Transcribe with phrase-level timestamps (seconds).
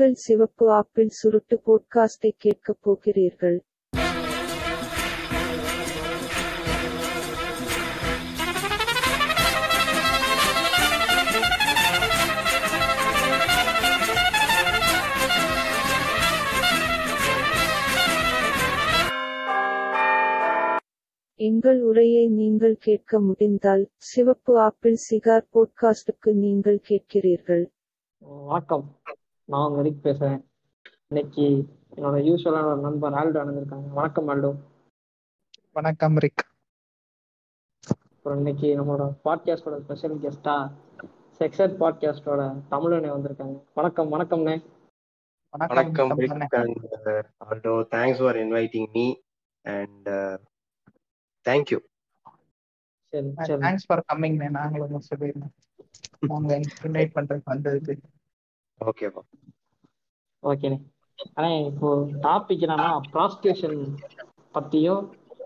[0.00, 3.60] உங்கள் சிவப்பு ஆப்பிள் சுருட்டு போட்காஸ்டை கேட்கப் போகிறீர்கள்.
[21.36, 27.66] எங்கள் உரையை நீங்கள் கேட்க முடிந்தால் சிவப்பு ஆப்பிள் சிகார் போட்காஸ்டுக்கு நீங்கள் கேட்கிறீர்கள்.
[28.18, 28.98] வணக்கம்.
[29.50, 30.44] நான் உங்க ரிக் பேசுறேன்.
[31.08, 31.42] இன்னைக்கு
[31.96, 33.88] என்னோட யூஸ்வலான ஒரு நண்பர் ஆல்டோ அணிஞ்சிருக்காங்க.
[33.88, 34.56] வணக்கம் ஆல்டோ.
[35.72, 36.46] வணக்கம் ரிக்.
[38.10, 40.72] அப்புறம் இன்னைக்கு நம்மளோட பாட்காஸ்டோட ஸ்பெஷல் கெஸ்டா
[41.38, 43.64] செக்ஸட் பாட்காஸ்டோட தமிழனே வந்திருக்காங்க.
[43.74, 44.64] வணக்கம் வணக்கம்ண்ணே.
[45.50, 46.10] வணக்கம்.
[47.90, 49.14] Thanks for inviting me
[49.62, 50.38] and uh,
[51.48, 51.78] thank you.
[53.08, 55.54] சரி தேங்க்ஸ் ஃபார் கம்மிங் நாங்களும் சொல்லியிருந்தோம்
[56.20, 57.96] நாங்க இன்வைட் பண்றதுக்கு வந்ததுக்கு.
[58.80, 59.10] Okay.
[59.10, 59.22] பா.
[60.42, 60.78] ஓகேண்ணே
[61.36, 61.88] ஆனா இப்போ
[62.22, 63.78] டாபிக் என்னன்னா ப்ராஸ்டியூஷன்
[64.54, 65.02] பத்தியும்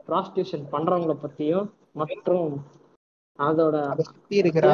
[0.09, 2.53] ப்ராஸ்டியூஷன் பண்றவங்கள பத்தியும் மற்றும்
[3.39, 3.77] அதோட
[4.39, 4.69] இருக்கிற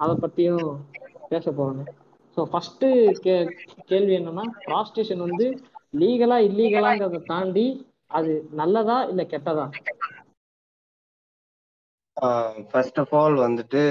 [0.00, 0.66] அதை பத்தியும்
[1.30, 1.86] பேச போறோம்
[2.36, 2.84] ஸோ ஃபர்ஸ்ட்
[3.22, 3.34] கே
[3.90, 5.46] கேள்வி என்னன்னா ப்ராஸ்டியூஷன் வந்து
[5.94, 7.66] லீகலா இல்லீகலாங்கிறத தாண்டி
[8.12, 9.66] அது நல்லதா இல்ல கெட்டதா
[12.70, 13.82] first of all வந்துட்டு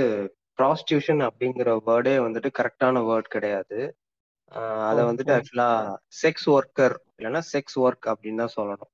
[0.59, 3.79] ப்ராஸ்டியூஷன் அப்படிங்கிற வேர்டே வந்துட்டு கரெக்டான வேர்ட் கிடையாது
[4.87, 5.33] அதை வந்துட்டு.
[5.37, 5.69] ஆக்சுவலா
[6.19, 8.91] செக்ஸ் ஒர்க்கர் இல்லைன்னா செக்ஸ் ஒர்க் அப்படின்னு தான் சொல்லணும்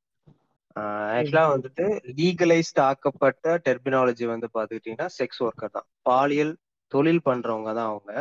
[1.15, 1.85] ஆக்சுவலா வந்துட்டு
[2.17, 6.53] லீகலைஸ்ட் ஆக்கப்பட்ட டெர்மினாலஜி வந்து பாத்துக்கிட்டீங்கன்னா செக்ஸ் ஒர்க்கர் தான் பாலியல்
[6.91, 8.13] தொழில் பண்றவங்க தான் அவங்க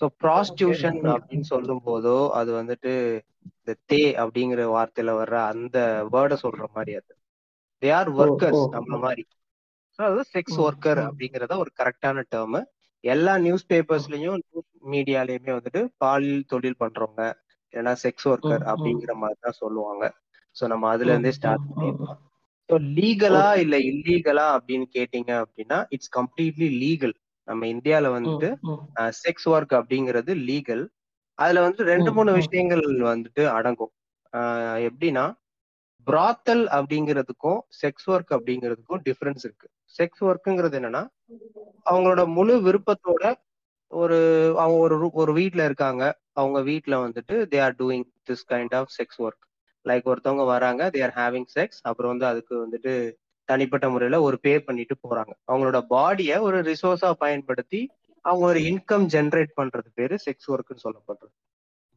[0.00, 0.98] ஸோ ப்ராஸ்டியூஷன்.
[1.14, 2.92] அப்படின்னு சொல்லும் போதோ அது வந்துட்டு
[3.50, 5.78] இந்த தே அப்படிங்கிற வார்த்தையில வர்ற அந்த
[6.12, 7.12] வேர்டை சொல்ற மாதிரி அது
[7.82, 8.70] தே ஆர் ஒர்க்கர்ஸ் ஓ.
[8.76, 9.24] நம்ம மாதிரி
[9.98, 11.06] ஸோ அது செக்ஸ் ஒர்க்கர் ம்.
[11.08, 12.58] அப்படிங்கறத ஒரு கரெக்டான டேர்ம்
[13.04, 17.22] எல்லா நியூஸ் பேப்பர்ஸ்லயும் நியூஸ் மீடியாலயுமே வந்துட்டு பாலியல் தொழில் பண்றவங்க
[17.74, 18.62] இல்லைன்னா செக்ஸ் ஒர்க்கர்.
[18.70, 20.04] அப்படிங்கிற மாதிரி தான் சொல்லுவாங்க
[20.56, 22.20] ஸோ நம்ம அதுல இருந்தே ஸ்டார்ட் ம், ம், பண்ணிடலாம்
[22.68, 23.46] ஸோ லீகலா.
[23.56, 27.14] இல்ல இல்லீகலா அப்படின்னு கேட்டீங்க அப்படின்னா இட்ஸ் கம்ப்ளீட்லி லீகல்
[27.48, 28.48] நம்ம இந்தியால வந்துட்டு.
[29.22, 30.84] செக்ஸ் ஒர்க் அப்படிங்கிறது லீகல்
[31.38, 32.30] அதுல வந்து ரெண்டு மூணு.
[32.32, 33.92] விஷயங்கள் வந்துட்டு அடங்கும்
[34.88, 35.24] எப்படின்னா
[36.06, 41.02] பிராத்தல் அப்படிங்கிறதுக்கும் செக்ஸ் ஒர்க் அப்படிங்கிறதுக்கும் டிஃபரன்ஸ் இருக்கு செக்ஸ் ஒர்க்குங்கிறது என்னன்னா
[41.86, 43.24] அவங்களோட முழு விருப்பத்தோட
[43.92, 44.18] ஒரு
[44.58, 46.02] அவங்க ஒரு ஒரு வீட்ல இருக்காங்க.
[46.32, 49.44] அவங்க வீட்ல வந்துட்டு they are doing this kind of sex work
[49.84, 52.92] like ஒருத்தவங்க வராங்க தே ஆர் ஹேவிங் செக்ஸ் அப்புறம் வந்து அதுக்கு வந்துட்டு
[53.48, 55.32] தனிப்பட்ட முறையில ஒரு பே பண்ணிட்டு போறாங்க.
[55.46, 57.80] அவங்களோட பாடியை ஒரு ரிசோர்ஸா பயன்படுத்தி
[58.24, 61.32] அவங்க ஒரு இன்கம் ஜெனரேட் பண்றது பேரு செக்ஸ் ஒர்க்னு சொல்லப்படுறது.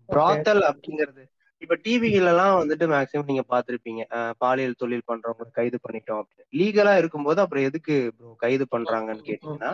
[0.09, 1.23] பிராத்தல் அப்படிங்கிறது
[1.61, 4.03] இப்ப டிவில எல்லாம் வந்துட்டு மேக்சிமம் நீங்க பாத்திருப்பீங்க
[4.37, 6.47] பாலியல் தொழில் பண்றவங்க கைது பண்ணிட்டோம் அப்படின்னு.
[6.53, 7.95] லீகலா இருக்கும்போது அப்புறம் எதுக்கு
[8.39, 9.71] கைது பண்றாங்கன்னு கேட்டீங்கன்னா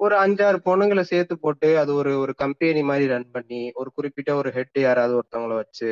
[0.00, 4.50] ஒரு அஞ்சாறு பொண்ணுங்களை சேர்த்து போட்டு அது ஒரு ஒரு கம்பெனி மாதிரி ரன் பண்ணி ஒரு குறிப்பிட்ட ஒரு
[4.50, 5.90] ஹெட் யாராவது ஒருத்தவங்கள வச்சு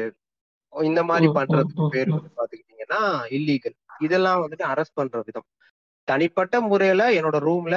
[0.72, 2.10] இந்த மாதிரி பண்றதுக்கு பேர்.
[2.10, 3.00] வந்து பாத்துக்கிட்டீங்கன்னா
[3.30, 5.46] இல்லீகல் இதெல்லாம் வந்துட்டு அரெஸ்ட் பண்ற விதம்.
[6.08, 7.76] தனிப்பட்ட முறையில என்னோட ரூம்ல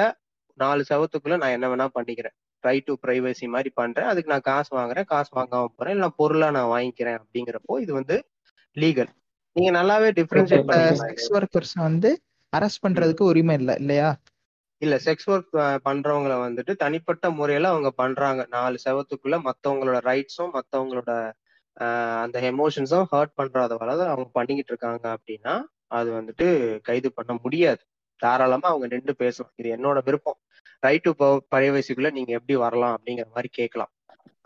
[0.58, 2.36] நாலு செவத்துக்குள்ள நான் என்ன வேணா பண்ணிக்கிறேன்.
[2.64, 4.08] ரைட் டு பிரைவசி மாதிரி பண்றேன்.
[4.12, 5.04] அதுக்கு நான் காசு வாங்குறேன்.
[5.04, 5.94] காசு வாங்காம போறேன்.
[5.94, 8.16] இல்ல பொருளா நான் வாங்கிக்கிறேன் அப்படிங்கிறப்போ இது வந்து
[8.76, 9.12] லீகல்
[9.56, 10.72] நீங்க நல்லாவே டிஃபரன்ஷியேட்
[11.02, 12.10] செக்ஸ் ஒர்க்கர்ஸ் வந்து
[12.52, 14.08] அரெஸ்ட் பண்றதுக்கு உரிமை இல்ல இல்லையா?
[14.82, 18.46] இல்ல செக்ஸ் ஒர்க் பண்றவங்கள வந்துட்டு தனிப்பட்ட முறையில அவங்க பண்றாங்க.
[18.50, 21.12] நாலு செவத்துக்குள்ள மத்தவங்களோட ரைட்ஸும் மத்தவங்களோட
[22.22, 25.54] அந்த எமோஷன்ஸும் ஹர்ட் பண்றாத வரை அவங்க பண்ணிக்கிட்டு இருக்காங்க அப்படின்னா
[25.98, 26.46] அது வந்துட்டு
[26.80, 27.82] கைது பண்ண முடியாது.
[28.20, 29.52] தாராளமா அவங்க நின்று பேசலாம்.
[29.56, 30.38] இது என்னோட விருப்பம்.
[30.86, 31.12] ரைட் டு
[31.54, 33.92] பரைவசிக்குள்ள நீங்க எப்படி வரலாம் அப்படிங்கிற மாதிரி கேட்கலாம்.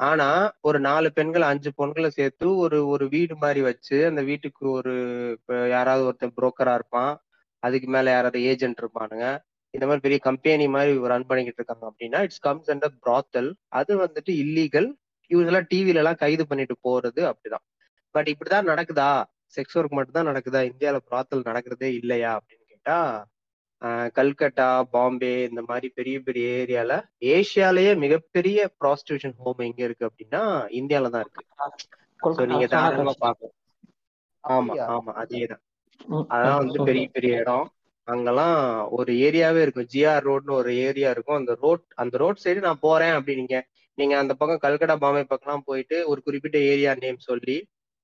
[0.09, 0.28] ஆனா
[0.69, 4.95] ஒரு நாலு பெண்கள் அஞ்சு பொண்களை சேர்த்து ஒரு ஒரு வீடு மாதிரி வச்சு அந்த வீட்டுக்கு ஒரு
[5.75, 7.12] யாராவது ஒருத்தன் புரோக்கரா இருப்பான்.
[7.62, 9.27] அதுக்கு மேல யாராவது ஏஜென்ட் இருப்பானுங்க.
[9.75, 14.33] இந்த மாதிரி பெரிய கம்பெனி மாதிரி ரன் பண்ணிக்கிட்டு இருக்காங்க அப்படின்னா இட்ஸ் கம்ஸ் அண்டர் பிராத்தல் அது வந்துட்டு
[14.45, 14.89] இல்லீகல்
[15.31, 17.65] இவங்கெல்லாம் டிவில எல்லாம் கைது பண்ணிட்டு போறது அப்படிதான்.
[18.15, 19.11] பட் இப்படிதான் நடக்குதா?
[19.57, 20.61] செக்ஸ் ஒர்க் மட்டும் தான் நடக்குதா?
[20.71, 22.99] இந்தியாவில பிராத்தல் நடக்கிறதே இல்லையா அப்படின்னு கேட்டா
[24.17, 26.93] கல்கட்டா பாம்பே இந்த மாதிரி பெரிய பெரிய ஏரியால
[27.35, 30.43] ஏசியாலயே மிகப்பெரிய ப்ராஸ்டியூஷன் ஹோம் எங்க இருக்கு அப்படின்னா
[30.81, 31.45] இந்தியால தான் இருக்கு.
[32.53, 33.57] நீங்க தாராளமா பார்க்கலாம்.
[34.45, 34.75] ஆமா?
[34.95, 35.63] ஆமா அதேதான்
[36.34, 36.78] அதான் வந்து.
[36.89, 37.66] பெரிய பெரிய இடம்.
[38.09, 38.59] அங்கெல்லாம்
[38.91, 39.91] ஒரு ஏரியாவே இருக்கும்.
[39.95, 41.39] ஜிஆர் ரோட்னு ஒரு ஏரியா இருக்கும்.
[41.41, 43.57] அந்த ரோட் அந்த ரோட் சைடு நான் போறேன் அப்படின்னீங்க.
[43.99, 47.57] நீங்க அந்த பக்கம் கல்கட்டா பாம்பே பக்கம்லாம் போயிட்டு ஒரு குறிப்பிட்ட ஏரியா நேம் சொல்லி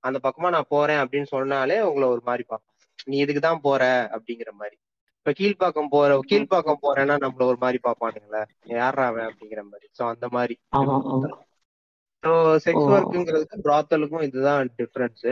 [0.04, 2.74] அந்த பக்கமா நான் போறேன் அப்படின்னு சொன்னாலே உங்களை ஒரு மாதிரி பார்ப்போம்.
[3.06, 3.82] நீ இதுக்கு தான் போற
[4.14, 4.76] அப்படிங்கிற மாதிரி.
[5.26, 8.42] இப்ப கீழ்ப்பாக்கம் போற கீழ்ப்பாக்கம் போறேன்னா நம்மள ஒரு மாதிரி பார்ப்பானுங்களே
[8.72, 9.86] யாரா அவன் அப்படிங்கிற மாதிரி.
[9.96, 10.54] சோ அந்த மாதிரி.
[12.22, 12.32] ஸோ
[12.64, 12.92] செக்ஸ் ஓ.
[12.92, 15.26] ஒர்க்குங்கிறதுக்கும் பிராத்தலுக்கும் இதுதான் டிஃப்ரென்ஸ்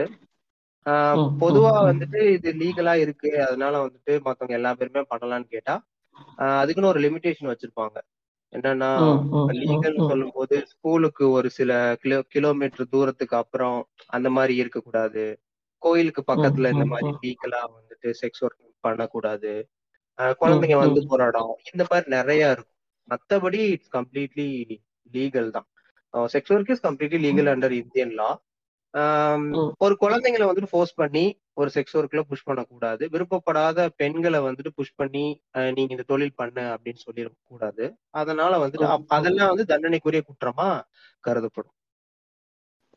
[1.41, 1.71] பொதுவா.
[1.87, 3.31] வந்துட்டு இது லீகலா இருக்கு.
[3.47, 5.75] அதனால வந்துட்டு மத்தவங்க எல்லா பேருமே பண்ணலாம்னு கேட்டா
[6.57, 7.97] அதுக்குன்னு ஒரு லிமிடேஷன் வச்சிருப்பாங்க.
[8.53, 10.05] என்னன்னா ம்.
[10.09, 11.71] சொல்லும் போது ஸ்கூலுக்கு ஒரு சில
[12.01, 15.25] கிலோ கிலோமீட்டர் தூரத்துக்கு அப்புறம் அந்த மாதிரி இருக்கக்கூடாது.
[15.83, 17.11] கோயிலுக்கு பக்கத்துல இந்த மாதிரி.
[17.23, 19.51] லீகலா வந்துட்டு செக்ஸ் ஒர்க் பண்ணக்கூடாது.
[20.41, 21.01] குழந்தைங்க வந்து.
[21.11, 22.73] போராடம் இந்த மாதிரி நிறைய இருக்கும்.
[23.09, 24.49] மத்தபடி இட்ஸ் கம்ப்ளீட்லி
[25.15, 25.67] லீகல் தான்.
[26.33, 28.29] Sex work is completely legal under Indian law.
[29.85, 31.23] ஒரு குழந்தைங்களை வந்துட்டு ஃபோர்ஸ் பண்ணி
[31.59, 33.03] ஒரு செக்ஸ் ஒர்க்ல புஷ் பண்ணக்கூடாது.
[33.13, 35.23] விருப்பப்படாத பெண்களை வந்துட்டு புஷ் பண்ணி
[35.75, 37.85] நீங்க இந்த தொழில் பண்ணு அப்படின்னு சொல்லிட கூடாது
[38.21, 40.67] அதனால வந்துட்டு அதெல்லாம் வந்து தண்டனைக்குரிய குற்றமா
[41.27, 41.75] கருதப்படும்.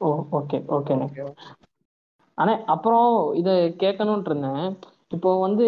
[0.01, 1.09] ஓ ஓகே ஓகேண்ணே
[2.39, 3.11] அண்ணே அப்புறம்
[3.41, 4.67] இதை கேட்கணும்னு இருந்தேன்.
[5.11, 5.67] இப்போ வந்து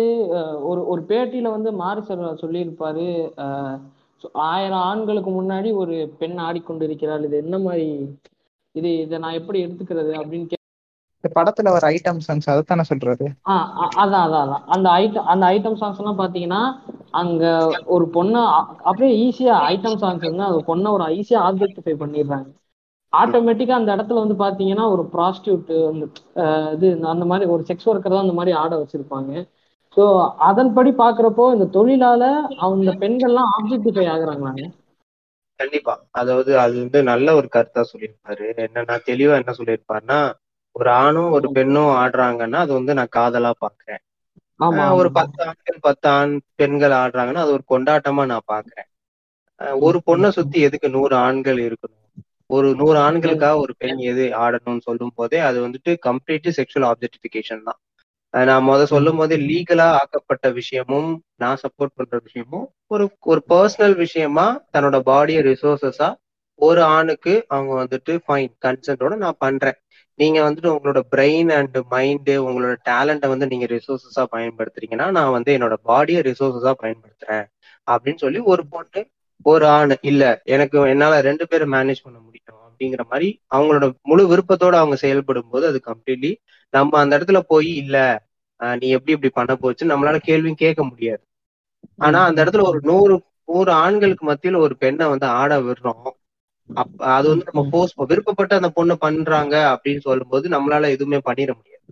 [0.62, 3.06] ஒரு ஒரு பேட்டியில வந்து மாரி செல்வராஜ் சொல்லியிருப்பாரு
[4.46, 7.24] ஆயிரம் ஆண்களுக்கு முன்னாடி ஒரு பெண் ஆடிக்கொண்டிருக்கிறாள்.
[7.24, 7.86] இது என்ன மாதிரி
[8.74, 10.56] இது இதை நான் எப்படி எடுத்துக்கிறது அப்படின்னு கே
[11.24, 14.64] இந்த படத்துல ஒரு ஐட்டம் சாங்ஸ் அதைத்தானே சொல்றாரு ஆ அ- அதான் அதான் அதான்.
[14.66, 16.60] அந்த ஐட்டம் அந்த ஐட்டம் சாங்ஸ் எல்லாம் பாத்தீங்கன்னா
[17.12, 17.44] அங்க
[17.86, 18.42] ஒரு பொண்ணை
[18.82, 22.48] அப்படியே ஈஸியா ஐட்டம் சாங்ஸ் வந்து அந்த பொண்ணை ஒரு ஈஸியா ஆப்ஜெக்டிஃபை பண்ணிடுறாங்க.
[23.12, 25.70] ஆட்டோமேட்டிக்கா அந்த இடத்துல வந்து பாத்தீங்கன்னா ஒரு ப்ராஸ்டியூட்
[26.74, 29.32] இது அந்த மாதிரி ஒரு செக்ஸ் ஒர்க்கர் தான் அந்த மாதிரி ஆட வச்சிருப்பாங்க.
[29.96, 30.02] ஸோ
[30.48, 32.22] அதன்படி பாக்குறப்போ இந்த தொழிலால
[32.66, 34.64] அந்த பெண்கள்லாம் ஆப்ஜெக்டிஃபை ஆகுறாங்களாங்க
[35.60, 35.94] கண்டிப்பா.
[36.20, 38.46] அதாவது அது வந்து நல்ல ஒரு கருத்தா சொல்லியிருப்பாரு.
[38.66, 40.20] என்னன்னா தெளிவா என்ன சொல்லியிருப்பாருன்னா
[40.76, 44.02] ஒரு ஆணும் ஒரு பெண்ணும் ஆடுறாங்கன்னா அது வந்து நான் காதலா பாக்குறேன்.
[44.60, 48.88] ஆமா ஒரு பத்து ஆண்கள் பத்து ஆண் பெண்கள் ஆடுறாங்கன்னா அது ஒரு கொண்டாட்டமா நான் பாக்குறேன்.
[49.82, 51.99] ஒரு பொண்ணை சுத்தி எதுக்கு நூறு ஆண்கள் இருக்கணும்?
[52.50, 57.78] ஒரு நூறு ஆண்களுக்காக ஒரு பெண் எது ஆடணும்னு சொல்லும் போதே அது வந்துட்டு கம்ப்ளீட் செக்ஷுவல் ஆப்ஜெக்டிபிகேஷன் தான்.
[58.34, 64.46] நான் முத சொல்லும் போது லீகலா ஆக்கப்பட்ட விஷயமும் நான் சப்போர்ட் பண்ற விஷயமும் ஒரு ஒரு பர்சனல் விஷயமா
[64.74, 66.08] தன்னோட பாடியை ரிசோர்சஸா
[66.60, 69.78] ஒரு ஆணுக்கு அவங்க வந்துட்டு ஃபைன் கன்சென்ட்டோட நான் பண்றேன்.
[70.18, 75.76] நீங்க வந்துட்டு உங்களோட பிரெயின் அண்ட் மைண்டு உங்களோட டேலண்ட்டை வந்து நீங்க ரிசோர்சஸா பயன்படுத்துறீங்கன்னா நான் வந்து என்னோட
[75.90, 77.46] பாடியை ரிசோர்சஸா பயன்படுத்துறேன்.
[77.88, 79.02] அப்படின்னு சொல்லி ஒரு பொண்ணு
[79.46, 82.39] ஒரு ஆண் இல்ல எனக்கு என்னால ரெண்டு பேரும் மேனேஜ் பண்ண முடியும்.
[82.80, 86.30] அப்படிங்கிற மாதிரி அவங்களோட முழு விருப்பத்தோட அவங்க செயல்படும் போது அது கம்ப்ளீட்லி
[86.74, 87.96] நம்ம அந்த இடத்துல போய் இல்ல
[88.60, 91.22] நீ எப்படி இப்படி பண்ண போச்சு நம்மளால கேள்வியும் கேட்க முடியாது.
[91.98, 93.14] ஆனா அந்த இடத்துல ஒரு நூறு
[93.48, 96.10] நூறு ஆண்களுக்கு மத்தியில ஒரு பெண்ணை வந்து ஆட விடுறோம்.
[96.70, 101.86] அப்ப அது வந்து நம்ம போஸ்ட் விருப்பப்பட்டு அந்த பொண்ணு பண்றாங்க அப்படின்னு சொல்லும்போது நம்மளால எதுவுமே பண்ணிட முடியாது.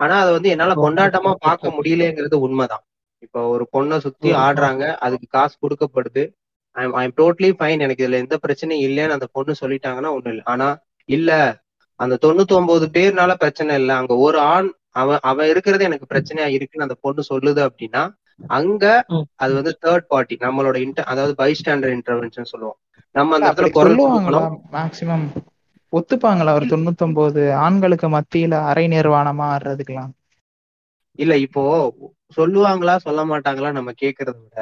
[0.00, 2.84] ஆனா அதை வந்து என்னால கொண்டாட்டமா பார்க்க முடியலங்கிறது உண்மைதான்.
[3.22, 6.24] இப்போ ஒரு பொண்ணை சுத்தி ஆடுறாங்க அதுக்கு காசு கொடுக்கப்படுது.
[6.76, 10.44] ஐம் ஐம் டோட்டலி ஃபைன் எனக்கு இதுல எந்த பிரச்சனையும் இல்லைன்னு அந்த பொண்ணு சொல்லிட்டாங்கன்னா ஒண்ணும் இல்லை.
[10.46, 10.68] ஆனா
[11.08, 11.30] இல்ல.
[12.00, 13.94] அந்த தொண்ணூத்தி ஒன்பது பேர்னால பிரச்சனை இல்லை.
[14.00, 18.02] அங்க ஒரு ஆண் அவன் அவன் இருக்கிறது எனக்கு பிரச்சனையா இருக்குன்னு அந்த பொண்ணு சொல்லுது அப்படின்னா
[18.56, 18.84] அங்க
[19.36, 22.78] அது வந்து தேர்ட் பார்ட்டி நம்மளோட இன்டர் அதாவது பைஸ்டாண்டர் இன்டர்வென்ஷன் சொல்லுவோம்.
[23.14, 23.98] நம்ம அந்த இடத்துல குரல்
[24.76, 25.26] மேக்சிமம்
[25.92, 26.52] ஒத்துப்பாங்களா?
[26.58, 30.12] ஒரு தொண்ணூத்தொன்பது ஆண்களுக்கு மத்தியில அரை நிர்வாணமா ஆடுறதுக்கெல்லாம்?
[31.18, 31.62] இல்ல இப்போ
[32.36, 34.58] சொல்லுவாங்களா சொல்ல மாட்டாங்களா நம்ம கேட்கறத விட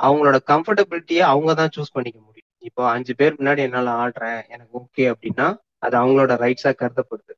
[0.00, 2.34] அவங்களோட கம்ஃபர்டபிலிட்டியை அவங்க தான் சூஸ் பண்ணிக்க முடியும்.
[2.62, 5.46] இப்போ அஞ்சு பேர் முன்னாடி என்னால ஆடுறேன் எனக்கு ஓகே அப்படின்னா
[5.78, 7.32] அது அவங்களோட ரைட்ஸா கருதப்படுது.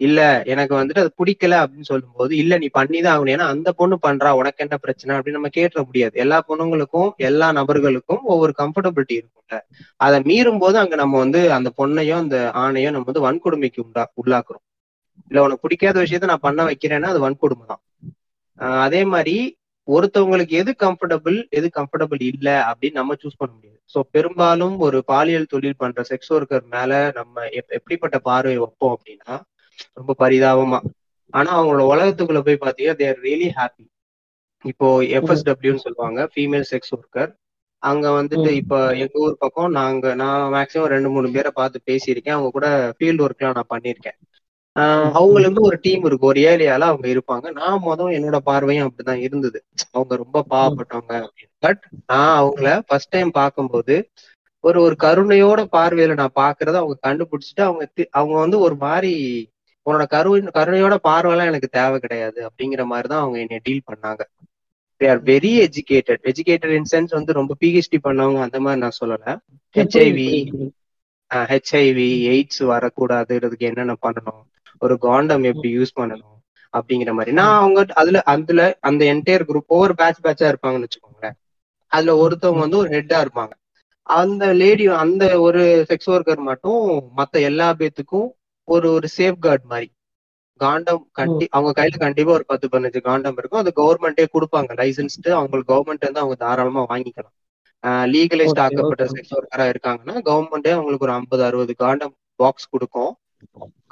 [0.00, 3.34] இல்ல எனக்கு வந்துட்டு அது பிடிக்கல அப்படின்னு சொல்லும்போது இல்ல நீ பண்ணிதான் ஆகணும்.
[3.34, 6.14] ஏன்னா அந்த பொண்ணு பண்றா உனக்கு என்ன பிரச்சனை அப்படின்னு நம்ம கேட்ட முடியாது.
[6.24, 9.58] எல்லா பொண்ணுங்களுக்கும் எல்லா நபர்களுக்கும் ஒவ்வொரு கம்ஃபர்டபிலிட்டி இருக்கும்ல.
[10.00, 14.64] அதை மீறும் போது அங்க நம்ம வந்து அந்த பொண்ணையும் அந்த ஆணையும் நம்ம வந்து வன்கொடுமைக்கு உண்டா உள்ளாக்குறோம்.
[15.30, 17.82] இல்ல உனக்கு பிடிக்காத விஷயத்த நான் பண்ண வைக்கிறேன்னா அது வன்கொடுமை தான்
[18.56, 23.80] அதே மாதிரி ஒருத்தவங்களுக்கு எது கம்ஃபர்டபுள் எது கம்ஃபர்டபுள் இல்ல அப்படின்னு நம்ம சூஸ் பண்ண முடியாது.
[23.94, 29.40] சோ பெரும்பாலும் ஒரு பாலியல் தொழில் பண்ற செக்ஸ் ஒர்க்கர் மேல நம்ம எப்- எப்படிப்பட்ட பார்வை வைப்போம் அப்படின்னா
[29.92, 30.80] ரொம்ப பரிதாபமா.
[31.30, 33.86] ஆனா அவங்களோட உலகத்துக்குள்ள போய் பாத்தீங்கன்னா தேர் ரியலி ஹாப்பி
[34.64, 37.32] இப்போ எஃப்எஸ்டபிள்யூன்னு சொல்லுவாங்க ஃபீமேல் செக்ஸ் ஒர்க்கர்
[37.78, 42.30] அங்க வந்துட்டு இப்ப எங்க ஊர் பக்கம் நாங்க நான் மேக்சிமம் ரெண்டு மூணு பேரை பார்த்து பேசியிருக்கேன்.
[42.30, 44.18] அவங்க கூட ஃபீல்டு ஒர்க்லாம் நான் பண்ணியிருக்கேன்.
[44.76, 49.58] அவங்களுக்கு ஒரு டீம் இருக்கு ஒரு ஏரியால அவங்க இருப்பாங்க நான் மொதல் என்னோட பார்வையும் அப்படிதான் இருந்தது
[49.92, 53.96] அவங்க ரொம்ப பாவப்பட்டவங்க அப்படின்னு பட் நான் அவங்கள ஃபர்ஸ்ட் டைம் பார்க்கும்போது
[54.64, 59.12] ஒரு ஒரு கருணையோட பார்வையில நான் பாக்குறத அவங்க கண்டுபிடிச்சிட்டு அவங்க அவங்க வந்து ஒரு மாதிரி
[59.86, 64.22] உன்னோட கரு கருணையோட பார்வைலாம் எனக்கு தேவை கிடையாது அப்படிங்கிற மாதிரி தான் அவங்க என்னை டீல் பண்ணாங்க
[65.00, 69.36] they are very educated educated in sense வந்து ரொம்ப பிஹெச்டி பண்ணவங்க அந்த மாதிரி நான் சொல்லல
[69.74, 70.28] ஹெச்ஐவி
[71.46, 74.44] ஹெச்ஐவி எய்ட்ஸ் வரக்கூடாதுன்றதுக்கு என்னென்ன பண்ணணும்
[74.78, 76.32] ஒரு காண்டம் எப்படி யூஸ் பண்ணணும்
[76.74, 77.32] அப்படிங்கிற மாதிரி.
[77.32, 81.36] நான் அவங்க அதுல அதுல அந்த என்டையர் குரூப் ஒவ்வொரு பேட்ச் பேட்சா இருப்பாங்கன்னு வச்சுக்கோங்களேன்.
[81.92, 83.54] அதுல ஒருத்தவங்க வந்து ஒரு ஹெட்டா இருப்பாங்க.
[84.06, 86.80] அந்த லேடி அந்த ஒரு செக்ஸ் ஒர்க்கர் மட்டும்
[87.16, 88.28] மத்த எல்லா பேத்துக்கும்
[88.68, 89.88] ஒரு ஒரு சேஃப் கார்டு மாதிரி.
[90.60, 93.60] காண்டம் கண்டி அவங்க கையில கண்டிப்பா ஒரு பத்து பதினஞ்சு காண்டம் இருக்கும்.
[93.60, 94.70] அது கவர்மெண்டே கொடுப்பாங்க.
[94.80, 97.34] லைசன்ஸ்டு அவங்களுக்கு கவர்மெண்ட் வந்து அவங்க தாராளமா வாங்கிக்கலாம்.
[98.12, 99.04] லீகலைஸ்ட் ஆக்கப்பட்ட.
[99.06, 103.12] செக்ஸ் ஒர்க்கரா இருக்காங்கன்னா கவர்மெண்டே அவங்களுக்கு ஒரு ஐம்பது அறுபது காண்டம் பாக்ஸ் கொடுக்கும்.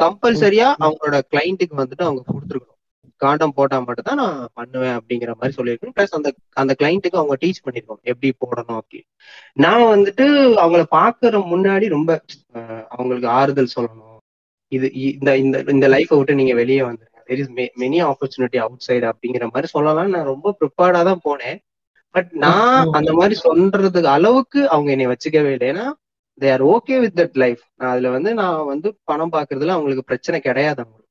[0.03, 2.71] கம்பல்சரியா அவங்களோட கிளைண்ட்டுக்கு வந்துட்டு அவங்க கொடுத்துருக்கணும்.
[3.23, 5.95] காண்டம் போட்டா மட்டும் தான் நான் பண்ணுவேன் அப்படிங்கிற மாதிரி சொல்லியிருக்கேன்.
[5.97, 6.29] ப்ளஸ் அந்த
[6.61, 9.01] அந்த கிளைண்ட்டுக்கு அவங்க டீச் பண்ணிருக்கோம் எப்படி போடணும் அப்படி.
[9.65, 10.27] நான் வந்துட்டு
[10.63, 12.11] அவங்கள பாக்குற முன்னாடி ரொம்ப
[12.95, 14.19] அவங்களுக்கு ஆறுதல் சொல்லணும்.
[14.73, 17.21] இது இந்த இந்த இந்த லைஃப்பை விட்டு நீங்க வெளியே வந்துருங்க.
[17.29, 18.59] There is many opportunity
[18.89, 21.59] outside அப்படிங்கிற மாதிரி சொல்லலாம் நான் ரொம்ப ப்ரிப்பேர்டா தான் போனேன்.
[22.15, 25.69] பட் நான் அந்த மாதிரி சொல்றதுக்கு அளவுக்கு அவங்க என்னை வச்சுக்கவே இல்லை.
[25.73, 25.87] ஏன்னா
[26.41, 30.81] they are okay with that life அதுல வந்து நான் வந்து பணம் பாக்குறதுல அவங்களுக்கு பிரச்சனை கிடையாது
[30.83, 31.03] அவங்களுக்கு.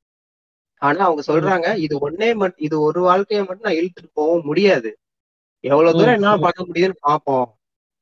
[0.81, 4.89] ஆனா அவங்க சொல்றாங்க இது ஒன்னே மட்டும் இது ஒரு வாழ்க்கையை மட்டும் நான் இழுத்துட்டு போக முடியாது.
[5.63, 7.45] எவ்வளவு தூரம் என்னால பண்ண முடியுதுன்னு பார்ப்போம்.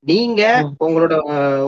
[0.06, 0.42] நீங்க.
[0.86, 1.16] உங்களோட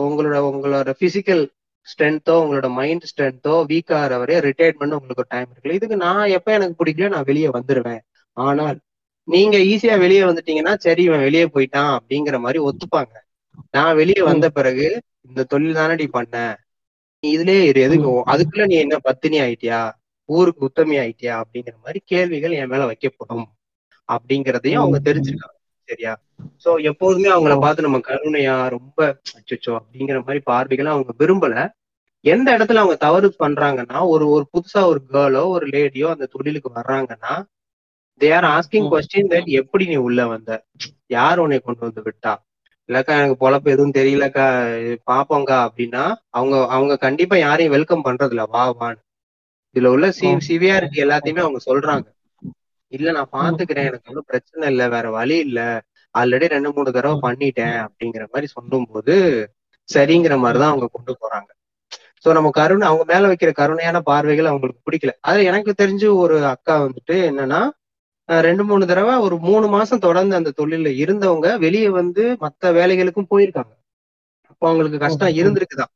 [0.06, 1.42] உங்களோட உங்களோட பிசிக்கல்
[1.86, 5.78] ஸ்ட்ரென்த்தோ உங்களோட மைண்ட் ஸ்ட்ரென்த்தோ வீக் ஆகிற வரைய ரிட்டையர்மெண்ட் உங்களுக்கு டைம் இருக்குல்ல.
[5.78, 8.02] இதுக்கு நான் எப்ப எனக்கு பிடிக்கல நான் வெளியே வந்துருவேன்.
[8.36, 8.76] ஆனால்
[9.28, 13.14] நீங்க ஈஸியா வெளியே வந்துட்டீங்கன்னா சரி இவன் வெளியே போயிட்டான் அப்படிங்கிற மாதிரி ஒத்துப்பாங்க.
[13.70, 16.64] நான் வெளியே வந்த பிறகு இந்த தொழில் தானடி பண்ண?
[17.20, 17.80] நீ இதுலயே இரு.
[17.80, 18.22] எதுக்கு?
[18.26, 19.90] அதுக்குள்ள நீ என்ன பத்தினி ஆயிட்டியா?
[20.24, 21.42] ஊருக்கு உத்தமி ஆயிட்டியா?
[21.42, 23.46] அப்படிங்கிற மாதிரி கேள்விகள் என் மேல வைக்கப்படும்.
[24.08, 25.56] அப்படிங்கறதையும் அவங்க தெரிஞ்சுக்காங்க
[25.88, 26.20] சரியா?
[26.64, 31.70] சோ எப்போதுமே அவங்கள பார்த்து நம்ம கருணையா ரொம்ப அச்சச்சோ அப்படிங்கிற மாதிரி பார்வைகளை அவங்க விரும்பல.
[32.20, 37.42] எந்த இடத்துல அவங்க தவறு பண்றாங்கன்னா ஒரு ஒரு புதுசா ஒரு கேர்ளோ ஒரு லேடியோ அந்த தொழிலுக்கு வர்றாங்கன்னா
[38.20, 38.88] they are asking.
[38.92, 40.64] Question that எப்படி நீ உள்ள வந்த?
[41.06, 42.34] யார் உன்னை கொண்டு வந்து விட்டா?
[42.88, 44.46] இல்லக்கா எனக்கு பொழப்பு எதுவும் தெரியலக்கா.
[45.06, 49.00] பாப்போங்கா அப்படின்னா அவங்க அவங்க கண்டிப்பா யாரையும் வெல்கம் பண்றது இல்ல வா வான்னு.
[49.76, 50.26] இதுல உள்ள சி.
[50.48, 52.06] சிவியாரிட்டி எல்லாத்தையுமே அவங்க சொல்றாங்க.
[52.92, 53.88] இல்ல நான் பாத்துக்கிறேன்.
[53.88, 54.82] எனக்கு ஒன்றும் பிரச்சனை இல்ல.
[54.88, 55.60] வேற வழி இல்ல.
[56.14, 59.14] ஆல்ரெடி ரெண்டு மூணு தடவை பண்ணிட்டேன் அப்படிங்கிற மாதிரி சொல்லும்போது
[59.88, 61.48] சரிங்கிற மாதிரிதான் அவங்க கொண்டு போறாங்க.
[62.24, 65.12] சோ நம்ம கருணை அவங்க மேல வைக்கிற கருணையான பார்வைகள் அவங்களுக்கு பிடிக்கல.
[65.22, 67.60] அது எனக்கு தெரிஞ்சு ஒரு அக்கா வந்துட்டு என்னன்னா
[68.28, 73.72] ரெண்டு மூணு தடவை ஒரு மூணு மாசம் தொடர்ந்து அந்த தொழில்ல இருந்தவங்க வெளியே வந்து மத்த வேலைகளுக்கும் போயிருக்காங்க.
[74.50, 75.36] அப்போ அவங்களுக்கு கஷ்டம்.
[75.40, 75.92] இருந்திருக்குதான்.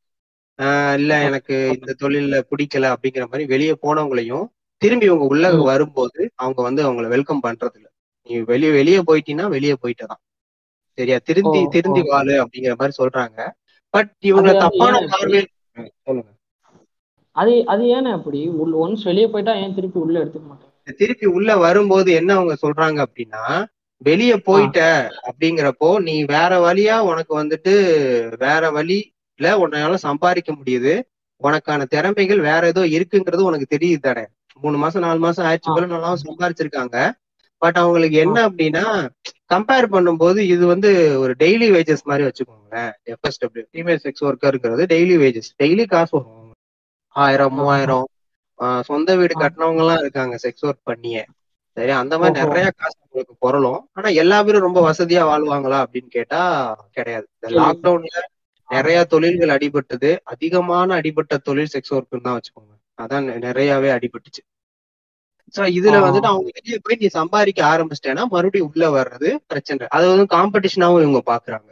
[0.98, 4.46] இல்ல எனக்கு இந்த தொழில்ல பிடிக்கல அப்படிங்கிற மாதிரி வெளியே போனவங்களையும்
[4.82, 5.44] திரும்பி இவங்க உள்ள.
[5.70, 7.88] வரும்போது அவங்க வந்து அவங்கள வெல்கம் பண்றது இல்ல
[8.30, 10.20] நீ வெளியே வெளியே போயிட்டீங்கன்னா வெளியே போயிட்டதான்.
[10.98, 11.18] சரியா?
[11.24, 12.00] திருந்தி திருந்தி.
[12.06, 13.38] வாழு அப்படிங்கிற மாதிரி சொல்றாங்க.
[13.94, 15.48] பட் இவங்க தப்பான பார்வையில்
[16.06, 16.30] சொல்லுங்க.
[17.36, 18.40] அது அது ஏன்னு அப்படி?
[18.62, 23.06] உள்ள ஒன்ஸ் வெளியே போயிட்டா ஏன் திருப்பி உள்ள எடுத்துக்க மாட்டேன் திருப்பி உள்ள வரும்போது என்ன அவங்க சொல்றாங்க
[23.06, 23.64] அப்படின்னா
[23.96, 27.72] வெளிய போயிட்ட அப்படிங்கிறப்போ நீ வேற வழியா உனக்கு வந்துட்டு
[28.38, 31.00] வேற வழியில உன்னால சம்பாதிக்க முடியுது.
[31.42, 34.26] உனக்கான திறமைகள் வேற ஏதோ இருக்குங்கிறது உனக்கு தெரியுது தானே.
[34.60, 35.74] மூணு மாசம் நாலு மாசம் ஆயிடுச்சு.
[35.74, 37.12] போல நல்லா சம்பாரிச்சிருக்காங்க.
[37.58, 39.08] பட் அவங்களுக்கு என்ன அப்படின்னா
[39.54, 42.92] கம்பேர் பண்ணும்போது இது வந்து ஒரு டெய்லி வேஜஸ் மாதிரி வச்சுக்கோங்களேன்.
[43.06, 46.52] எஃப்எஸ்டபிள்யூ ஃபீமேல் செக்ஸ் ஒர்க்கருங்கிறது டெய்லி வேஜஸ் டெய்லி காசு வரும்.
[47.08, 48.06] ஆயிரம் மூவாயிரம்
[48.88, 49.34] சொந்த வீடு.
[49.42, 51.22] கட்டினவங்க எல்லாம் இருக்காங்க செக்ஸ் ஒர்க் பண்ணியே
[51.76, 52.36] சரி அந்த மாதிரி.
[52.42, 56.40] நிறைய காசு உங்களுக்கு பொருளும் ஆனா எல்லா பேரும் ரொம்ப வசதியா வாழ்வாங்களா அப்படின்னு கேட்டா
[56.96, 57.48] கிடையாது இந்த.
[57.58, 58.16] லாக்டவுன்ல
[58.68, 64.42] நிறைய தொழில்கள் அடிபட்டது அதிகமான அடிபட்ட தொழில் செக்ஸ் ஒர்க்குன்னு தான் வச்சுக்கோங்க அதான் நிறையவே அடிபட்டுச்சு
[65.54, 65.96] சோ இதுல.
[66.00, 71.22] வந்துட்டு அவங்க வெளியே போய் நீ சம்பாதிக்க ஆரம்பிச்சிட்டேன்னா மறுபடியும் உள்ள வர்றது பிரச்சனை அது வந்து காம்படிஷனாவும் இவங்க
[71.28, 71.68] பாக்குறாங்க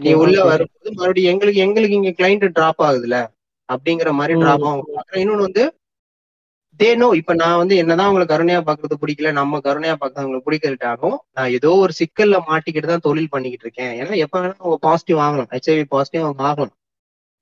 [0.00, 0.36] நீ உள்ள.
[0.50, 3.16] வரும்போது மறுபடியும் எங்களுக்கு எங்களுக்கு இங்க கிளைண்ட் டிராப் ஆகுதுல
[3.68, 4.34] அப்படிங்கிற மாதிரி.
[4.40, 5.64] டிராப் ஆகும் பாக்குறேன் இன்னொன்னு வந்து
[6.80, 11.50] தேனோ இப்ப நான் வந்து என்னதான் அவங்களை கருணையா பாக்குறது பிடிக்கல நம்ம கருணையா பாக்குறது அவங்களுக்கு பிடிக்கலட்டாலும் நான்
[11.50, 13.92] ஏதோ ஒரு சிக்கல்ல மாட்டிக்கிட்டு தான் தொழில் பண்ணிக்கிட்டு இருக்கேன்.
[14.00, 16.72] ஏன்னா எப்ப வேணா அவங்க பாசிட்டிவ் ஆகலாம் ஹெச்ஐவி பாசிட்டிவ் அவங்க ஆகலாம்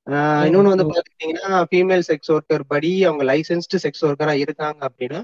[0.06, 0.86] ஆஹ் இன்னொன்னு வந்து.
[0.88, 5.20] பாத்துக்கிட்டீங்கன்னா ஃபீமேல் செக்ஸ் ஒர்க்கர் படி அவங்க லைசன்ஸ்டு செக்ஸ் ஒர்க்கரா இருக்காங்க அப்படின்னா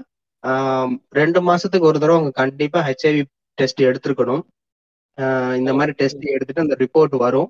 [1.13, 3.21] ரெண்டு மாசத்துக்கு ஒரு தடவை அவங்க கண்டிப்பா ஹெச்ஐவி
[3.57, 4.43] டெஸ்ட் எடுத்திருக்கணும்.
[5.17, 7.49] ஆஹ் இந்த மாதிரி டெஸ்ட் எடுத்துட்டு அந்த ரிப்போர்ட் வரும்.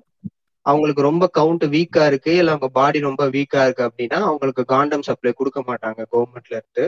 [0.66, 5.32] அவங்களுக்கு ரொம்ப கவுண்ட் வீக்கா இருக்கு இல்ல அவங்க பாடி ரொம்ப வீக்கா இருக்கு அப்படின்னா அவங்களுக்கு காண்டம் சப்ளை
[5.32, 6.84] கொடுக்க மாட்டாங்க கவர்மெண்ட்ல இருந்து.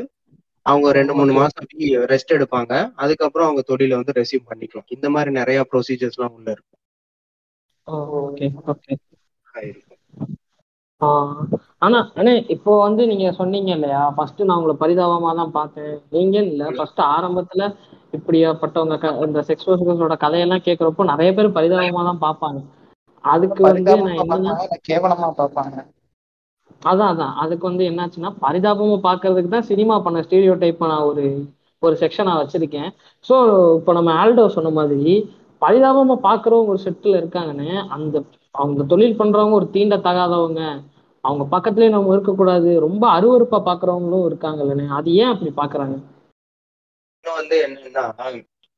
[0.66, 1.32] அவங்க ரெண்டு மூணு.
[1.32, 1.68] மாசம்
[2.12, 2.72] ரெஸ்ட் எடுப்பாங்க.
[2.94, 4.88] அதுக்கப்புறம் அவங்க தொழில வந்து ரெசியூம் பண்ணிக்கலாம்.
[4.96, 6.78] இந்த மாதிரி நிறைய ப்ரொசீஜர்ஸ் எல்லாம் உள்ள இருக்கும்
[11.84, 14.00] ஆனா அண்ணே இப்போ வந்து நீங்க சொன்னீங்க இல்லையா?
[14.16, 15.94] ஃபர்ஸ்ட் நான் உங்களை பரிதாபமா தான் பார்த்தேன்.
[16.10, 17.62] நீங்க இல்ல ஃபர்ஸ்ட் ஆரம்பத்துல
[18.16, 22.60] இப்படியாப்பட்டவங்க இந்த செக்ஸ் ஒர்க்கர்ஸோட கதையெல்லாம் கேட்கறப்போ நிறைய பேர் பரிதாபமா தான் பார்ப்பாங்க.
[23.24, 23.94] அதுக்கு வந்து
[24.88, 25.78] கேவலமா பார்ப்பாங்க?
[26.82, 27.34] அதான் அதான்.
[27.34, 31.24] அதுக்கு வந்து என்னாச்சுன்னா பரிதாபமா பார்க்கிறதுக்கு தான் சினிமா பண்ண ஸ்டீரியோ டைப் நான் ஒரு
[31.82, 32.88] ஒரு செக்ஷனா வச்சிருக்கேன்.
[33.24, 33.34] ஸோ
[33.78, 35.12] இப்போ நம்ம ஆல்டோ சொன்ன மாதிரி
[35.62, 38.16] பரிதாபமா பார்க்குறவங்க ஒரு செட்டில் இருக்காங்கன்னு அந்த
[38.54, 40.62] அவங்க தொழில் பண்றவங்க ஒரு தீண்டத்தகாதவங்க
[41.24, 44.86] அவங்க பக்கத்துலயே நம்ம இருக்கக்கூடாது ரொம்ப அருவருப்பா பார்க்குறவங்களும் இருக்காங்கல்லண்ணே.
[44.98, 45.96] அது ஏன் அப்படி பார்க்கறாங்க?
[47.24, 48.04] இன்னும் வந்து என்னன்னா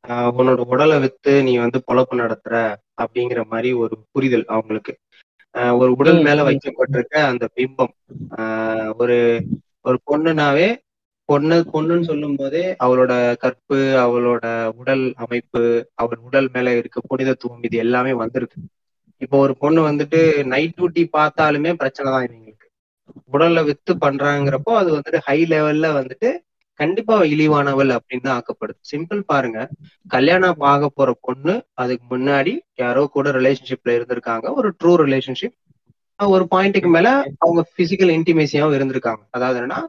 [0.09, 2.55] உன்னோட உடலை வித்து நீ வந்து பொழப்பு நடத்துற
[3.03, 4.95] அப்படிங்கிற மாதிரி ஒரு புரிதல் அவங்களுக்கு.
[5.79, 6.43] ஒரு உடல் மேல.
[6.43, 7.93] வைக்கப்பட்டிருக்க அந்த பிம்பம்.
[8.37, 9.19] ஆஹ் ஒரு
[9.81, 10.69] ஒரு பொண்ணுனாவே
[11.29, 14.45] பொண்ணு பொண்ணுன்னு சொல்லும் போதே அவளோட கற்பு அவளோட
[14.77, 15.63] உடல் அமைப்பு
[15.95, 18.59] அவள் உடல் மேல இருக்க புனிதத்துவம் இது எல்லாமே வந்திருக்கு.
[19.21, 22.67] இப்போ ஒரு பொண்ணு வந்துட்டு நைட் டியூட்டி பார்த்தாலுமே பிரச்சனை தான் இவங்களுக்கு.
[23.33, 26.29] உடல்ல வித்து பண்றாங்கிறப்போ அது வந்துட்டு ஹை லெவல்ல வந்துட்டு
[26.81, 28.79] கண்டிப்பா இழிவானவள் அப்படின்னு தான் ஆக்கப்படுது.
[28.93, 29.69] சிம்பிள் பாருங்க.
[30.09, 34.55] கல்யாணம் ஆக போற பொண்ணு அதுக்கு முன்னாடி யாரோ கூட ரிலேஷன்ஷிப்ல இருந்திருக்காங்க.
[34.55, 35.57] ஒரு ட்ரூ ரிலேஷன்ஷிப்
[36.19, 39.23] ஒரு பாயிண்ட்டுக்கு மேல அவங்க பிசிக்கல் இன்டிமேசியாவும் இருந்திருக்காங்க.
[39.31, 39.81] அதாவது என்னன்னா.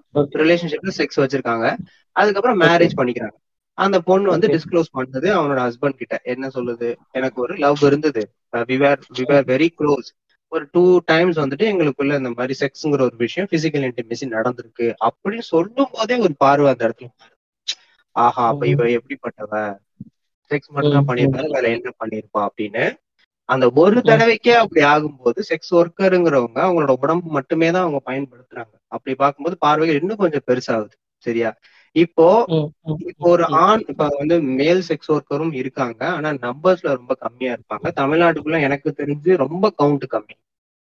[0.41, 1.67] ரிலேஷன்ஷிப்ல செக்ஸ் வச்சிருக்காங்க.
[2.15, 3.35] அதுக்கப்புறம் மேரேஜ் பண்ணிக்கிறாங்க.
[3.77, 4.47] அந்த பொண்ணு வந்து.
[4.47, 6.19] டிஸ்க்ளோஸ் பண்ணது அவனோட ஹஸ்பண்ட் கிட்ட.
[6.23, 6.95] என்ன சொல்லுது?
[7.11, 8.23] எனக்கு ஒரு லவ் இருந்தது.
[8.53, 10.09] வெரி க்ளோஸ்
[10.53, 15.91] ஒரு டூ டைம்ஸ் வந்துட்டு எங்களுக்குள்ள இந்த மாதிரி செக்ஸ்ங்கிற ஒரு விஷயம் பிசிக்கல் இன்டிமேசி நடந்திருக்கு அப்படின்னு சொல்லும்
[15.91, 17.09] போதே ஒரு பார்வை அந்த இடத்துல.
[18.15, 19.53] ஆஹா அப்ப இவ எப்படிப்பட்டவ?
[20.51, 22.83] செக்ஸ் மட்டும் தான் பண்ணிருப்பாரு வேற என்ன பண்ணிருப்பா அப்படின்னு.
[23.49, 28.73] அந்த ஒரு தடவைக்கே அப்படி ஆகும்போது செக்ஸ் ஒர்க்கருங்கிறவங்க அவங்களோட உடம்பு மட்டுமே தான் அவங்க பயன்படுத்துறாங்க.
[28.87, 30.95] அப்படி பார்க்கும்போது பார்வைகள் இன்னும் கொஞ்சம் பெருசாகுது
[31.25, 31.49] சரியா?
[31.93, 32.45] இப்போ
[32.83, 36.09] இப்போ ஒரு ஆண் இப்ப வந்து மேல் செக்ஸ் ஒர்க்கரும் இருக்காங்க.
[36.09, 37.87] ஆனா நம்பர்ஸ்ல ரொம்ப கம்மியா இருப்பாங்க.
[37.95, 40.37] தமிழ்நாட்டுக்குள்ள எனக்கு தெரிஞ்சு ரொம்ப கவுண்ட் கம்மி.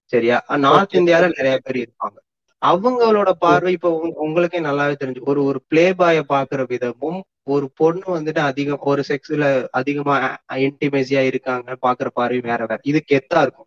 [0.04, 0.44] சரியா?
[0.56, 0.94] நார்த்.
[0.94, 2.24] இந்தியால நிறைய பேர் இருப்பாங்க.
[2.66, 8.20] அவங்களோட பார்வை இப்போ உங்க- உங்களுக்கே நல்லாவே தெரிஞ்சு ஒரு ஒரு பிளே பாய பாக்குற விதமும் ஒரு பொண்ணு
[8.20, 12.78] வந்துட்டு அதிகம் ஒரு செக்ஸ்ல அதிகமா இன்டிமேசியா இருக்காங்க பாக்குற பார்வை வேற வேற.
[12.82, 13.66] இது கெத்தா இருக்கும்?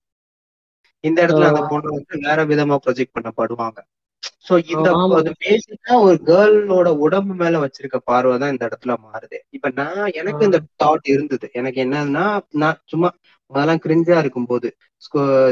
[0.99, 3.77] இந்த இடத்துல அந்த பொண்ணு வந்து வேற விதமா ப்ரொஜெக்ட் பண்ணப்படுவாங்க.
[4.47, 4.89] சோ இந்த
[5.43, 9.37] பேசிக்கா ஒரு கேர்ளோட உடம்பு மேல வச்சிருக்க பார்வை தான் இந்த இடத்துல மாறுது.
[9.49, 11.47] இப்ப நான் எனக்கு இந்த தாட் இருந்தது.
[11.53, 12.25] எனக்கு என்னன்னா
[12.63, 13.09] நான் சும்மா
[13.51, 14.67] அதெல்லாம் கிரிஞ்சா இருக்கும்போது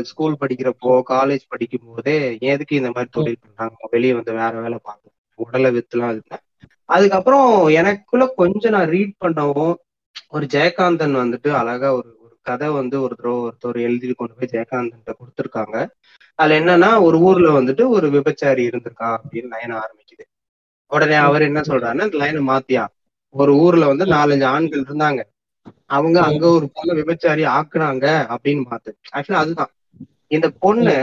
[0.10, 2.18] ஸ்கூல் படிக்கிறப்போ காலேஜ் படிக்கும் போதே
[2.54, 3.78] எதுக்கு இந்த மாதிரி தொழில் பண்றாங்க?
[3.92, 5.16] வெளியே வந்து வேற வேலை பார்க்கணும்.
[5.40, 6.44] உடலை வித்துலாம் இருந்தேன்
[6.90, 9.76] அதுக்கப்புறம் எனக்குள்ள கொஞ்சம் நான் ரீட் பண்ணவும்
[10.36, 12.10] ஒரு ஜெயகாந்தன் வந்துட்டு அழகா ஒரு
[12.48, 15.78] கதை வந்து ஒரு தடவை ஒருத்தர் எழுதி கொண்டு போய் ஜெயகாந்தன் கொடுத்துருக்காங்க.
[16.40, 20.26] அதுல என்னன்னா ஒரு ஊர்ல வந்துட்டு ஒரு விபச்சாரி இருந்திருக்கான் அப்படின்னு லைன் ஆரம்பிக்குது.
[20.92, 22.84] உடனே அவர் என்ன சொல்றாருன்னா இந்த லைனை மாத்தியா.
[23.36, 25.22] ஒரு ஊர்ல வந்து நாலஞ்சு ஆண்கள் இருந்தாங்க.
[25.96, 29.72] அவங்க அங்க ஒரு பொண்ணு விபச்சாரி ஆக்குனாங்க அப்படின்னு மாத்து ஆக்சுவலா அதுதான்.
[30.28, 30.96] இந்த பொண்ணு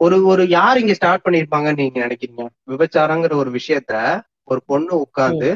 [0.00, 2.44] ஒரு ஒரு யார் இங்க ஸ்டார்ட் பண்ணிருப்பாங்கன்னு நீங்க நினைக்கிறீங்க?
[2.68, 3.94] விபச்சாரங்கிற ஒரு விஷயத்த
[4.50, 5.48] ஒரு பொண்ணு உட்கார்ந்து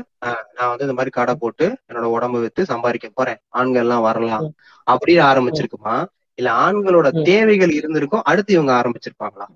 [0.56, 3.40] நான் வந்து இந்த மாதிரி கடை போட்டு என்னோட உடம்பு வித்து சம்பாதிக்க போறேன்.
[3.50, 4.44] ஆண்கள் எல்லாம் வரலாம்
[4.86, 5.94] அப்படின்னு ஆரம்பிச்சிருக்குமா?
[6.38, 9.46] இல்ல ஆண்களோட தேவைகள் இருந்திருக்கும் அடுத்து இவங்க ஆரம்பிச்சிருப்பாங்களா?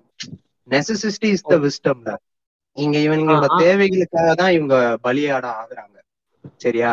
[0.69, 2.11] நெசசிட்டி இஸ் த விஸ்டம்ல
[2.77, 5.95] இங்க இவங்களோட தேவைகளுக்காக தான் இவங்க பலியாட ஆகுறாங்க.
[6.57, 6.91] சரியா?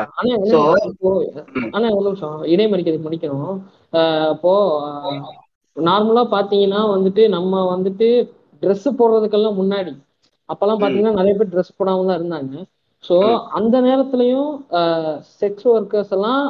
[1.56, 1.70] ம்.
[1.74, 2.38] ஆனா ஒரு நிமிஷம்.
[2.46, 3.56] இடைமறிக்கிறது முடிக்கணும்
[4.34, 4.52] இப்போ
[5.76, 8.08] நார்மலா பாத்தீங்கன்னா வந்துட்டு நம்ம வந்துட்டு
[8.62, 9.90] Dress போடுறதுக்கெல்லாம் முன்னாடி
[10.48, 12.54] அப்பெல்லாம் பாத்தீங்கன்னா நிறைய பேர் Dress போடாம தான் இருந்தாங்க.
[13.04, 13.16] சோ.
[13.58, 14.52] அந்த நேரத்துலயும்
[15.40, 16.44] செக்ஸ் ஒர்க்கர்ஸ் எல்லாம்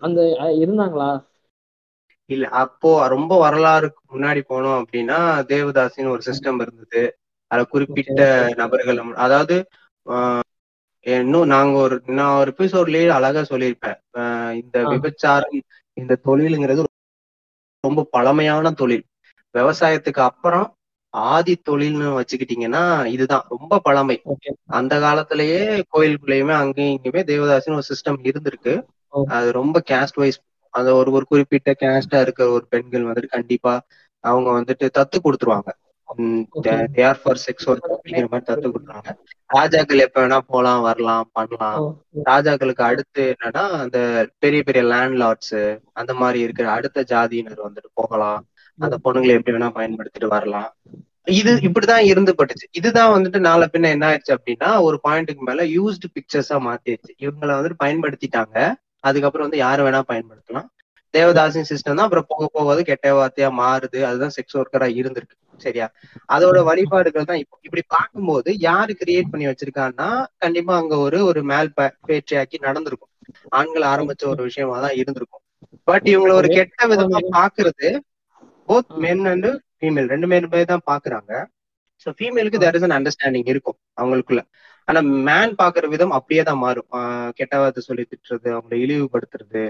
[0.00, 0.20] அந்த
[0.60, 1.10] இருந்தாங்களா?
[2.30, 5.18] இல்ல அப்போ ரொம்ப வரலாறுக்கு முன்னாடி போனோம் அப்படின்னா
[5.48, 7.02] தேவதாசின்னு ஒரு சிஸ்டம் இருந்தது.
[7.50, 8.20] அதுல குறிப்பிட்ட
[8.56, 9.56] நபர்கள் அதாவது
[11.06, 13.98] இன்னும் நாங்க ஒரு நான் ஒரு எபிசோட்லயே அழகா சொல்லியிருப்பேன்.
[14.60, 14.76] இந்த.
[14.92, 15.54] விபச்சாரம்
[15.96, 16.82] இந்த தொழிலுங்கிறது
[17.84, 19.04] ரொம்ப பழமையான தொழில்.
[19.54, 20.66] விவசாயத்துக்கு அப்புறம்
[21.10, 24.22] ஆதி தொழில்னு வச்சுக்கிட்டீங்கன்னா இதுதான் ரொம்ப பழமை.
[24.66, 28.84] அந்த காலத்திலேயே கோயிலுக்குள்ளேயுமே அங்கேயும் இங்கேயுமே தேவதாசின்னு ஒரு சிஸ்டம் இருந்திருக்கு.
[29.08, 29.24] ஓ.
[29.28, 33.80] அது ரொம்ப கேஸ்ட் வைஸ் அது ஒரு ஒரு குறிப்பிட்ட கேஸ்டா இருக்கிற ஒரு பெண்கள் வந்துட்டு கண்டிப்பா
[34.20, 35.68] அவங்க வந்துட்டு தத்து கொடுத்துருவாங்க.
[36.92, 39.16] தேர் ஃபார் செக்ஸ் ஒர்க் அப்படிங்கிற மாதிரி தத்து கொடுத்துருவாங்க.
[39.46, 41.78] ராஜாக்கள் எப்ப வேணா போலாம் வரலாம் பண்ணலாம்.
[41.78, 41.92] ஓ,
[42.24, 48.46] ராஜாக்களுக்கு அடுத்து என்னன்னா அந்த பெரிய பெரிய லேண்ட் லார்ட்ஸ் அந்த மாதிரி இருக்கிற அடுத்த ஜாதியினர் வந்துட்டு போகலாம்.
[48.80, 50.70] அந்த பொண்ணுங்களை எப்படி வேணா பயன்படுத்திட்டு வரலாம்.
[51.24, 52.66] இது இப்படிதான் இருந்து பட்டுச்சு.
[52.70, 57.12] இதுதான் வந்துட்டு நாளை பின்ன என்ன ஆயிடுச்சு அப்படின்னா ஒரு பாயிண்ட்டுக்கு மேல யூஸ்டு பிக்சர்ஸா மாத்திடுச்சு.
[57.18, 58.56] இவங்களை வந்துட்டு பயன்படுத்திட்டாங்க.
[59.00, 60.68] அதுக்கப்புறம் வந்து யாரு வேணா பயன்படுத்தலாம்.
[61.14, 62.06] தேவதாசின் சிஸ்டம் தான்.
[62.06, 64.02] அப்புறம் போக போக அது கெட்ட வார்த்தையா மாறுது.
[64.02, 65.36] அதுதான் செக்ஸ் ஒர்க்கரா இருந்திருக்கு.
[65.56, 65.86] சரியா?
[66.32, 67.56] அதோட வழிபாடுகள் தான் இப்போ.
[67.62, 71.72] இப்படி பார்க்கும்போது யாரு கிரியேட் பண்ணி வச்சிருக்கான்னா கண்டிப்பா அங்க ஒரு ஒரு மேல்
[72.08, 73.10] பேற்றியாக்கி நடந்திருக்கும்.
[73.48, 75.42] ஆண்கள் ஆரம்பிச்ச ஒரு விஷயமா தான் இருந்திருக்கும்.
[75.84, 77.88] பட் இவங்களை ஒரு கெட்ட விதமா பாக்குறது
[78.70, 81.32] போத் மென் அண்ட் ஃபீமேல் ரெண்டு பேருமே தான் பாக்குறாங்க.
[82.06, 84.42] ஸோ ஃபீமேலுக்கு தேர் இஸ் அன் அண்டர்ஸ்டாண்டிங் இருக்கும் அவங்களுக்குள்ள.
[84.88, 86.88] ஆனா மேன் பாக்குற விதம் அப்படியே தான் மாறும்.
[87.38, 89.64] கெட்ட வார்த்தை சொல்லி திட்டுறது அவங்களை இழிவுபடுத்துறது.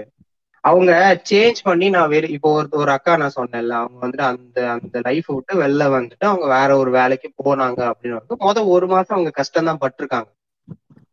[0.63, 0.91] அவங்க
[1.29, 5.29] சேஞ்ச் பண்ணி நான் வேற இப்போ ஒரு ஒரு அக்கா நான் சொன்னேன்ல அவங்க வந்துட்டு அந்த அந்த லைஃப்
[5.35, 9.69] விட்டு வெளில வந்துட்டு அவங்க வேற ஒரு வேலைக்கு போனாங்க அப்படின்னு வந்து முத ஒரு மாசம் அவங்க கஷ்டம்
[9.69, 10.29] தான் பட்டிருக்காங்க.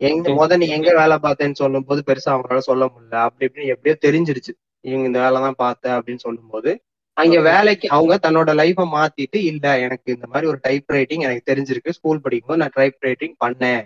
[0.00, 3.16] எங்க முத நீ எங்க வேலை பார்த்தேன்னு சொல்லும் போது பெருசா அவங்களால சொல்ல முடியல.
[3.26, 4.52] அப்படி இப்படின்னு எப்படியோ தெரிஞ்சிருச்சு.
[4.84, 6.70] இவங்க இந்த வேலை தான் பார்த்தேன் அப்படின்னு சொல்லும் போது
[7.18, 11.90] அங்க வேலைக்கு அவங்க தன்னோட லைஃப மாத்திட்டு இல்ல எனக்கு இந்த மாதிரி ஒரு டைப் ரைட்டிங் எனக்கு தெரிஞ்சிருக்கு
[11.90, 13.82] ஸ்கூல் படிக்கும்போது நான் டைப் ரைட்டிங் பண்ணேன்.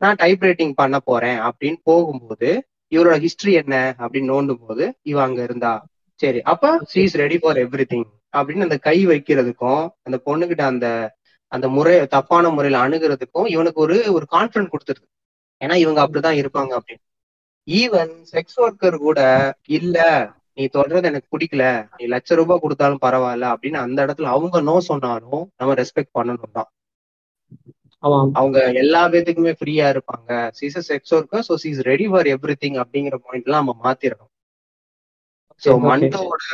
[0.00, 2.48] நான் டைப் ரைட்டிங் பண்ண போறேன் அப்படின்னு போகும்போது
[2.92, 5.72] இவரோட ஹிஸ்டரி என்ன அப்படின்னு நோண்டும் போது இவ அங்க இருந்தா.
[6.20, 8.06] சரி அப்ப is ready for everything
[8.36, 10.86] அப்படின்னு அந்த கை வைக்கிறதுக்கும் அந்த பொண்ணுகிட்ட அந்த
[11.52, 15.06] அந்த முறை தப்பான முறையில அணுகிறதுக்கும் இவனுக்கு ஒரு ஒரு கான்பிடன்ட் கொடுத்துருது.
[15.60, 17.04] ஏன்னா இவங்க அப்படிதான் இருப்பாங்க அப்படின்னு.
[17.68, 19.20] ஈவன் செக்ஸ் ஒர்க்கர் கூட
[19.68, 19.98] இல்ல
[20.58, 21.64] நீ தொடர்றது எனக்கு பிடிக்கல.
[21.98, 26.70] நீ லட்ச ரூபாய் கொடுத்தாலும் பரவாயில்ல அப்படின்னு அந்த இடத்துல அவங்க நோ சொன்னாலும் நம்ம ரெஸ்பெக்ட் பண்ணணும் தான்
[28.38, 30.30] அவங்க எல்லா பேத்துக்குமே ஃப்ரீயா இருப்பாங்க.
[30.58, 32.28] She's sex worker so she's ready for
[32.64, 34.30] everything அப்படிங்கிற பாயிண்ட் எல்லாம் நம்ம மாத்திரணும்.
[35.62, 35.74] Okay.
[35.88, 36.44] மண்டோட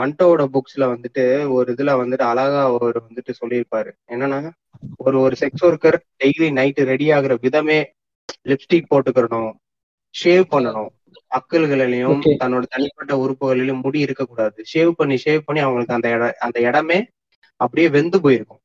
[0.00, 1.22] மண்டோட புக்ஸ்ல வந்துட்டு
[1.56, 3.90] ஒரு இதுல வந்துட்டு அழகா ஒரு வந்துட்டு சொல்லியிருப்பாரு.
[4.12, 4.38] என்னன்னா
[5.04, 7.78] ஒரு ஒரு sex worker daily night ready ஆகுற விதமே
[8.50, 9.50] லிப்ஸ்டிக் போட்டுக்கிறணும்
[10.14, 10.90] ஷேவ் பண்ணணும்.
[11.32, 12.12] அக்கல்களிலையும்.
[12.40, 16.98] தன்னோட தனிப்பட்ட உறுப்புகளிலும் முடி இருக்கக்கூடாது ஷேவ் பண்ணி ஷேவ் பண்ணி அவங்களுக்கு அந்த இட அந்த இடமே
[17.60, 18.62] அப்படியே வெந்து போயிருக்கும்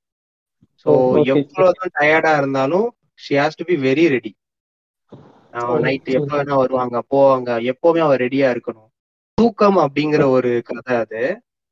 [0.86, 0.92] ஸோ.
[1.34, 2.88] எவ்வளவுதான் டயர்டா இருந்தாலும்
[3.20, 4.32] she has to be very ready
[5.84, 6.10] night.
[6.18, 8.90] எப்ப வேணா வருவாங்க போவாங்க எப்பவுமே அவ ரெடியா இருக்கணும்
[9.38, 11.22] தூக்கம் அப்படிங்கிற ஒரு கதை அது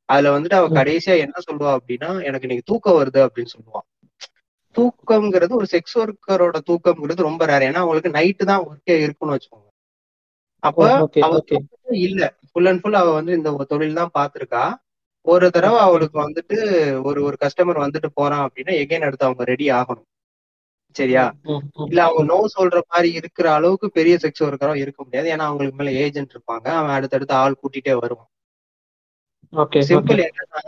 [0.10, 0.75] அதுல வந்துட்டு அவ ம்.
[0.77, 3.82] கடைசியா என்ன சொல்லுவா அப்படின்னா எனக்கு இன்னைக்கு தூக்கம் வருது அப்படின்னு சொல்லுவா
[4.75, 9.67] தூக்கம்ங்கிறது ஒரு செக்ஸ் ஒர்க்கரோட தூக்கம்ங்கிறது ரொம்ப ரேர் ஏன்னா அவங்களுக்கு நைட்டு தான் ஒர்க்கே இருக்குன்னு வச்சுக்கோங்க
[10.63, 11.58] அப்ப okay, அவ okay.
[11.60, 12.21] தூக்கமே இல்ல.
[12.49, 14.63] ஃபுல் அண்ட் ஃபுல் அவ வந்து இந்த தொழில் தான் பாத்திருக்கா.
[15.28, 16.58] ஒரு தடவை அவளுக்கு வந்துட்டு
[17.10, 20.08] ஒரு ஒரு கஸ்டமர் வந்துட்டு போறான் அப்படின்னா எகைன் அடுத்து அவங்க ரெடி ஆகணும்.
[20.95, 21.23] சரியா.
[21.89, 25.28] இல்ல அவங்க நோ சொல்ற மாதிரி இருக்கிற அளவுக்கு பெரிய செக்ஸ் ஒர்க்கரும் இருக்க முடியாது.
[25.34, 26.67] ஏன்னா அவங்களுக்கு மேல ஏஜென்ட் இருப்பாங்க.
[26.80, 28.30] அவன் அடுத்தடுத்து ஆள் கூட்டிட்டே வருவான்.
[29.89, 30.21] சிம்பிள்.
[30.30, 30.62] என்னன்னா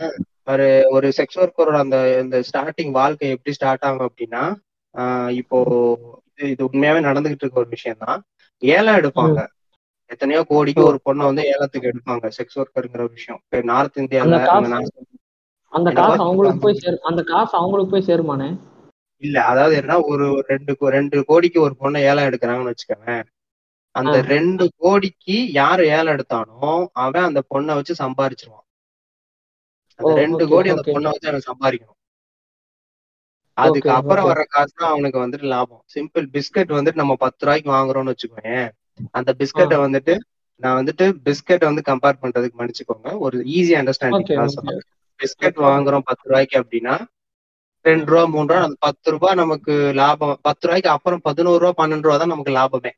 [0.54, 4.44] ஒரு ஒரு செக்ஸ் ஒர்க்கரோட அந்த இந்த ஸ்டார்டிங் வாழ்க்கை எப்படி ஸ்டார்ட் ஆகும் அப்படின்னா
[5.42, 5.58] இப்போ
[6.32, 8.20] இது இது உண்மையாவே நடந்துகிட்டு இருக்க ஒரு விஷயம் தான்
[8.64, 9.40] ஏலம் எடுப்பாங்க.
[10.12, 13.40] எத்தனையோ கோடிக்கு ஒரு பொண்ணை வந்து ஏலத்துக்கு எடுப்பாங்க செக்ஸ் ஒர்க்கருங்கிற விஷயம்
[13.70, 14.40] நார்த் இந்தியால
[15.74, 15.90] அந்த?
[15.98, 18.50] காசு அவங்களுக்கு போய் சேரு அந்த காசு அவங்களுக்கு போய் சேருமானே
[19.24, 23.12] இல்ல அதாவது என்ன ஒரு ரெண்டு ரெண்டு கோடிக்கு ஒரு பொண்ணை ஏலம் எடுக்கிறாங்கன்னு வச்சுக்கோங்க
[23.96, 24.16] அந்த.
[24.32, 26.72] ரெண்டு கோடிக்கு யாரு ஏலம் எடுத்தானோ
[27.04, 28.64] அவன் அந்த பொண்ணை வச்சு சம்பாரிச்சிருவான்
[30.00, 30.84] அந்த ரெண்டு கோடி அந்த.
[30.90, 32.00] பொண்ணை வச்சு அவன் சம்பாதிக்கணும்
[33.58, 34.28] அதுக்கு அப்புறம்.
[34.30, 38.54] வர்ற காசு தான் அவனுக்கு வந்துட்டு லாபம் சிம்பிள் பிஸ்கட் வந்துட்டு நம்ம பத்து ரூபாய்க்கு வாங்குறோம்னு வச்சுக்கோங்க
[39.18, 40.14] அந்த பிஸ்கட்டை வந்துட்டு
[40.64, 43.10] நான் வந்துட்டு பிஸ்கட் வந்து கம்பேர் பண்றதுக்கு மன்னிச்சுக்கோங்க.
[43.26, 44.38] ஒரு ஈஸி அண்டர்ஸ்டாண்டிங் okay.
[44.56, 44.84] சொல்றேன்.
[45.20, 46.96] பிஸ்கட் வாங்குறோம் பத்து ரூபாய்க்கு அப்படின்னா
[47.86, 50.38] ரெண்டு ரூபா மூணு ரூபா அந்த பத்து ரூபாய் நமக்கு லாபம்.
[50.48, 52.92] பத்து ரூபாய்க்கு அப்புறம் பதினோரு ரூபா பன்னெண்டு ரூபா தான் நமக்கு லாபமே.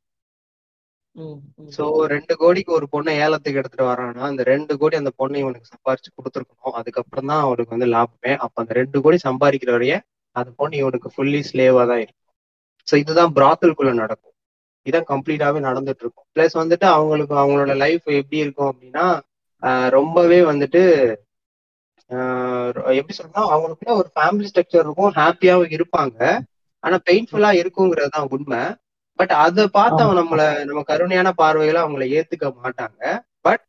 [1.76, 1.84] சோ
[2.14, 6.78] ரெண்டு கோடிக்கு ஒரு பொண்ணை ஏலத்துக்கு எடுத்துட்டு வரான்னா அந்த ரெண்டு கோடி அந்த பொண்ணை இவனுக்கு சம்பாரிச்சு கொடுத்துருக்கணும்.
[6.80, 8.34] அதுக்கப்புறம் தான் அவனுக்கு வந்து லாபமே.
[8.46, 9.96] அப்ப அந்த ரெண்டு கோடி சம்பாதிக்கிற வரைய
[10.36, 12.24] அந்த பொண்ணு இவனுக்கு ஃபுல்லி ஸ்லேவா தான் இருக்கும்.
[12.88, 14.36] சோ இதுதான் பிராத்தலுக்குள்ள நடக்கும்.
[14.88, 19.06] இதான் கம்ப்ளீட்டாவே நடந்துட்டு இருக்கும் பிளஸ் வந்துட்டு அவங்களுக்கு அவங்களோட லைஃப் எப்படி இருக்கும் அப்படின்னா
[19.98, 20.82] ரொம்பவே வந்துட்டு
[22.98, 26.18] எப்படி சொல்றோம்னா அவங்களுக்குள்ள ஒரு ஃபேமிலி ஸ்ட்ரக்சர் இருக்கும் ஹாப்பியாவும் இருப்பாங்க.
[26.84, 28.62] ஆனா பெயின்ஃபுல்லா இருக்குங்கிறது தான் உண்மை.
[29.20, 33.02] பட் அதை பார்த்து அவங்க நம்மள நம்ம கருணையான பார்வைகளை அவங்கள ஏத்துக்க மாட்டாங்க.
[33.48, 33.68] பட்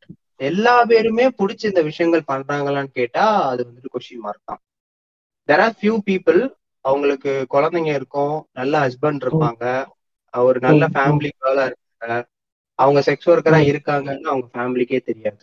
[0.49, 4.61] எல்லா பேருமே பிடிச்ச இந்த விஷயங்கள் பண்றாங்களான்னு கேட்டா அது வந்துட்டு கொஸ்டின் மார்க் தான்.
[5.49, 6.39] தெர் ஆர் ஃபியூ பீப்புள்
[6.85, 9.63] அவங்களுக்கு குழந்தைங்க இருக்கும் நல்ல ஹஸ்பண்ட் இருப்பாங்க.
[10.33, 10.85] ஒரு நல்ல.
[10.87, 12.17] ஃபேமிலி கேர்ளா இருக்காங்க.
[12.79, 15.41] அவங்க செக்ஸ் ஒர்க்கரா இருக்காங்கன்னு அவங்க ஃபேமிலிக்கே தெரியாது.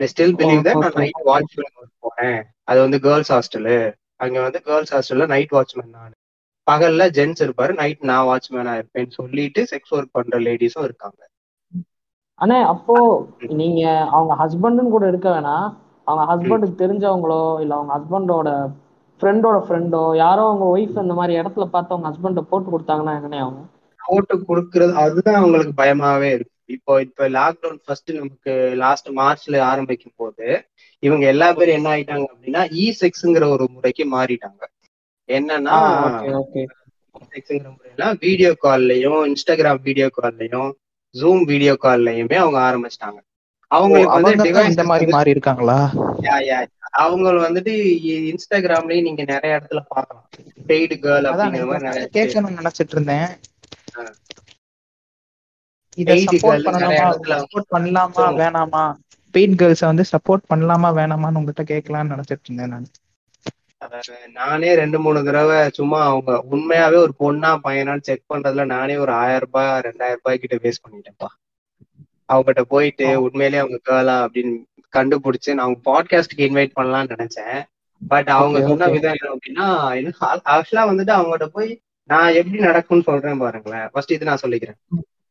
[0.00, 0.94] ஸ்டில் பிலீவ் தட் நான்.
[0.94, 2.40] நைட் வாட்ச்மேன் போறேன்.
[2.64, 3.76] அது வந்து கேர்ள்ஸ் ஹாஸ்டலு
[4.16, 6.14] அங்க வந்து கேர்ள்ஸ் ஹாஸ்டல்ல நைட் வாட்ச்மேன் நான்.
[6.66, 11.20] பகல்ல ஜென்ஸ் இருப்பாரு நைட் நான் வாட்ச்மேனா இருப்பேன்னு சொல்லிட்டு செக்ஸ் ஒர்க் பண்ற லேடிஸும் இருக்காங்க.
[12.38, 12.94] அண்ணே அப்போ
[13.54, 15.66] நீங்க அவங்க ஹஸ்பண்ட்னு கூட இருக்க வேணாம்.
[16.06, 18.48] அவங்க ஹஸ்பண்டுக்கு தெரிஞ்சவங்களோ இல்ல அவங்க ஹஸ்பண்டோட
[19.20, 23.68] ஃப்ரெண்டோட ஃப்ரெண்டோ யாரோ அவங்க ஒய்ஃப் இந்த மாதிரி இடத்துல பார்த்து அவங்க ஹஸ்பண்ட போட்டு கொடுத்தாங்கன்னா என்னண்ணே ஆகும்?
[24.00, 26.54] போட்டு கொடுக்கறது அதுதான் அவங்களுக்கு பயமாவே இருக்கு.
[26.76, 28.52] இப்போ இப்ப லாக்டவுன் ஃபர்ஸ்ட் நமக்கு
[28.82, 30.46] லாஸ்ட் மார்ச்ல ஆரம்பிக்கும் போது
[31.02, 34.62] இவங்க எல்லா பேரும் என்ன ஆயிட்டாங்க அப்படின்னா இ செக்ஸ்ங்கிற ஒரு முறைக்கு மாறிட்டாங்க.
[35.28, 35.76] என்னன்னா
[37.32, 40.70] செக்ஸ்ங்கிற முறையில வீடியோ கால்லயும் இன்ஸ்டாகிராம் வீடியோ கால்லயும்
[41.14, 43.18] ஜூம் வீடியோ கால்லயுமே அவங்க ஆரம்பிச்சிட்டாங்க.
[43.70, 45.90] அவங்களுக்கு வந்து இந்த மாதிரி மாறி இருக்காங்களா.
[46.90, 47.72] அவங்க வந்துட்டு
[48.04, 50.28] இ- இன்ஸ்டாகிராம்லயும் நீங்க நிறைய இடத்துல பார்க்கலாம்.
[50.66, 53.26] பெய்டு கேர்ள் அப்படிங்கிற மாதிரி கேட்கணும்னு நினைச்சிட்டு இருந்தேன்.
[55.96, 57.10] இத சப்போர்ட் பண்ணலாமா?
[57.28, 58.42] சப்போர்ட்.
[58.42, 58.94] வேணாமா?
[59.32, 60.88] பெயிட் கேர்ள்ஸ வந்து சப்போர்ட் பண்ணலாமா?
[60.98, 62.86] வேணாமான்னு உங்ககிட்ட கேட்கலாம்னு நினைச்சிட்டு இருந்தேன் நான்.
[64.32, 69.40] நானே ரெண்டு மூணு தடவை சும்மா அவங்க உண்மையாவே ஒரு பொண்ணா பையனான்னு செக் பண்றதுல நானே ஒரு ஆயிரம்
[69.40, 71.26] ரூபாய் ரெண்டாயிரம் ரூபாய் கிட்ட வேஸ்ட் பண்ணிட்டேன்ப்பா.
[72.32, 74.56] அவங்ககிட்ட போயிட்டு உண்மையிலேயே அவங்க கேர்ளா அப்படின்னு
[74.96, 77.62] கண்டுபிடிச்சு நான் அவங்க பாட்காஸ்டுக்கு இன்வைட் பண்ணலாம்னு நினைச்சேன்.
[78.08, 78.88] பட் அவங்க சொன்ன.
[78.88, 79.14] விதம்
[79.46, 80.10] என்ன அப்படின்னா
[80.44, 83.88] ஆக்சுவலா வந்துட்டு அவங்ககிட்ட போய் நான் எப்படி நடக்கும்னு சொல்றேன் பாருங்களேன்.
[83.92, 84.78] ஃபர்ஸ்ட் இது நான் சொல்லிக்கிறேன்.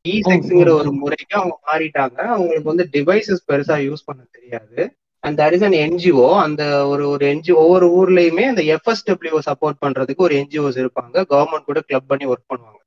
[0.08, 2.20] இ செக்ஸ்ங்கிற ஒரு முறைக்கு அவங்க மாறிட்டாங்க.
[2.28, 4.94] அவங்களுக்கு வந்து டிவைசஸ் பெருசா யூஸ் பண்ண தெரியாது.
[5.20, 10.16] And that is an NGO அந்த ஒரு ஒரு என்ஜிஓ ஒவ்வொரு ஊர்லயுமே அந்த எஃப்எஸ்டபிள்யூ சப்போர்ட் பண்றதுக்கு
[10.16, 11.24] ஒரு என்ஜிஓஸ் இருப்பாங்க.
[11.30, 12.79] கவர்மெண்ட் கூட கிளப் பண்ணி ஒர்க் பண்ணுவாங்க.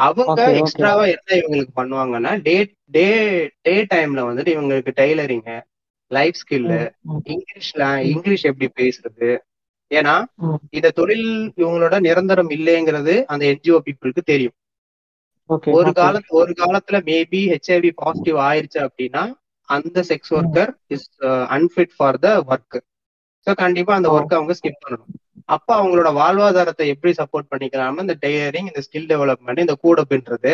[0.00, 0.40] அவங்க.
[0.58, 2.56] எக்ஸ்ட்ராவா என்ன இவங்களுக்கு பண்ணுவாங்கன்னா டே
[2.90, 3.06] டே
[3.62, 5.44] டே டைம்ல வந்துட்டு இவங்களுக்கு டெய்லரிங்
[6.10, 6.68] லைஃப் ஸ்கில்
[7.32, 9.30] இங்கிலீஷ்ல இங்கிலீஷ் எப்படி பேசுறது?
[9.90, 10.58] ஏன்னா ம்.
[10.70, 14.56] இந்த தொழில் இவங்களோட நிரந்தரம் இல்லைங்கிறது அந்த என்ஜிஓ பீப்புளுக்கு தெரியும்.
[15.76, 19.22] ஒரு காலத்து ஒரு காலத்துல மேபி ஹெச்ஐவி பாசிட்டிவ் ஆயிருச்சு அப்படின்னா
[19.68, 21.08] அந்த sex worker is
[21.56, 22.78] unfit for the work
[23.46, 24.14] so கண்டிப்பா அந்த Oh.
[24.16, 25.10] ஒர்க் அவங்க ஸ்கிப் பண்ணணும்.
[25.46, 30.52] அப்ப அவங்களோட வாழ்வாதாரத்தை எப்படி சப்போர்ட் பண்ணிக்கலாம்னா இந்த டெய்லரிங் இந்த ஸ்கில் டெவலப்மெண்ட் இந்த கூட பின்றது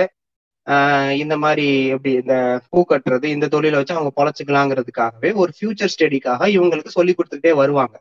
[1.14, 2.36] இந்த மாதிரி எப்படி இந்த
[2.70, 7.96] பூ கட்டுறது இந்த தொழிலை வச்சு அவங்க பொழைச்சிக்கலாங்கிறதுக்காகவே ஒரு ஃபியூச்சர் ஸ்டடிக்காக இவங்களுக்கு சொல்லி கொடுத்துக்கிட்டே வருவாங்க.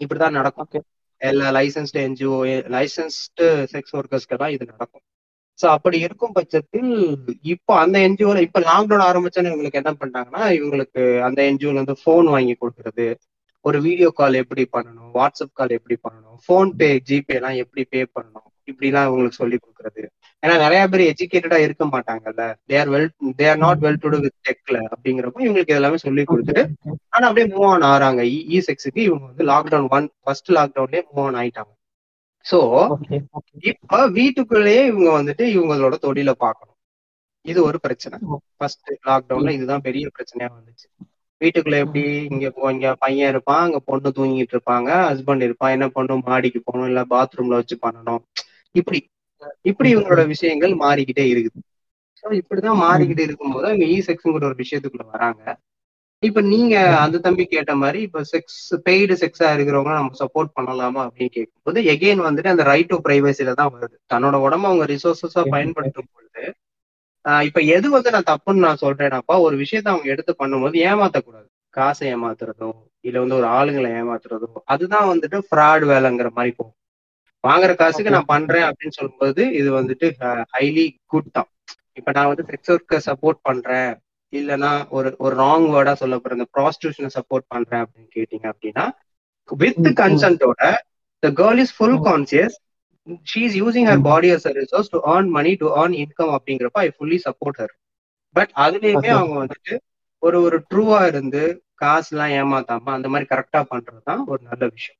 [0.00, 0.84] இப்படிதான் நடக்கும்.
[1.20, 2.36] எல்லா லைசன்ஸ்டு என்ஜிஓ
[2.76, 5.04] லைசன்ஸ்டு செக்ஸ் ஒர்க்கர்ஸ்க்கெல்லாம் இது நடக்கும்.
[5.58, 6.92] ஸோ அப்படி இருக்கும் பட்சத்தில்
[7.42, 12.54] இப்போ அந்த என்ஜிஓல இப்போ லாக்டவுன் ஆரம்பிச்சோன்னு இவங்களுக்கு என்ன பண்ணிட்டாங்கன்னா இவங்களுக்கு அந்த என்ஜிஓல இருந்து ஃபோன் வாங்கி
[12.62, 13.06] கொடுக்கறது
[13.64, 15.10] ஒரு வீடியோ கால் எப்படி பண்ணணும்?
[15.14, 16.38] வாட்ஸ்அப் கால் எப்படி பண்ணணும்?
[16.44, 18.46] ஃபோன் பே ஜிபே எல்லாம் எப்படி பே பண்ணணும்?
[18.68, 20.02] இப்படிலாம் இவங்களுக்கு சொல்லி கொடுக்கறது.
[20.42, 22.54] ஏன்னா நிறைய பேர் எஜுகேட்டடா இருக்க மாட்டாங்கல்ல.
[22.66, 26.62] They're well they're not well to with டெக்ல அப்படிங்கிறப்போ இவங்களுக்கு எல்லாமே சொல்லி கொடுத்துட்டு
[27.08, 28.22] ஆனா அப்படியே மூவ் ஆன் ஆறாங்க
[28.54, 31.72] இ செக்ஸுக்கு இவங்க வந்து லாக்டவுன் ஒன் ஃபர்ஸ்ட் லாக்டவுன்லயே மூவ் ஆன் ஆயிட்டாங்க.
[32.46, 32.58] சோ
[33.60, 36.76] இப்ப வீட்டுக்குள்ளேயே இவங்க வந்துட்டு இவங்களோட தொழிலை பார்க்கணும்.
[37.44, 38.18] இது ஒரு பிரச்சனை.
[38.56, 40.86] ஃபர்ஸ்ட் லாக்டவுன்ல இதுதான் பெரிய பிரச்சனையா வந்துச்சு.
[41.40, 46.60] வீட்டுக்குள்ள எப்படி இங்க இங்க பையன் இருப்பான் அங்க பொண்ணு தூங்கிட்டு இருப்பாங்க ஹஸ்பண்ட் இருப்பான் என்ன பண்ணும் மாடிக்கு
[46.60, 48.22] போகணும் இல்ல பாத்ரூம்ல வச்சு பண்ணணும்.
[48.74, 48.98] இப்படி
[49.70, 51.58] இப்படி இவங்களோட விஷயங்கள் மாறிக்கிட்டே இருக்குது.
[52.24, 55.42] ஸோ இப்படிதான் மாறிக்கிட்டு இருக்கும்போது இவங்க இ செக்ஸுங்கிற ஒரு விஷயத்துக்குள்ள வராங்க.
[56.22, 61.34] இப்ப நீங்க அந்த தம்பி கேட்ட மாதிரி இப்ப செக்ஸ் பெய்டு செக்ஸா இருக்கிறவங்க நம்ம சப்போர்ட் பண்ணலாமா அப்படின்னு
[61.36, 63.96] கேட்கும்போது எகெயின் வந்துட்டு அந்த ரைட் டு பிரைவசில தான் வருது.
[64.06, 66.44] தன்னோட உடம்ப அவங்க ரிசோர்சஸா பயன்படுத்தும் பொழுது
[67.46, 71.46] இப்ப எது வந்து நான் தப்புன்னு நான் சொல்றேன்னாப்பா ஒரு விஷயத்த அவங்க எடுத்து பண்ணும்போது ஏமாத்தக்கூடாது.
[71.74, 72.68] காசை ஏமாத்துறதோ
[73.04, 76.76] இல்ல வந்து ஒரு ஆளுங்களை ஏமாத்துறதோ அதுதான் வந்துட்டு ஃப்ராட் வேலைங்கிற மாதிரி போகும்.
[77.44, 80.06] வாங்குற காசுக்கு நான் பண்றேன் அப்படின்னு சொல்லும்போது இது வந்துட்டு
[80.54, 81.48] ஹைலி குட் தான்.
[81.98, 83.90] இப்ப நான் வந்து செக்ஸ் ஒர்க்கை சப்போர்ட் பண்றேன்
[84.32, 88.84] இல்லைன்னா ஒரு ஒரு ராங் வேர்டா சொல்ல போற இந்த ப்ராஸ்டியூஷனை சப்போர்ட் பண்றேன் அப்படின்னு கேட்டீங்க அப்படின்னா
[89.48, 90.60] with கன்சென்ட்டோட
[91.22, 92.56] the girl is full conscious
[93.30, 96.90] she is using her body as resource to earn money to earn income அப்படிங்கிறப்ப I
[96.96, 97.74] fully support her
[98.36, 99.10] but அதுலயுமே.
[99.18, 99.74] அவங்க வந்துட்டு
[100.22, 101.42] ஒரு ஒரு ட்ரூவா இருந்து
[101.82, 104.98] காசுலாம் ஏமாத்தாம அந்த மாதிரி கரெக்டா பண்றது தான் ஒரு நல்ல விஷயம்.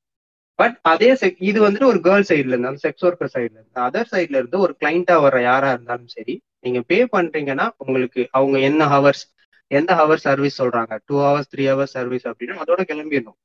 [0.58, 1.10] பட் அதே
[1.50, 4.72] இது வந்துட்டு ஒரு கேர்ள் சைட்ல இருந்து அந்த செக்ஸ் ஒர்க்கர் சைட்ல இருந்து அதர் சைட்ல இருந்து ஒரு
[4.80, 9.22] கிளைண்டா வர்ற யாரா இருந்தாலும் சரி நீங்க பே பண்றீங்கன்னா உங்களுக்கு அவங்க என்ன ஹவர்ஸ்
[9.70, 10.94] எந்த ஹவர் சர்வீஸ் சொல்றாங்க?
[11.08, 13.38] Two hours three hours service அப்படின்னா அதோட கிளம்பிடணும்.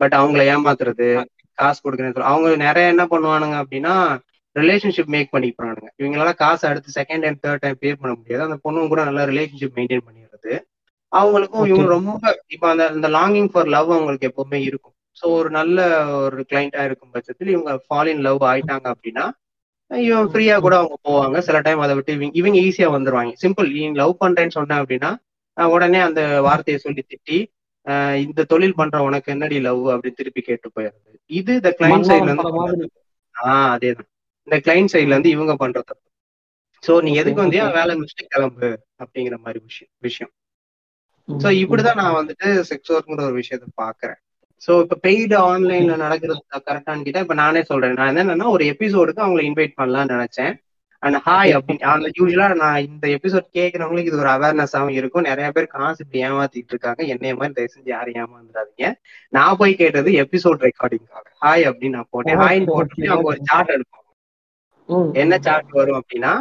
[0.00, 1.08] பட் அவங்கள ஏமாத்துறது
[1.58, 3.94] காசு கொடுக்குறது அவங்க நிறைய என்ன பண்ணுவானுங்க அப்படின்னா
[4.56, 5.88] ரிலேஷன்ஷிப் மேக் பண்ணிக்கிறானுங்க.
[6.00, 8.42] இவங்களால காசு அடுத்து second time third time pay பண்ண முடியாது.
[8.48, 10.52] அந்த பொண்ணுங்க கூட நல்லா ரிலேஷன்ஷிப் மெயின்டைன் பண்ணிடுறது.
[11.12, 14.94] அவங்களுக்கும் இவங்க ரொம்ப இப்போ அந்த அந்த லாங்கிங் ஃபார் லவ் அவங்களுக்கு எப்பவுமே இருக்கும்.
[15.16, 15.78] ஸோ ஒரு நல்ல
[16.24, 19.26] ஒரு கிளைண்டா இருக்கும் பட்சத்தில் இவங்க ஃபால் இன் லவ் ஆயிட்டாங்க அப்படின்னா
[19.90, 21.36] இவன் ஃப்ரீயா கூட அவங்க போவாங்க.
[21.48, 23.32] சில டைம் அதை விட்டு இவங்க இவங்க ஈஸியா வந்துருவாங்க.
[23.44, 25.10] சிம்பிள் நீ லவ் பண்றேன்னு சொன்னேன் அப்படின்னா
[25.56, 27.38] உடனே அந்த வார்த்தையை சொல்லி திட்டி
[28.20, 31.14] இந்த தொழில் பண்ற உனக்கு என்னடி லவ் அப்படின்னு திருப்பி கேட்டு போயிடுறது.
[31.26, 32.22] இது இந்த கிளைண்ட் சைட்ல.
[32.22, 32.90] இருந்து
[33.42, 34.08] ஆஹ் அதேதான்.
[34.42, 36.04] இந்த கிளைண்ட் சைட்ல இருந்து இவங்க பண்ற தப்பு.
[36.86, 37.72] சோ நீ எதுக்கு வந்தியா?
[37.72, 40.32] வேலை முடிச்சுட்டு கிளம்பு அப்படிங்கிற மாதிரி விஷயம் விஷயம்.
[41.28, 44.20] சோ இப்படிதான் நான் வந்துட்டு செக்ஸ் ஒர்க்ங்கிற ஒரு விஷயத்த பாக்குறேன்.
[44.66, 47.92] சோ இப்ப பெய்டு ஆன்லைன்ல நடக்கிறது கரெக்டான்னு கேட்டா இப்ப நானே சொல்றேன்.
[47.92, 50.65] நான் என்னன்னா ஒரு எபிசோடுக்கு அவங்களை இன்வைட் பண்ணலாம்னு நினைச்சேன்.
[51.06, 55.26] அண்ட் ஹாய் அப்படின்னு அந்த யூஸ்வலா நான் இந்த எபிசோட் கேட்கறவங்களுக்கு இது ஒரு அவேர்னஸாவும் இருக்கும்.
[55.30, 57.00] நிறைய பேர் காசு இப்படி ஏமாத்திட்டு இருக்காங்க.
[57.14, 58.88] என்னைய மாதிரி தயவு செஞ்சு யாரும் ஏமாந்துடாதீங்க.
[59.36, 62.42] நான் போய் கேட்டது எபிசோட் ரெக்கார்டிங்காக ஹாய் அப்படின்னு நான் போட்டேன்.
[62.44, 64.04] ஹாய்னு போட்டுட்டு அவங்க ஒரு சார்ட் எடுப்பாங்க.
[65.22, 66.34] என்ன சார்ட் வரும் அப்படின்னா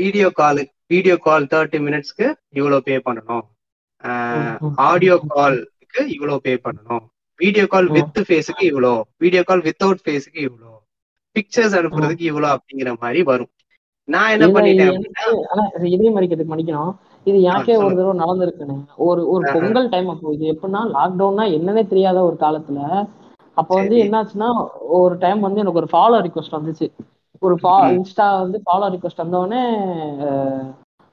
[0.00, 2.26] video call video call thirty மினிட்ஸ்க்கு
[2.58, 3.44] இவ்வளவு பே பண்ணணும்.
[4.88, 7.04] ஆடியோ கால்க்கு இவ்வளவு பே பண்ணணும்.
[7.40, 8.94] வீடியோ கால் வித் ஃபேஸுக்கு இவ்வளோ.
[9.22, 10.72] வீடியோ கால் வித்தவுட் ஃபேஸுக்கு இவ்வளோ.
[11.36, 13.50] பிக்சர்ஸ் அனுப்புறதுக்கு இவ்வளோ அப்படிங்கிற மாதிரி வரும்.
[14.08, 14.94] நான் என்ன பண்ணிட்டேன்
[15.90, 16.92] இது மாதிரி கேட்டு மன்னிக்கணும்.
[17.26, 18.76] இது ஆ, ஒரு தடவை நடந்திருக்குன்னு.
[19.06, 19.44] ஒரு ஒரு.
[19.54, 22.80] பொங்கல் டைம் அப்போ இது எப்படின்னா லாக்டவுன்னா என்னன்னே தெரியாத ஒரு காலத்துல
[23.56, 23.96] அப்போ வந்து.
[24.04, 24.48] என்னாச்சுன்னா
[24.98, 26.86] ஒரு டைம் வந்து எனக்கு ஒரு ஃபாலோ ரிக்வஸ்ட் வந்துச்சு.
[27.42, 27.74] ஒரு ஃபா.
[27.94, 29.62] இன்ஸ்டா வந்து ஃபாலோ ரிக்வஸ்ட் வந்தோடனே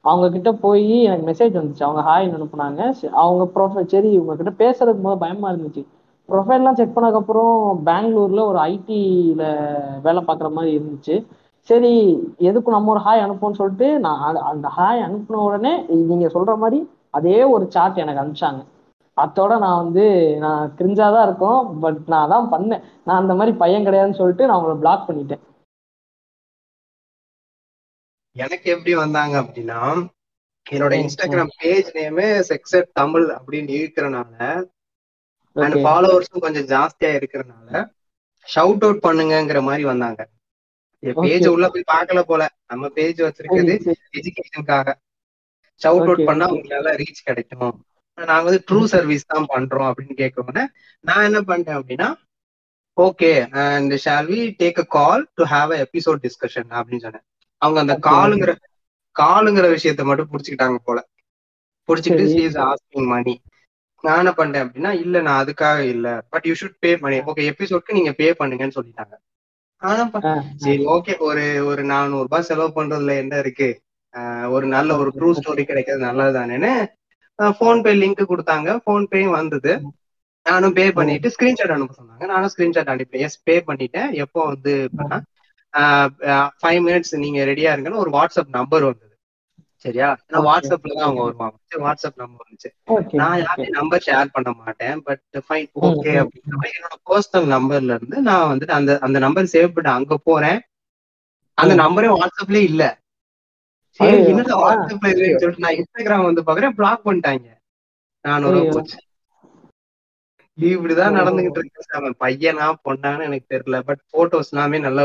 [0.05, 1.83] அவங்க கிட்ட போய் எனக்கு மெசேஜ் வந்துச்சு.
[1.83, 2.81] அவங்க ஹாய் அனுப்புனாங்க.
[3.23, 5.83] அவங்க ப்ரொஃபைல் சரி இவங்க கிட்ட பேசுறதுக்கு போது பயமா இருந்துச்சு.
[6.27, 9.43] ப்ரொஃபைல்லாம் செக் பண்ணதுக்கப்புறம் பெங்களூர்ல ஒரு ஐடில
[10.01, 11.25] வேலை பார்க்குற மாதிரி இருந்துச்சு.
[11.59, 16.89] சரி எதுக்கும் நம்ம ஒரு ஹாய் அனுப்புவோம்னு சொல்லிட்டு நான் அந்த- ஹாய் அனுப்பின உடனே நீங்க சொல்ற மாதிரி
[17.09, 18.65] அதே ஒரு சார்ட் எனக்கு அனுப்பிச்சாங்க.
[19.17, 22.83] அத்தோட நான் வந்து நான் கிரிஞ்சா தான் இருக்கும் பட் நான் அதான் பண்ணேன்.
[23.05, 25.39] நான் அந்த மாதிரி பையன் கிடையாதுன்னு சொல்லிட்டு நான் அவங்கள பிளாக் பண்ணிட்டேன்.
[28.31, 30.09] எனக்கு எப்படி வந்தாங்க அப்படின்னா
[30.71, 34.63] என்னோட இன்ஸ்டாகிராம் பேஜ் நேமே செக்ஸட் தமிழ் அப்படின்னு இருக்கிறனால
[35.57, 37.71] அண்ட் ஃபாலோவர்ஸும் கொஞ்சம் ஜாஸ்தியா இருக்கிறனால
[38.47, 40.21] ஷவுட் அவுட் பண்ணுங்கங்கிற மாதிரி வந்தாங்க.
[41.03, 41.47] பேஜ்.
[41.47, 42.43] உள்ள போய் பார்க்கல போல.
[42.65, 44.19] நம்ம பேஜ் வச்சிருக்கிறது சரி சரி.
[44.19, 44.87] எஜுகேஷனுக்காக
[45.81, 46.45] ஷவுட் அவுட் பண்ணா.
[46.47, 47.75] உங்களால ரீச் கிடைக்கும்.
[48.17, 50.63] நாங்க வந்து ட்ரூ சர்வீஸ் தான் பண்றோம் அப்படின்னு கேட்கவுடனே
[51.03, 52.07] நான் என்ன பண்ணிட்டேன் அப்படின்னா
[52.97, 53.31] okay
[53.63, 57.25] and shall we take a call to have a episode discussion அப்படின்னு சொன்னேன்.
[57.61, 58.51] அவங்க அந்த காலுங்கிற
[59.15, 60.99] காலுங்கிற விஷயத்த மட்டும் புடிச்சுக்கிட்டாங்க போல.
[61.89, 62.25] புடிச்சுக்கிட்டு.
[62.33, 63.35] ஷீ இஸ் ஆஸ்கிங் மணி
[64.03, 66.07] நான் என்ன பண்ணேன் அப்படின்னா இல்ல நான் அதுக்காக இல்ல.
[66.29, 69.15] பட் யூ ஷுட் பே பண்ணி ஓகே எபிசோட்க்கு நீங்க பே பண்ணுங்கன்னு சொல்லிட்டாங்க.
[69.81, 70.03] ஆனா
[70.63, 70.83] சரி.
[70.95, 73.69] ஓகே ஒரு ஒரு நானூறு ரூபாய் செலவு பண்றதுல என்ன இருக்கு?
[74.49, 76.71] ஒரு நல்ல ஒரு ட்ரூ ஸ்டோரி கிடைக்கிறது நல்லதுதானேன்னு
[77.59, 78.69] போன் பே லிங்க் கொடுத்தாங்க.
[78.87, 79.73] போன் பேயும் வந்தது.
[80.45, 82.25] நானும் பே பண்ணிட்டு ஸ்கிரீன்ஷாட் அனுப்ப சொன்னாங்க.
[82.31, 83.25] நானும் ஸ்கிரீன்ஷாட் அனுப்பிட்டேன்.
[83.27, 84.09] எஸ் பே பண்ணிட்டேன்.
[84.23, 84.73] எப்போ வந்து
[86.61, 89.06] ஃபைவ் மினிட்ஸ் நீங்க ரெடியா இருங்கன்னு ஒரு வாட்ஸ்அப் நம்பர் வந்தது.
[89.85, 90.07] சரியா?
[90.27, 90.45] நான்.
[90.47, 91.55] வாட்ஸ்அப்ல தான் அவங்க வருவாங்க.
[91.83, 92.69] வாட்ஸ்அப் நம்பர் வந்துச்சு.
[93.19, 95.01] நான் யாரையும் நம்பர் ஷேர் பண்ண மாட்டேன்.
[95.07, 96.13] But fine okay.
[96.21, 100.59] அப்படின்ற மாதிரி என்னோட பர்சனல் நம்பர்ல இருந்து நான் வந்துட்டு அந்த அந்த நம்பர் சேவ் பண்ணி அங்க போறேன்.
[101.57, 101.73] அந்த.
[101.83, 102.83] நம்பரே வாட்ஸ்அப்லயே இல்ல.
[103.99, 107.47] சரி என்னடா வாட்ஸ்அப்ல இல்லைன்னு சொல்லிட்டு நான் இன்ஸ்டாகிராம் வந்து பாக்குறேன் பிளாக் பண்ணிட்டாங்க.
[108.25, 108.73] நானூறு ஐயோ.
[110.57, 111.17] இப்படிதான்.
[111.17, 113.79] நடந்துகிட்டு இருக்கு அவன் பையனா பொண்ணான்னு எனக்கு தெரியல.
[113.79, 115.03] பட் போட்டோஸ் எல்லாமே நல்லா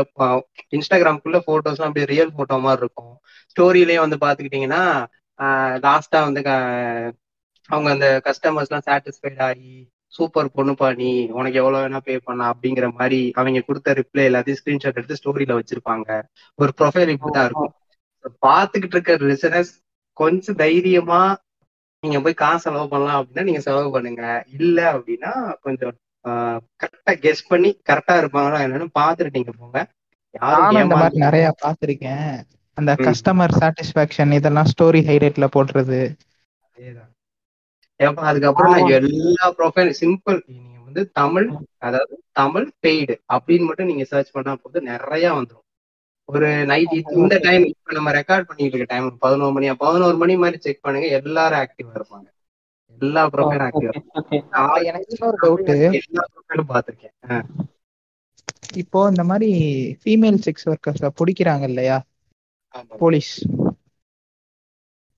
[0.77, 3.15] இன்ஸ்டாகிராம்குள்ள போட்டோஸ் எல்லாம் அப்படியே ரியல் போட்டோ மாதிரி இருக்கும்.
[3.55, 5.05] ஸ்டோரியிலயும் வந்து பாத்துக்கிட்டீங்கன்னா
[5.85, 6.41] லாஸ்டா வந்து
[7.69, 12.91] அவங்க அந்த கஸ்டமர்ஸ் எல்லாம் சாட்டிஸ்ஃபைட் ஆகி சூப்பர் பொண்ணுப்பா நீ உனக்கு எவ்வளவு வேணா பே பண்ணலாம் அப்படிங்கிற
[12.91, 16.21] மாதிரி அவங்க கொடுத்த ரிப்ளை எல்லாத்தையும் ஸ்கிரீன்ஷாட் எடுத்து ஸ்டோரியில வச்சிருப்பாங்க.
[16.55, 17.73] ஒரு ப்ரொஃபைல் இப்படிதான் இருக்கும்.
[18.47, 19.71] பாத்துக்கிட்டு இருக்க லிசனர்ஸ்
[20.13, 21.21] கொஞ்சம் தைரியமா
[22.03, 24.23] நீங்க போய் காசு செலவு பண்ணலாம் அப்படின்னா நீங்க செலவு பண்ணுங்க
[24.57, 25.93] இல்ல அப்படின்னா கொஞ்சம்
[26.81, 29.79] கரெக்டா கெஸ் பண்ணி கரெக்டா இருப்பாங்களா என்னன்னு பாத்துட்டு நீங்க போங்க
[30.35, 32.27] யாரும் நிறைய பார்த்திருக்கேன்
[32.77, 32.91] அந்த.
[33.05, 35.99] கஸ்டமர் சாட்டிஸ்பாக்சன் இதெல்லாம் ஸ்டோரி ஹைலைட்ல போடுறது.
[37.99, 38.93] ஏப்பா அதுக்கப்புறம் நான்.
[38.99, 41.47] எல்லா ப்ரொஃபைல் சிம்பிள் நீங்க வந்து தமிழ்
[41.81, 45.62] அதாவது தமிழ் பெய்டு அப்படின்னு மட்டும் நீங்க சர்ச் பண்ணா போது நிறைய வந்துடும்
[46.29, 50.57] ஒரு நைட் இந்த டைம் இப்ப நம்ம ரெக்கார்ட் பண்ணிட்டு இருக்க டைம் பதினோரு மணியா பதினோரு மணி மாதிரி
[50.65, 51.07] செக் பண்ணுங்க.
[51.19, 52.27] எல்லாரும் ஆக்டிவா இருப்பாங்க.
[53.01, 53.93] எல்லா ப்ரொஃபைலும் ஆக்டிவா
[54.89, 55.69] எனக்கு இன்னொரு டவுட்
[56.01, 57.45] எல்லா ப்ரொஃபைலும் பாத்திருக்கேன்
[58.81, 59.49] இப்போ இந்த மாதிரி
[60.01, 61.97] ஃபீமேல் செக்ஸ் ஒர்க்கர்ஸ பிடிக்கிறாங்க இல்லையா.
[63.01, 63.33] போலீஸ்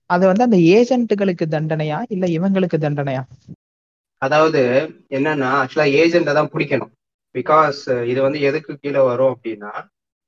[0.09, 1.99] அது வந்து அந்த ஏஜென்ட்டுகளுக்கு தண்டனையா?
[2.13, 3.21] இல்ல இவங்களுக்கு தண்டனையா?
[4.21, 4.61] அதாவது
[5.17, 6.91] என்னன்னா ஆக்சுவலா ஏஜென்ட தான் பிடிக்கணும்.
[7.35, 7.79] பிகாஸ்
[8.11, 9.71] இது வந்து எதுக்கு கீழே வரும் அப்படின்னா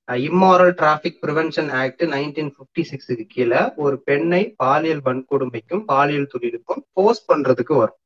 [0.09, 7.27] immoral traffic prevention act nineteen fifty சிக்ஸுக்கு கீழே ஒரு பெண்ணை பாலியல் வன்கொடுமைக்கும் பாலியல் தொழிலுக்கும் போஸ்ட்
[7.31, 7.99] பண்றதுக்கு வரும்.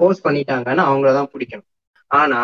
[0.00, 1.68] போஸ்ட் பண்ணிட்டாங்கன்னா அவங்கள தான் பிடிக்கணும்.
[2.10, 2.40] ஆனா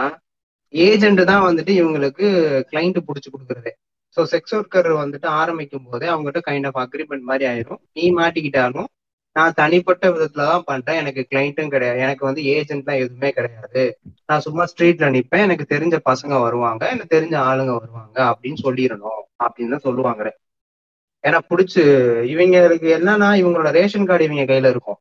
[0.74, 2.26] ஏஜென்ட் தான் வந்துட்டு இவங்களுக்கு
[2.70, 3.72] கிளைண்ட் பிடிச்சி கொடுக்குறதே.
[4.16, 7.80] ஸோ செக்ஸ் ஒர்க்கர் வந்துட்டு ஆரம்பிக்கும் போதே அவங்ககிட்ட கைண்ட் ஆஃப் அக்ரிமெண்ட் மாதிரி ஆயிரும்.
[7.92, 8.88] நீ மாட்டிக்கிட்டாலும்
[9.38, 10.96] நான் தனிப்பட்ட விதத்துல தான் பண்றேன்.
[10.96, 11.98] எனக்கு கிளைண்ட்டும் கிடையாது.
[11.98, 13.82] எனக்கு வந்து ஏஜென்ட்லாம் எதுவுமே கிடையாது.
[14.26, 15.44] நான் சும்மா ஸ்ட்ரீட்ல நிப்பேன்.
[15.46, 16.88] எனக்கு தெரிஞ்ச பசங்க வருவாங்க.
[16.88, 18.18] எனக்கு தெரிஞ்ச ஆளுங்க வருவாங்க.
[18.30, 19.22] அப்படின்னு சொல்லிடணும்.
[19.44, 20.22] அப்படின்னு தான் சொல்லுவாங்க.
[21.24, 21.82] ஏன்னா பிடிச்சி
[22.32, 24.98] இவங்களுக்கு என்னன்னா இவங்களோட ரேஷன் கார்டு இவங்க கையில இருக்கும்.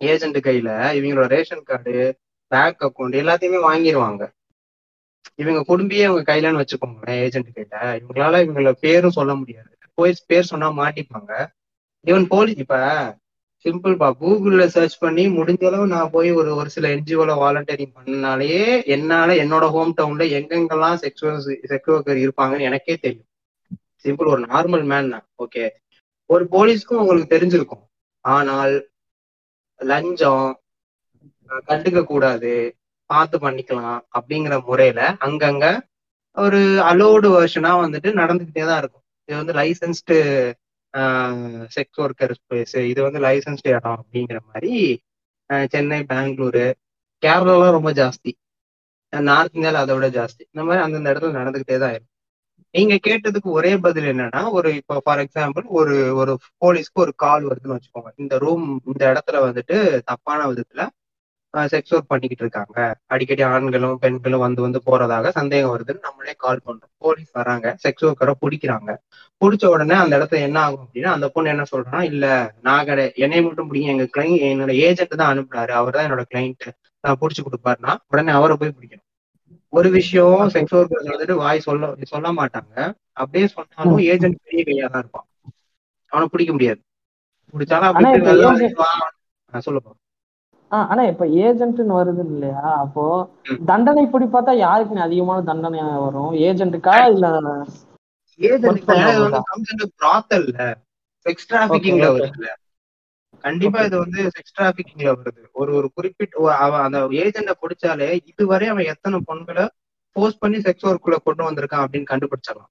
[0.00, 1.94] ஏஜென்ட் கையில இவங்களோட ரேஷன் கார்டு
[2.52, 4.22] பேங்க் அக்கௌண்ட் எல்லாத்தையுமே வாங்கிடுவாங்க
[5.34, 7.74] இவங்க குடும்பியே அவங்க கையிலன்னு வச்சுக்கோங்களேன் ஏஜென்ட் கையில.
[8.00, 9.70] இவங்களால இவங்கள பேரும் சொல்ல முடியாது.
[9.94, 11.32] போய் பேர் சொன்னா மாட்டிப்பாங்க.
[12.06, 12.74] ஈவன் போலீஸ் இப்ப
[13.64, 18.62] சிம்பிள்பா கூகுள்ல சர்ச் பண்ணி முடிஞ்ச அளவு நான் போய் ஒரு ஒரு சில என்ஜிஓல வாலண்டியரிங் பண்ணனாலேயே
[18.94, 21.26] என்னால என்னோட ஹோம் டவுன்ல எங்கெங்கெல்லாம் செக்ஸ்
[21.70, 23.28] செக்ஸ் ஒர்க்கர் இருப்பாங்கன்னு எனக்கே தெரியும்.
[24.04, 25.26] சிம்பிள் ஒரு நார்மல் மேன் தான்.
[25.44, 25.64] ஓகே
[26.30, 27.84] ஒரு போலீஸ்க்கும் உங்களுக்கு தெரிஞ்சிருக்கும்.
[28.24, 28.74] ஆனால்
[29.80, 30.46] லஞ்சம்
[31.68, 32.52] கண்டுக்க கூடாது
[33.10, 35.66] பார்த்து பண்ணிக்கலாம் அப்படிங்கிற முறையில அங்கங்க
[36.36, 39.04] ஒரு அலோடு வெர்ஷனா வந்துட்டு நடந்துகிட்டே தான் இருக்கும்.
[39.28, 40.16] இது வந்து லைசன்ஸ்டு
[41.74, 44.72] செக்ஸ் ஒர்க்கர் ஸ்பேஸ் இது வந்து லைசன்ஸ்டு இடம் அப்படிங்கிற மாதிரி
[45.72, 46.64] சென்னை பெங்களூரு
[47.22, 48.30] கேரளாலாம் ரொம்ப ஜாஸ்தி.
[49.12, 50.42] நார்த் இந்தியாவில் அதை விட ஜாஸ்தி.
[50.52, 52.06] இந்த மாதிரி அந்தந்த இடத்துல நடந்துகிட்டே தான் இருக்கும்
[52.74, 56.32] நீங்க கேட்டதுக்கு ஒரே பதில் என்னன்னா ஒரு இப்போ ஃபார் எக்ஸாம்பிள் ஒரு ஒரு
[56.64, 58.10] போலீஸ்க்கு ஒரு கால் வருதுன்னு வச்சுக்கோங்க.
[58.22, 59.76] இந்த ரூம் இந்த இடத்துல வந்துட்டு
[60.10, 60.82] தப்பான விதத்துல
[61.72, 62.78] செக்ஸ் ஒர்க் பண்ணிக்கிட்டு இருக்காங்க.
[63.14, 66.92] அடிக்கடி ஆண்களும் பெண்களும் வந்து வந்து போறதாக சந்தேகம் வருதுன்னு நம்மளே கால் பண்றோம்.
[67.04, 68.90] போலீஸ் வராங்க செக்ஸ் ஒர்க்கரை பிடிக்கிறாங்க.
[69.42, 72.24] பிடிச்ச உடனே அந்த இடத்துல என்ன ஆகும் அப்படின்னா அந்த பொண்ணு என்ன சொல்றான்னா இல்ல
[72.66, 73.94] நான் கிடையாது என்னை மட்டும் பிடிங்க.
[73.94, 76.66] எங்க கிளைண்ட் என்னோட ஏஜென்ட் தான் அனுப்புனாரு அவர் தான் என்னோட கிளைண்ட்
[77.04, 79.06] நான் பிடிச்சி கொடுப்பாருன்னா உடனே அவரை போய் பிடிக்கணும்.
[79.72, 82.74] ஒரு விஷயம் செக்ஸ் ஒர்க்கர்ஸ் வந்துட்டு வாய் சொல்ல சொல்ல மாட்டாங்க.
[83.20, 85.26] அப்படியே சொன்னாலும் ஏஜென்ட் பெரிய கையா தான் இருப்பான்.
[86.12, 86.80] அவனை பிடிக்க முடியாது.
[87.54, 88.06] பிடிச்சாலும் அப்படி
[89.68, 89.92] சொல்லுப்பா.
[90.70, 92.76] ஆனா இப்ப ஏஜென்ட்னு வருது இல்லையா?
[92.76, 93.30] அப்போ.
[93.66, 96.32] தண்டனை இப்படி பார்த்தா யாருக்கு அதிகமான தண்டனை வரும்?
[96.32, 97.26] ஏஜென்ட்டுக்கா இல்ல
[101.26, 101.92] செக்ஸ் okay.
[102.00, 102.48] வருதுல்ல.
[103.40, 103.80] கண்டிப்பா.
[103.80, 105.42] இது வந்து செக்ஸ் டிராபிகிங்ல வருது.
[105.52, 109.68] ஒரு ஒரு குறிப்பிட்ட அவன் அந்த ஏஜென்ட பிடிச்சாலே இதுவரை அவன் எத்தனை பொண்களை
[110.12, 112.70] போஸ்ட் பண்ணி செக்ஸ் ஒர்க்குள்ள கொண்டு வந்திருக்கான் அப்படின்னு கண்டுபிடிச்சிடலாம்.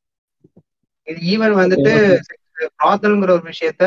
[1.03, 1.93] இது ஈவன் வந்துட்டு
[2.83, 3.83] ப்ராத்தல்ங்கிற ஒரு விஷயத்த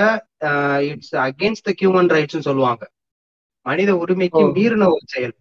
[0.78, 2.88] it's against the human rights சொல்லுவாங்க.
[3.66, 4.42] மனித உரிமைக்கு.
[4.56, 5.34] மீறின ஒரு செயல்.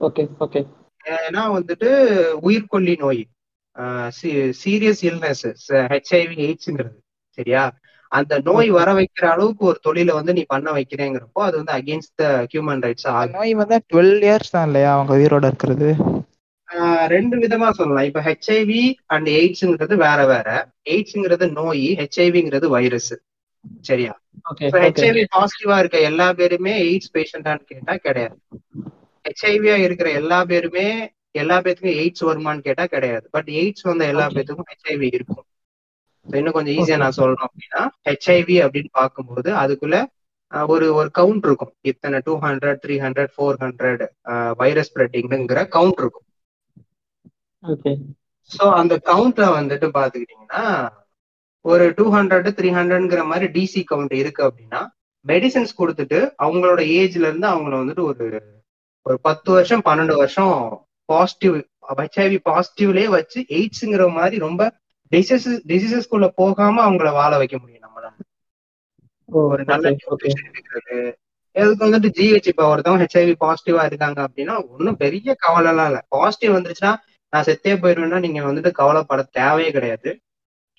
[0.00, 0.60] Okay okay.
[1.04, 1.90] ஏன்னா வந்துட்டு
[2.48, 3.22] உயிர்கொல்லி நோய்
[4.62, 5.46] சீரியஸ் இல்னஸ்
[5.92, 6.98] ஹெச்ஐவி எய்ட்ஸ்ங்கிறது
[7.38, 7.62] சரியா?
[8.12, 12.24] அந்த நோய் வர வைக்கிற அளவுக்கு ஒரு தொழிலை வந்து நீ பண்ண வைக்கிறேங்கிறப்போ அது வந்து அகேன்ஸ்ட் த
[12.52, 15.88] ஹியூமன் ரைட்ஸ் நோய் வந்து டுவெல் இயர்ஸ் தான் இல்லையா அவங்க உயிரோட இருக்கிறது?
[17.06, 18.04] ரெண்டு விதமா சொல்லலாம்.
[18.04, 20.48] இப்ப ஹெச்ஐவி அண்ட் எய்ட்ஸ்ங்கிறது வேற வேற.
[20.90, 23.12] எய்ட்ஸ்ங்கிறது நோய் ஹெச்ஐவிங்கிறது வைரஸ்
[23.88, 24.12] சரியா?
[24.76, 28.36] ஹெச்ஐவி பாசிட்டிவா இருக்க எல்லா பேருமே எய்ட்ஸ் பேஷண்டான்னு கேட்டா கிடையாது.
[29.24, 30.86] ஹெச்ஐவியா இருக்கிற எல்லா பேருமே
[31.40, 33.26] எல்லா பேத்துக்கும் எய்ட்ஸ் வருமான்னு கேட்டா கிடையாது.
[33.30, 34.26] பட் எய்ட்ஸ் வந்த எல்லா.
[34.34, 35.46] பேத்துக்கும் ஹெச்ஐவி இருக்கும்.
[36.26, 39.96] இன்னும் கொஞ்சம் ஈஸியா நான் சொல்லணும் அப்படின்னா ஹெச்ஐவி அப்படின்னு பார்க்கும்போது அதுக்குள்ள
[40.52, 41.72] ஒரு ஒரு கவுண்ட் இருக்கும்.
[41.90, 44.02] இத்தனை two hundred three hundred four hundred
[44.60, 46.26] virus ஸ்ப்ரெட்டிங்ங்கிற count இருக்கும்.
[47.62, 47.92] ஓகே
[48.50, 50.64] ஸோ அந்த கவுண்ட்ல வந்துட்டு பாத்துக்கிட்டீங்கன்னா
[51.64, 54.80] ஒரு டூ ஹண்ட்ரட் த்ரீ ஹண்ட்ரட்ங்கிற மாதிரி டிசி கவுண்ட் இருக்கு அப்படின்னா
[55.24, 58.26] மெடிசன்ஸ் கொடுத்துட்டு அவங்களோட ஏஜ்ல இருந்து அவங்கள வந்துட்டு ஒரு
[59.06, 60.54] ஒரு பத்து வருஷம் பன்னெண்டு வருஷம்
[61.08, 61.54] பாசிட்டிவ்
[62.00, 64.62] ஹெச்ஐவி பாசிட்டிவ்லயே வச்சு எய்ட்ஸ்ங்கிற மாதிரி ரொம்ப
[65.12, 68.12] டிசீசஸ் டிசீசஸ்குள்ள போகாம அவங்கள வாழ வைக்க முடியும் நம்மளால
[69.28, 70.98] ஒரு நல்ல இருக்கிறது
[71.56, 76.02] இதுக்கு வந்துட்டு ஜிஹெச் இப்ப ஒருத்தவங்க ஹெச்ஐவி பாசிட்டிவா இருக்காங்க அப்படின்னா ஒன்றும் பெரிய கவலை எல்லாம் இல்லை.
[76.08, 76.92] பாசிட்டிவ் வந்துருச்சுன்னா
[77.32, 80.10] நான் செத்தே போயிருவேன்னா நீங்க வந்துட்டு கவலைப்பட தேவையே கிடையாது.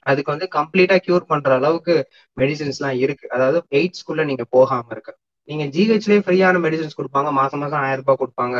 [0.05, 1.95] அதுக்கு வந்து கம்ப்ளீட்டா கியூர் பண்ற அளவுக்கு
[2.37, 3.25] மெடிசின்ஸ் எல்லாம் இருக்கு.
[3.29, 5.13] அதாவது எய்ட்ஸ்குள்ள நீங்க போகாம இருக்கு.
[5.49, 7.31] நீங்க ஜிஹெச்லயே ஃப்ரீயான மெடிசின்ஸ் கொடுப்பாங்க.
[7.31, 8.57] மாசம் மாசம் ஆயிரம் ரூபாய் கொடுப்பாங்க.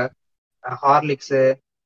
[0.64, 1.36] ஹார்லிக்ஸ்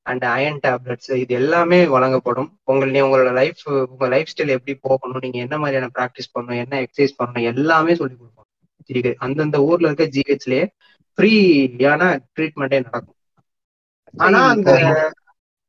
[0.06, 2.50] அண்ட் அயன் டேப்லெட்ஸ் இது எல்லாமே வழங்கப்படும்.
[2.64, 7.18] உங்கள் உங்களோட லைஃப் உங்க லைஃப் ஸ்டைல் எப்படி போகணும் நீங்க என்ன மாதிரியான ப்ராக்டிஸ் பண்ணணும் என்ன எக்ஸசைஸ்
[7.18, 8.46] பண்ணணும் எல்லாமே சொல்லி கொடுப்போம்
[8.90, 10.64] ஜிஹெச் அந்தந்த ஊர்ல இருக்க ஜிஹெச்லயே
[11.18, 12.02] ஃப்ரீயான
[12.34, 13.16] ட்ரீட்மெண்ட்டே நடக்கும்.
[14.14, 14.70] ஆனா அந்த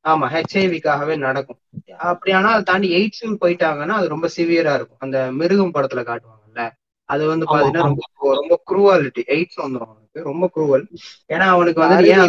[0.06, 1.60] ஆமா ஹெச்ஐவிக்காகவே நடக்கும்.
[2.08, 5.00] அப்படி ஆனா அதை தாண்டி எய்ட்ஸ் போயிட்டாங்கன்னா அது ரொம்ப சிவியரா இருக்கும்.
[5.00, 6.64] அந்த மிருகம் படத்துல காட்டுவாங்கல்ல
[7.10, 7.84] அது வந்து பாத்தீங்கன்னா.
[7.90, 8.04] ரொம்ப
[8.42, 10.86] ரொம்ப குரூவாலிட்டி எய்ட்ஸ் வந்துடும் அவனுக்கு ரொம்ப குரூவல்
[11.30, 12.24] ஏன்னா அவனுக்கு வந்து ஏன்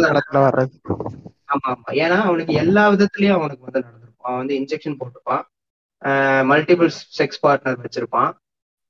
[1.53, 1.89] ஆமா ஆமா.
[2.01, 4.19] ஏன்னா அவனுக்கு எல்லா விதத்துலயும் அவனுக்கு வந்து நடந்திருக்கும்.
[4.21, 5.43] அவன் வந்து இன்ஜெக்ஷன் போட்டிருப்பான்.
[6.51, 8.31] மல்டிபிள் செக்ஸ் பார்ட்னர் வச்சிருப்பான்.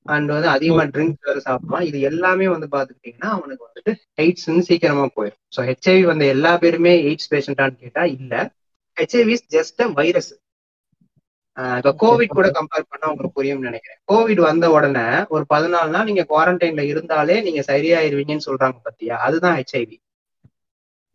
[0.05, 1.85] அண்ட் வந்து அதிகமா ட்ரிங்க்ஸ் வேற சாப்பிடுவான்.
[1.89, 7.31] இது எல்லாமே வந்து பாத்துக்கிட்டீங்கன்னா அவனுக்கு வந்துட்டு எய்ட்ஸ் சீக்கிரமா போயிடும் ஸோ ஹெச்ஐவி வந்த எல்லா பேருமே எய்ட்ஸ்
[7.31, 8.33] பேஷண்டான்னு கேட்டா இல்ல.
[9.01, 10.31] HIV is just a virus
[11.77, 13.99] இப்ப கோவிட் கூட கம்பேர் பண்ணா உங்களுக்கு புரியும்னு நினைக்கிறேன்.
[14.07, 19.15] கோவிட் வந்த உடனே ஒரு பதினாலு நாள் நீங்க குவாரண்டைன்ல இருந்தாலே நீங்க சரியாயிருவீங்கன்னு சொல்றாங்க பாத்தியா?
[19.19, 19.97] அதுதான் ஹெச்ஐவி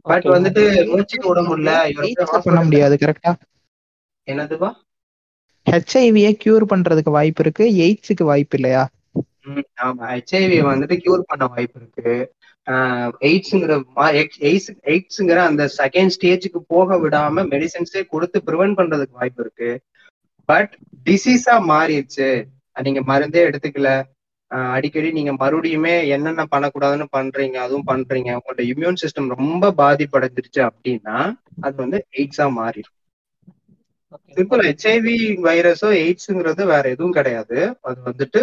[0.07, 0.27] பட்.
[0.35, 1.73] வந்துட்டு மூச்சுக்கு விட முடியல
[2.47, 3.33] பண்ண முடியாது கரெக்டா
[4.29, 4.71] என்னதுப்பா?
[5.67, 8.83] ஹெச்ஐவியை கியூர் பண்றதுக்கு வாய்ப்பு இருக்கு எய்ட்ஸுக்கு வாய்ப்பு இல்லையா?
[9.87, 10.05] ஆமா.
[10.13, 12.13] ஹெச்ஐவி வந்துட்டு கியூர் பண்ண வாய்ப்பு இருக்கு.
[13.29, 13.75] எய்ட்ஸுங்கிற
[14.49, 19.71] எய்ட்ஸ் எய்ட்ஸுங்கிற அந்த செகண்ட் ஸ்டேஜுக்கு போக விடாம மெடிசன்ஸே கொடுத்து ப்ரிவென்ட் பண்றதுக்கு வாய்ப்பு இருக்கு.
[20.49, 20.73] பட்
[21.07, 22.29] டிசீஸா மாறிடுச்சு.
[22.77, 23.91] நீங்க மருந்தே எடுத்துக்கல.
[24.75, 28.31] அடிக்கடி நீங்க மறுபடியுமே என்னென்ன பண்ணக்கூடாதுன்னு பண்றீங்க அதுவும் பண்றீங்க.
[28.39, 31.17] உங்களோட இம்யூன் சிஸ்டம் ரொம்ப பாதிப்படைஞ்சிருச்சு அப்படின்னா
[31.61, 32.95] அது வந்து எய்ட்ஸா மாறிடும்.
[34.37, 35.17] சிம்பிள் ஹெச்ஐவி
[35.47, 37.59] வைரஸோ எய்ட்ஸ்ங்கிறது வேற எதுவும் கிடையாது.
[37.89, 38.43] அது வந்துட்டு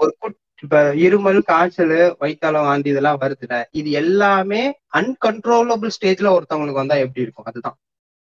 [0.00, 1.92] ஒரு குட் இப்ப இருமல் காய்ச்சல்
[2.22, 4.60] வயிற்றாலம் வாந்தி இதெல்லாம் வருதுல இது எல்லாமே
[5.00, 7.48] அன்கன்ட்ரோலபிள் ஸ்டேஜ்ல ஒருத்தவங்களுக்கு வந்தா எப்படி இருக்கும்?
[7.50, 7.76] அதுதான்.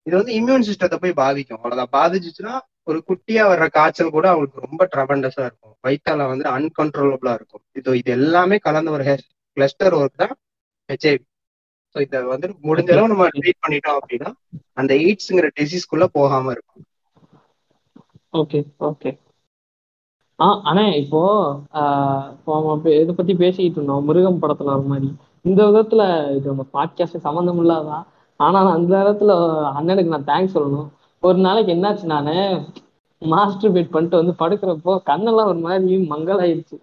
[0.06, 1.58] இது வந்து இம்யூன் சிஸ்டத்தை போய் பாதிக்கும்.
[1.58, 1.92] அவ்வளவுதான்.
[1.96, 2.54] பாதிச்சுச்சுன்னா
[2.86, 5.74] ஒரு குட்டியா வர்ற காய்ச்சல் கூட அவங்களுக்கு ரொம்ப ட்ரபண்டஸா இருக்கும்.
[5.84, 7.62] வயிற்றால வந்து அன்கன்ட்ரோலபிளா இருக்கும்.
[7.78, 9.04] இது இது எல்லாமே கலந்த ஒரு
[9.56, 10.34] கிளஸ்டர் ஒர்க் தான்
[10.88, 11.24] ஹெச்ஐவி
[11.94, 14.30] ஸோ இதை வந்து முடிஞ்ச அளவு நம்ம ட்ரீட் பண்ணிட்டோம் அப்படின்னா
[14.80, 16.82] அந்த எய்ட்ஸ்ங்கிற டிசீஸ்க்குள்ள போகாம இருக்கும்.
[18.34, 19.10] ஓகே ஓகே
[20.42, 21.20] ஆஹ் அண்ணே இப்போ
[21.72, 24.04] ஆஹ் இதை பத்தி பேசிக்கிட்டு இருந்தோம்.
[24.04, 25.08] மிருகம் படத்துல வர மாதிரி.
[25.42, 26.02] இந்த விதத்துல
[26.36, 28.02] இது நம்ம பாட்காஸ்ட் சம்மந்தம் இல்லாதான்
[28.40, 29.32] ஆனா அந்த நேரத்துல
[29.78, 30.88] அண்ணனுக்கு நான் தேங்க்ஸ் சொல்லணும்.
[31.22, 32.34] ஒரு நாளைக்கு என்னாச்சு நானு?
[33.22, 36.76] மாஸ்டர் பேட் பண்ணிட்டு வந்து படுக்கிறப்போ கண்ணெல்லாம் ஒரு மாதிரி மங்கலாயிருச்சு.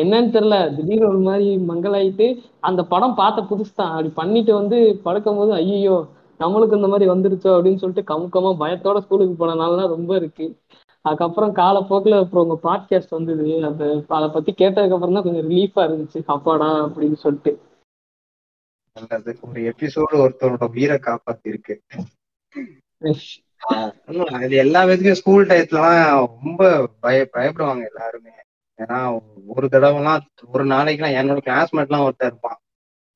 [0.00, 0.74] என்னன்னு தெரியல.
[0.76, 2.26] திடீர்னு ஒரு மாதிரி மங்கலாயிட்டு
[2.60, 6.04] அந்த படம் பார்த்த புதுசு தான் அப்படி பண்ணிட்டு வந்து படுக்கும் போது ஐயோ
[6.40, 10.46] நம்மளுக்கு இந்த மாதிரி வந்துருச்சோ அப்படின்னு சொல்லிட்டு கமுக்கமா பயத்தோட ஸ்கூலுக்கு போன நாள்லாம் ரொம்ப இருக்கு.
[11.04, 13.46] அதுக்கப்புறம் காலப்போக்கில் அப்புறம் உங்க பாட்காஸ்ட் வந்தது.
[14.08, 16.20] அதை பத்தி கேட்டதுக்கு அப்புறம் தான் கொஞ்சம் ரிலீஃபா இருந்துச்சு.
[16.26, 17.52] அப்பாடா அப்படின்னு சொல்லிட்டு.
[18.92, 19.38] நல்லது.
[19.48, 21.82] ஒரு எபிசோடு ஒருத்தரோட உயிரை காப்பாத்தி இருக்கு
[24.44, 28.30] இது எல்லா விதத்துக்கும் ஸ்கூல் டயத்துலலாம் ரொம்ப பய பயப்படுவாங்க எல்லாருமே.
[28.78, 28.98] ஏன்னா
[29.46, 32.58] ஒரு தடவைலாம் ஒரு நாளைக்குலாம் என்னோட கிளாஸ்மேட்லாம் ஒருத்தர் இருப்பான்.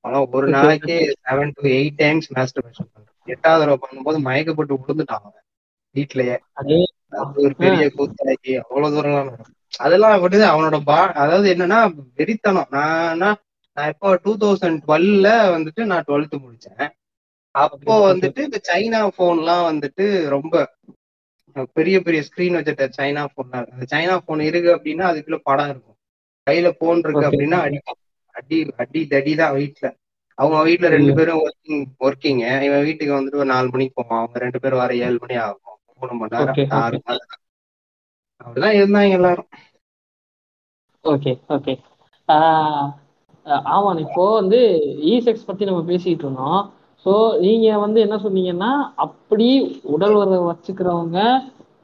[0.06, 3.24] ஆனா ஒரு நாளைக்கு seven to eight times masturbation பண்றான்.
[3.34, 5.42] எட்டாவது தடவை பண்ணும்போது மயக்கப்பட்டு விழுந்துட்டான் அவன்.
[5.94, 6.36] வீட்லயே.
[6.52, 6.78] அதே
[7.12, 11.78] அது ஒரு பெரிய கூத்தாக்கி அவ்வளவு நடக்கும் அதெல்லாம் விடுது அவனோட பா அதாவது என்னன்னா
[12.18, 12.70] வெறித்தனம்.
[12.76, 13.18] நான்
[13.76, 16.88] நான் இப்போ டூ தௌசண்ட் டுவெல்ல வந்துட்டு நான் டுவெல்த் முடிச்சேன்.
[17.54, 20.04] அப்போ வந்துட்டு இந்த சைனா போன்லாம் வந்துட்டு
[20.34, 20.54] ரொம்ப
[21.76, 25.96] பெரிய பெரிய ஸ்கிரீன் வச்சுட்ட சைனா போன் அந்த சைனா போன் இருக்கு அப்படின்னா அதுக்குள்ள படம் இருக்கும்.
[26.46, 27.24] கையில போன் இருக்கு.
[27.28, 28.00] அப்படின்னா அடிக்கும்
[28.34, 29.86] அடி அடி தடி தான் வீட்டுல
[30.38, 34.20] அவங்க வீட்டுல ரெண்டு பேரும் ஒர்க்கிங் ஒர்க்கிங்க இவன் வீட்டுக்கு வந்துட்டு ஒரு நாலு மணிக்கு போவான்.
[34.22, 35.67] அவங்க ரெண்டு பேரும் வர ஏழு மணி ஆகும்.
[36.00, 37.34] மூணு மணி நேரம் ஆறு நேரம்
[38.40, 39.48] அப்படிதான் இருந்தாங்க எல்லாரும்.
[41.04, 41.74] ஓகே ஓகே
[43.72, 44.58] ஆமாம் இப்போ வந்து
[45.10, 46.60] இ செக்ஸ் பத்தி நம்ம பேசிட்டு இருந்தோம்.
[47.06, 47.12] ஸோ
[47.44, 48.70] நீங்க வந்து என்ன சொன்னீங்கன்னா
[49.04, 49.46] அப்படி
[49.94, 51.18] உடல் உறவை வச்சுக்கிறவங்க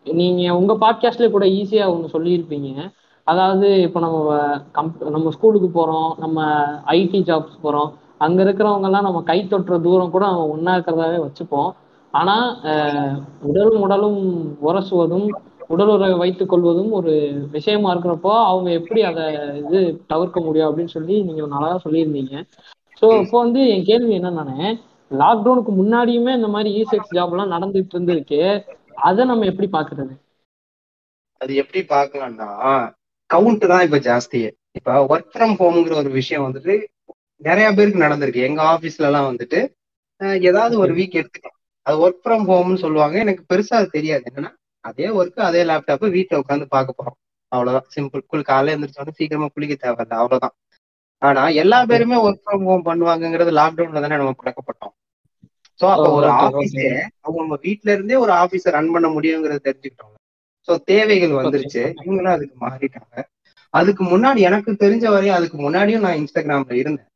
[0.07, 2.71] நீங்க உங்க பாட்காஸ்ட்ல கூட ஈஸியா ஒன்று சொல்லியிருப்பீங்க.
[3.27, 4.19] அதாவது இப்போ நம்ம
[4.73, 6.39] கம்ப் நம்ம ஸ்கூலுக்கு போறோம் நம்ம
[6.95, 7.91] ஐடி ஜாப்ஸ் போறோம்
[8.21, 11.71] அங்க இருக்கிறவங்க எல்லாம் நம்ம கை தொட்டுற தூரம் கூட நம்ம ஒன்னா இருக்கிறதாவே வச்சுப்போம்.
[12.15, 12.35] ஆனா
[13.49, 14.21] உடலும் உடலும்
[14.63, 15.27] உரசுவதும்
[15.71, 17.13] உடல் உறவை வைத்துக் கொள்வதும் ஒரு
[17.55, 19.25] விஷயமா இருக்கிறப்போ அவங்க எப்படி அதை
[19.63, 19.79] இது
[20.13, 22.35] தவிர்க்க முடியும் அப்படின்னு சொல்லி நீங்க நல்லா சொல்லியிருந்தீங்க.
[23.03, 24.69] ஸோ இப்போ வந்து என் கேள்வி என்னன்னானே
[25.11, 28.41] லாக்டவுனுக்கு முன்னாடியுமே இந்த மாதிரி இ செக்ஸ் ஜாப் எல்லாம் நடந்துட்டு இருந்திருக்கு.
[29.05, 30.15] அதை நம்ம எப்படி பாக்குறது?
[31.41, 32.49] அது எப்படி பார்க்கலாம்னா
[33.31, 34.49] கவுண்ட் தான் இப்ப ஜாஸ்தியே
[34.79, 36.75] இப்ப ஒர்க் ஃப்ரம் ஹோம்ங்கிற ஒரு விஷயம் வந்துட்டு
[37.41, 38.47] நிறைய பேருக்கு நடந்திருக்கு.
[38.49, 39.61] எங்க ஆபீஸ்ல எல்லாம் வந்துட்டு
[40.45, 41.54] ஏதாவது ஒரு வீக் எடுத்துக்கலாம்
[41.87, 43.17] அது ஒர்க் ஃப்ரம் ஹோம்னு சொல்லுவாங்க.
[43.19, 44.25] எனக்கு பெருசா அது தெரியாது.
[44.31, 44.51] என்னன்னா
[44.85, 47.17] அதே ஒர்க் அதே லேப்டாப் வீட்ல உட்காந்து பார்க்க போறோம்.
[47.53, 47.87] அவ்வளவுதான்.
[47.95, 50.15] சிம்பிள் குளி காலையில எழுந்திரிச்சோடனே சீக்கிரமா குளிக்க தேவையில்ல.
[50.15, 50.55] அவ்வளவுதான்.
[51.23, 54.95] ஆனா எல்லா பேருமே ஒர்க் ஃப்ரம் ஹோம் பண்ணுவாங்கங்கிறது லாக்டவுன்ல தானே நம்ம பழக்கப்பட்டோம்.
[55.81, 56.89] சோ அப்ப ஒரு ஆபீஸே
[57.21, 60.13] அவங்க நம்ம வீட்ல இருந்தே ஒரு ஆபீஸ ரன் பண்ண முடியுங்கிறத தெரிஞ்சுக்கிட்டோம்
[60.69, 61.83] சோ தேவைகள் வந்துருச்சு.
[62.01, 63.15] இவங்களும் அதுக்கு மாறிட்டாங்க.
[63.75, 67.09] அதுக்கு முன்னாடி எனக்கு தெரிஞ்ச வரையும் அதுக்கு முன்னாடியும் நான் இன்ஸ்டாகிராம்ல இருந்தேன்.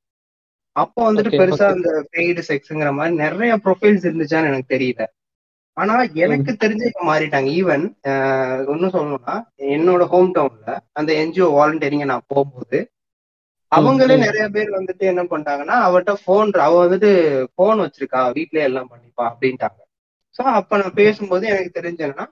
[0.76, 1.66] அப்போ வந்துட்டு பெருசா.
[1.74, 5.04] அந்த பெய்டு செக்ஸ்ங்கிற மாதிரி நிறைய ப்ரொஃபைல்ஸ் இருந்துச்சான்னு எனக்கு தெரியல
[5.76, 7.84] ஆனா எனக்கு தெரிஞ்சு இப்ப மாறிட்டாங்க ஈவன்
[8.72, 9.34] ஒன்னும் சொல்லணும்னா
[9.70, 12.78] என்னோட ஹோம் டவுன்ல அந்த என்ஜிஓ வாலண்டியரிங்க நான் போகும்போது
[13.72, 14.14] அவங்களே.
[14.22, 17.10] நிறைய பேர் வந்துட்டு என்ன பண்ணிட்டாங்கன்னா அவட்ட போன் அவ வந்துட்டு
[17.54, 19.80] போன் வச்சிருக்கா வீட்லயே எல்லாம் பண்ணிப்பா அப்படின்ட்டாங்க
[20.36, 22.26] சோ அப்ப நான் பேசும்போது எனக்கு தெரிஞ்ச என்னன்னா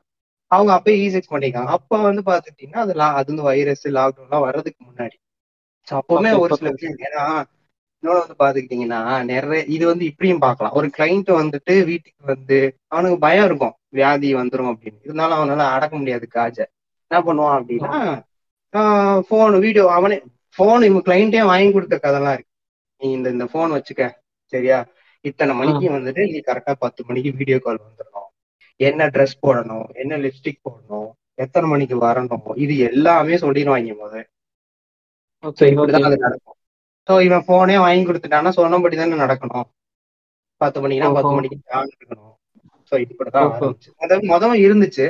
[0.50, 5.16] அவங்க அப்பயே ஈசெக்ஸ் பண்ணிருக்காங்க அப்ப வந்து பாத்துட்டீங்கன்னா அது அது வந்து வைரஸ் லாக்டவுன் எல்லாம் வர்றதுக்கு முன்னாடி
[5.88, 6.70] சோ அப்பவுமே ஒரு சில.
[6.74, 7.24] விஷயம் ஏன்னா
[8.02, 12.58] இன்னொன்று வந்து பாத்துக்கிட்டீங்கன்னா நிறைய இது வந்து இப்படியும் பார்க்கலாம் ஒரு கிளைண்ட் வந்துட்டு வீட்டுக்கு வந்து
[12.94, 13.74] அவனுக்கு பயம் இருக்கும்.
[13.98, 14.98] வியாதி வந்துரும் அப்படின்னு.
[15.06, 16.58] இருந்தாலும் அவனால அடக்க முடியாது காஜ.
[17.10, 17.94] என்ன பண்ணுவான் அப்படின்னா
[19.30, 20.16] போன் வீடியோ அவனே
[20.58, 22.52] போன் இவங்க கிளைண்டே வாங்கி கொடுத்த கதைலாம் இருக்கு.
[23.00, 24.04] நீ இந்த இந்த போன் வச்சுக்க.
[24.52, 24.78] சரியா?
[25.28, 28.30] இத்தனை மணிக்கு வந்துட்டு நீ கரெக்டா பத்து மணிக்கு வீடியோ கால் வந்துடணும்.
[28.80, 29.86] என்ன ட்ரெஸ் போடணும்?
[30.02, 31.08] என்ன லிப்ஸ்டிக் போடணும்?
[31.44, 32.44] எத்தனை மணிக்கு வரணும்?
[32.64, 33.88] இது எல்லாமே சொல்லிடுவாங்க
[35.62, 36.58] இப்படிதான் அது நடக்கும்.
[37.06, 39.66] ஸோ இவன் போனே வாங்கி கொடுத்துட்டான்னா சொன்னபடி தானே நடக்கணும்.
[40.60, 41.34] பத்து மணிக்குனா பத்து.
[41.36, 41.56] மணிக்கு
[41.92, 42.32] இருக்கணும்.
[42.92, 43.52] ஸோ இப்படிதான்
[44.02, 45.06] அதாவது முதல்ல இருந்துச்சு.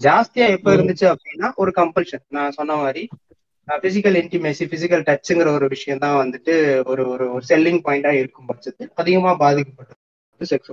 [0.00, 0.68] ஜாஸ்தியா எப்ப.
[0.76, 3.02] இருந்துச்சு அப்படின்னா ஒரு கம்பல்ஷன் நான் சொன்ன மாதிரி
[3.68, 6.54] பிசிக்கல் இன்டிமேசி பிசிக்கல் டச்சுங்கிற ஒரு விஷயம் தான் வந்துட்டு
[6.92, 10.00] ஒரு ஒரு ஒரு செல்லிங் பாயிண்டா இருக்கும் பட்சத்தில் அதிகமா பாதிக்கப்பட்டது
[10.40, 10.72] செக்ஸ்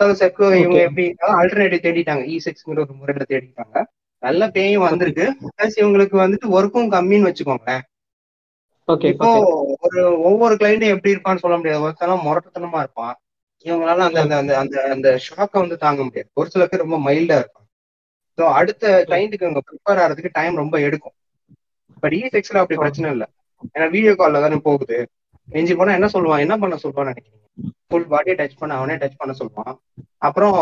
[0.00, 0.80] ஸோ அந்த செக்ஸ் இவங்க.
[0.86, 1.04] எப்படி
[1.36, 2.24] ஆல்டர்னேட்டிவ் தேடிட்டாங்க.
[2.26, 3.76] இ செக்ஸ்ங்கிற ஒரு முறையில தேடிட்டாங்க.
[4.22, 5.26] நல்ல பேயும் வந்திருக்கு.
[5.48, 7.82] பிளஸ் இவங்களுக்கு வந்துட்டு ஒர்க்கும் கம்மின்னு வச்சுக்கோங்களேன்.
[9.10, 9.28] இப்போ
[9.88, 11.84] ஒரு ஒவ்வொரு கிளைண்ட்டும் எப்படி இருப்பான்னு சொல்ல முடியாது.
[11.86, 13.14] ஒருத்தெல்லாம் முரட்டத்தனமா இருப்பான்.
[13.66, 16.28] இவங்களால அந்த அந்த அந்த அந்த அந்த ஷாக்கை வந்து தாங்க முடியாது.
[16.36, 17.66] ஒரு சில பேர் ரொம்ப மைல்டா இருப்பாங்க.
[18.38, 21.16] ஸோ அடுத்த கிளைண்ட்டுக்கு அவங்க ப்ரிப்பேர் ஆகிறதுக்கு டைம் ரொம்ப எடுக்கும்.
[22.02, 23.26] பட் இ செக்ஸ்ல அப்படி பிரச்சனை இல்லை.
[23.74, 24.98] ஏன்னா வீடியோ காலில் தானே போகுது.
[25.48, 26.44] நெஞ்சு போனா என்ன சொல்லுவான்?
[26.44, 27.36] என்ன பண்ண சொல்லுவான்னு நினைக்கிறீங்க?
[27.86, 29.74] ஃபுல் பாடியை டச் பண்ண அவனே டச் பண்ண சொல்லுவான்.
[30.26, 30.56] அப்புறம்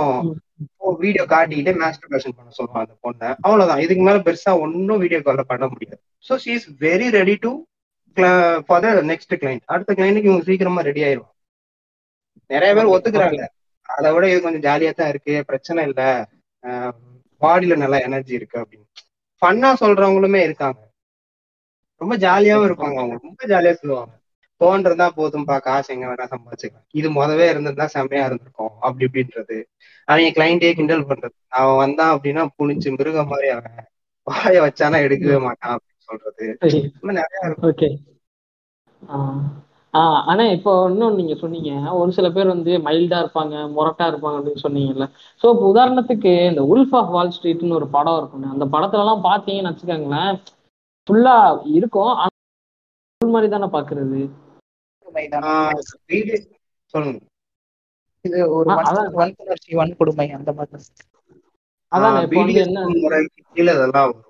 [1.00, 3.30] வீடியோ காட்டிக்கிட்டே மாஸ்டர்பேஷன் பண்ண சொல்லுவான் அந்த பொண்ணை.
[3.42, 3.82] அவ்வளவுதான்.
[3.84, 6.00] இதுக்கு மேல பெருசா ஒன்னும் வீடியோ கால்ல பண்ண முடியாது.
[6.24, 7.52] So she is very ready to
[8.66, 11.34] for the next client அடுத்த கிளைண்ட்டுக்கு இவங்க சீக்கிரமா ரெடி ஆயிடுவாங்க
[12.50, 13.44] நிறைய பேர் ஒத்துக்குறாங்க.
[13.88, 15.44] அதை விட இது கொஞ்சம் ஜாலியா தான் இருக்கு.
[15.46, 16.02] பிரச்சனை இல்ல.
[17.40, 18.86] பாடியில நல்லா எனர்ஜி இருக்கு அப்படின்னு.
[19.42, 20.80] ஃபன்னா சொல்றவங்களுமே இருக்காங்க.
[22.00, 23.16] ரொம்ப ஜாலியாவும் இருப்பாங்க அவங்க.
[23.22, 24.12] ரொம்ப ஜாலியா சொல்லுவாங்க.
[24.60, 26.86] போன் இருந்தா போதும்பா காசு எங்க வேணா சம்பாதிச்சுக்கலாம்.
[26.90, 28.72] இது முதவே இருந்திருந்தா செம்மையா இருந்திருக்கும்.
[28.80, 29.58] அப்படி இப்படின்றது.
[30.04, 31.36] அவங்க கிளைண்டே கிண்டல் பண்றது.
[31.48, 33.76] அவன் வந்தான் அப்படின்னா புளிச்சு மிருகம் மாதிரி அவன்
[34.26, 35.80] வாய வச்சானா எடுக்கவே மாட்டான்.
[36.08, 36.46] சொல்றது.
[37.18, 37.96] நிறைய இருக்கும்
[40.24, 41.70] ஆனா இப்போ இன்னும் நீங்க சொன்னீங்க.
[42.00, 45.06] ஒரு சில பேர் வந்து மைல்டா இருப்பாங்க முரட்டா இருப்பாங்க அப்படின்னு சொன்னீங்கல்ல.
[45.40, 49.72] சோ இப்போ உதாரணத்துக்கு இந்த உல்ஃப் ஆஃப் வால் ஸ்ட்ரீட்னு ஒரு படம் இருக்குங்க அந்த படத்துல எல்லாம் பாத்தீங்கன்னு
[49.72, 50.34] வச்சுக்கோங்களேன்
[51.08, 51.36] ஃபுல்லா
[51.78, 52.12] இருக்கும்.
[52.16, 52.34] ஆனா
[53.20, 54.20] மாதிரி தானே பாக்குறது
[56.94, 57.18] சொல்லுங்க.
[58.24, 59.10] இது ஒரு அதான்.
[59.18, 60.84] வன்புணர்ச்சி வன்கொடுமை அந்த மாதிரி
[61.92, 63.02] அதானே இப்போ வந்து BDSM என்ன?
[63.02, 64.25] முறைக்கு கீழே இதெல்லாம் வரும்.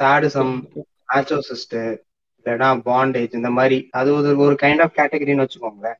[0.00, 0.52] சாடிசம்
[1.14, 1.76] ஆச்சோசிஸ்ட்
[2.38, 3.88] இல்லைன்னா பாண்டேஜ் இந்த மாதிரி.
[3.90, 5.98] அது ஒரு ஒரு கைண்ட் ஆஃப் கேட்டகரின்னு வச்சுக்கோங்களேன்.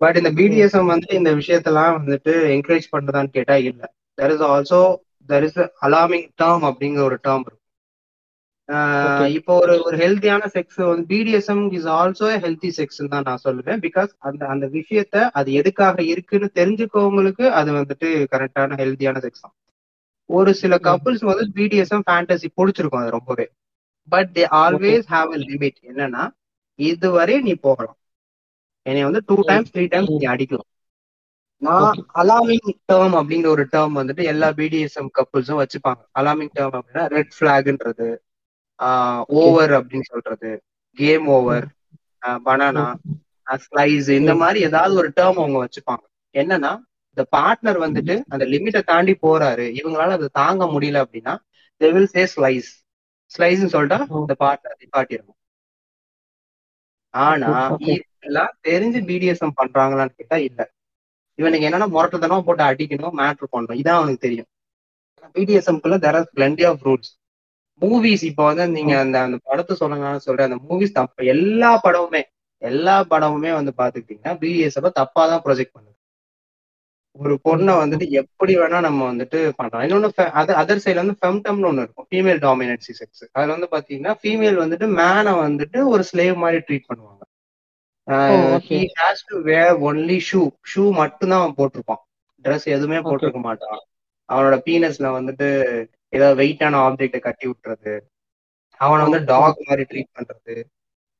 [0.00, 3.82] பட் இந்த பிடிஎஸ்எம் வந்து இந்த விஷயத்தெல்லாம் வந்துட்டு என்கரேஜ் பண்றதான்னு கேட்டா இல்ல.
[4.18, 4.80] There is also
[5.28, 7.56] there is alarming term அப்படிங்கிற ஒரு டேர்ம் இருக்கு
[8.68, 9.28] ஆஹ் Okay.
[9.32, 13.80] இப்போ ஒரு ஒரு ஹெல்த்தியான செக்ஸ் வந்து BDSM is also healthy sex தான் நான் சொல்லுவேன்.
[13.86, 19.54] பிகாஸ் அந்த அந்த விஷயத்த அது எதுக்காக இருக்குன்னு தெரிஞ்சுக்கவங்களுக்கு அது வந்துட்டு கரெக்டான ஹெல்த்தியான செக்ஸ் தான்.
[20.28, 23.46] ஒரு சில கப்புள்ஸ் வந்து பிடிஎஸ்எம் ஃபேண்டசி பிடிச்சிருக்கும் அது ரொம்பவே.
[24.08, 26.24] But they always have a limit என்னன்னா
[26.78, 27.98] இதுவரை நீ போகலாம்.
[28.86, 30.68] என்னை வந்து டூ டைம்ஸ் த்ரீ டைம்ஸ் நீ அடிக்கலாம்
[31.62, 32.00] நான்.
[32.22, 36.02] அலாமிங் டேர்ம் அப்படிங்கிற ஒரு டேர்ம் வந்துட்டு எல்லா பிடிஎஸ்எம் கப்புள்ஸும் வச்சுப்பாங்க.
[36.20, 38.08] அலாமிங் டேர்ம் அப்படின்னா ரெட் ஃபிளாக்ன்றது
[39.40, 40.50] ஓவர் அப்படின்னு சொல்றது
[40.98, 41.66] கேம் ஓவர்
[42.46, 42.86] பனானா
[43.64, 46.04] ஸ்லைஸ் இந்த மாதிரி ஏதாவது ஒரு டேர்ம் அவங்க வச்சுப்பாங்க.
[46.34, 46.72] என்னன்னா
[47.18, 49.64] இந்த பார்ட்னர் வந்துட்டு அந்த லிமிட்டை தாண்டி போறாரு.
[49.78, 51.34] இவங்களால அதை தாங்க முடியல அப்படின்னா
[51.80, 52.68] தே வில் சே ஸ்லைஸ்
[53.32, 55.38] ஸ்லைஸ்ன்னு சொல்லிட்டா இந்த பார்ட்னர் நிப்பாட்டிடணும்
[57.14, 57.48] ஆனா.
[58.26, 60.60] எல்லாம் தெரிஞ்சு பிடிஎஸ்எம் பண்றாங்களான்னு கேட்டா இல்ல.
[61.38, 63.78] இவனுக்கு என்னன்னா முரட்டத்தனமா போட்டு அடிக்கணும் மேட்ரு பண்ணணும்.
[63.80, 64.48] இதான் அவனுக்கு தெரியும்.
[65.36, 67.10] பிடிஎஸ்எம்குள்ள there are plenty of rules
[67.82, 70.48] movies இப்போ வந்து நீங்க அந்த அந்த படத்தை சொல்லுங்கன்னு சொல்றேன்.
[70.50, 72.22] அந்த மூவிஸ் தப்பு எல்லா படமுமே
[72.62, 75.87] எல்லா படமுமே வந்து பாத்துக்கிட்டீங்கன்னா பிடிஎஸ்எம் தப்பா தான் ப்ரொஜெக்ட் பண்ணுது.
[77.18, 80.08] ஒரு பொண்ணை வந்துட்டு எப்படி வேணா நம்ம வந்துட்டு பண்றோம் இன்னொன்னு
[80.60, 82.08] அதர் சைடுல வந்து ஃபெம்டம்னு ஒண்ணு இருக்கும்.
[82.10, 87.22] ஃபீமேல் டாமினன்சி செக்ஸ் அதுல வந்து பாத்தீங்கன்னா ஃபீமேல் வந்துட்டு மேனை வந்துட்டு ஒரு ஸ்லேவ் மாதிரி ட்ரீட் பண்ணுவாங்க.
[88.68, 90.42] He has to wear only shoe
[90.72, 92.02] shoe மட்டும்தான் அவன் போட்டிருப்பான்.
[92.44, 93.80] ட்ரெஸ் எதுவுமே போட்டிருக்க மாட்டான்.
[94.28, 95.48] அவனோட பீனஸ்ல வந்துட்டு
[96.16, 97.94] ஏதாவது வெயிட்டான ஆப்ஜெக்ட கட்டி விட்டுறது.
[98.80, 100.54] அவனை வந்து டாக் மாதிரி ட்ரீட் பண்றது.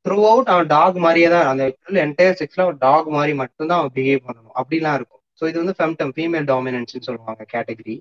[0.04, 1.62] த்ரூ அவுட் அவன் டாக் மாதிரியே தான் அந்த
[2.06, 4.56] என்டையர் செக்ஸ்ல அவன் டாக் மாதிரி மட்டும்தான் அவன் பிஹேவ் பண்ணணும்.
[4.60, 5.17] அப்படிலாம் இருக்கும்.
[5.42, 7.96] ஸோ இது வந்து ஃபெம்டம் ஃபீமேல் டாமினன்ஸ்னு சொல்லுவாங்க கேட்டகரி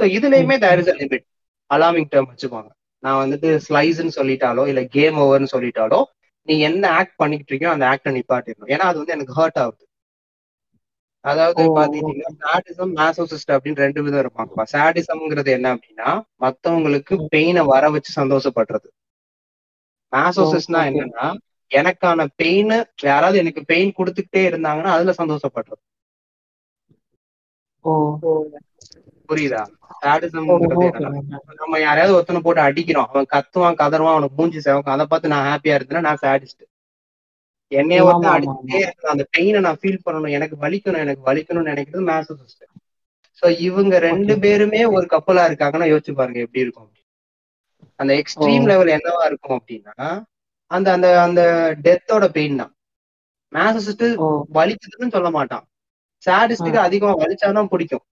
[0.00, 1.26] ஸோ இதுலயுமே there is a limit
[1.70, 2.70] alarming term வச்சுப்பாங்க
[3.02, 6.00] நான் வந்துட்டு ஸ்லைஸ்ன்னு சொல்லிட்டாலோ இல்ல கேம் ஓவர்னு சொல்லிட்டாலோ
[6.48, 8.70] நீ என்ன ஆக்ட் பண்ணிக்கிட்டு இருக்கியோ அந்த ஆக்டை நிப்பாட்டிடணும்.
[8.74, 9.82] ஏன்னா அது வந்து எனக்கு ஹர்ட் ஆகுது.
[11.24, 14.64] அதாவது பாத்தீங்கன்னா சாடிசம் மேசோசிஸ்ட் அப்படின்னு ரெண்டு விதம் இருப்பாங்கப்பா.
[14.72, 16.10] சாடிசம்ங்கிறது என்ன அப்படின்னா
[16.44, 18.88] மத்தவங்களுக்கு பெயினை வர வச்சு சந்தோஷப்படுறது.
[20.12, 20.80] மேசோசிஸ்ட்னா.
[20.90, 21.26] என்னன்னா
[21.70, 25.82] எனக்கான பெயின் யாராவது எனக்கு பெயின் கொடுத்துக்கிட்டே இருந்தாங்கன்னா அதுல சந்தோஷப்படுறது.
[29.28, 29.62] புரியுதா?
[31.60, 33.08] நம்ம யாரையாவது ஒருத்தனை போட்டு அடிக்கிறோம்.
[33.12, 34.94] அவன் கத்துவான் கதறுவான் அவனுக்கு மூஞ்சி சேவக்கும்.
[34.94, 36.64] அதை பார்த்து நான் ஹாப்பியா இருந்தேன்னா நான் சாடிஸ்ட்
[37.72, 40.34] என்னைய ஒருத்தன் அடிச்சுட்டே இருக்கணும் அந்த பெயினை நான் ஃபீல் பண்ணணும்.
[40.38, 42.64] எனக்கு வலிக்கணும் எனக்கு வலிக்கணும்னு நினைக்கிறது மேசோசிஸ்ட்
[43.42, 46.90] சோ இவங்க ரெண்டு பேருமே ஒரு கப்பலா இருக்காங்கன்னா யோசிச்சு பாருங்க எப்படி இருக்கும்
[48.00, 48.68] அந்த எக்ஸ்ட்ரீம்.
[48.70, 50.08] லெவல் என்னவா இருக்கும் அப்படின்னா
[50.70, 51.42] அந்த அந்த அந்த
[51.86, 52.72] டெத்தோட பெயின் தான்.
[53.52, 54.04] மேசோசிஸ்ட்
[54.58, 55.64] வலிக்குதுன்னு சொல்ல மாட்டான்.
[56.26, 58.04] சாடிஸ்டுக்கு அதிகமா வலிச்சாதான் பிடிக்கும்.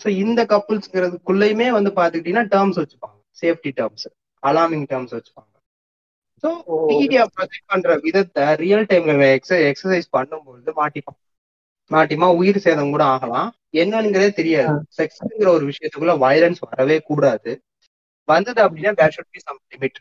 [0.00, 3.18] சோ இந்த கப்புள்ஸ்ங்கிறதுக்குள்ளயுமே வந்து பாத்துக்கிட்டீங்கன்னா டேர்ம்ஸ் வச்சுப்பாங்க.
[3.42, 4.08] சேஃப்டி டேர்ம்ஸ்
[4.42, 5.52] அலார்மிங் டேர்ம்ஸ் வச்சுப்பாங்க.
[6.44, 6.48] ஸோ.
[6.86, 9.14] மீடியா ப்ரொஜெக்ட் பண்ற விதத்தை ரியல் டைம்ல
[9.70, 11.18] எக்ஸசைஸ் பண்ணும்போது மாட்டிப்பான்.
[11.90, 13.48] மாட்டிமா உயிர் சேதம் கூட ஆகலாம்.
[13.72, 14.74] என்னங்கிறதே தெரியாது.
[14.98, 17.52] செக்ஸ்ங்கிற ஒரு விஷயத்துக்குள்ள வயலன்ஸ் வரவே கூடாது.
[18.28, 19.98] வந்தது அப்படின்னா there should be some limit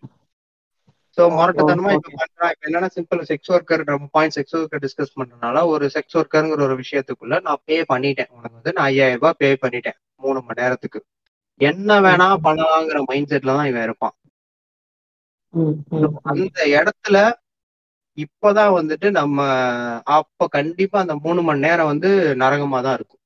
[1.17, 5.63] so முரட்டத்தனமா இப்ப பண்றான் இப்ப என்னன்னா சிம்பிள் செக்ஸ் ஒர்க்கர் நம்ம பாயிண்ட் செக்ஸ் ஒர்க்கர் டிஸ்கஸ் பண்றதுனால
[5.67, 8.31] ஒரு செக்ஸ் ஒர்க்கருங்கிற ஒரு விஷயத்துக்குள்ள நான் பே பண்ணிட்டேன்.
[8.35, 9.97] உனக்கு வந்து நான் ஐயாயிரம் ரூபாய் பே பண்ணிட்டேன்.
[10.17, 10.99] மூணு மணி நேரத்துக்கு.
[11.61, 14.15] என்ன வேணா பண்ணலாங்கிற மைண்ட் செட்ல தான் இவன் இருப்பான்.
[16.31, 17.17] அந்த இடத்துல
[18.17, 19.39] இப்பதான் வந்துட்டு நம்ம
[20.17, 22.09] அப்ப கண்டிப்பா அந்த மூணு மணி நேரம் வந்து
[22.43, 23.16] நரகமா தான் இருக்கும்.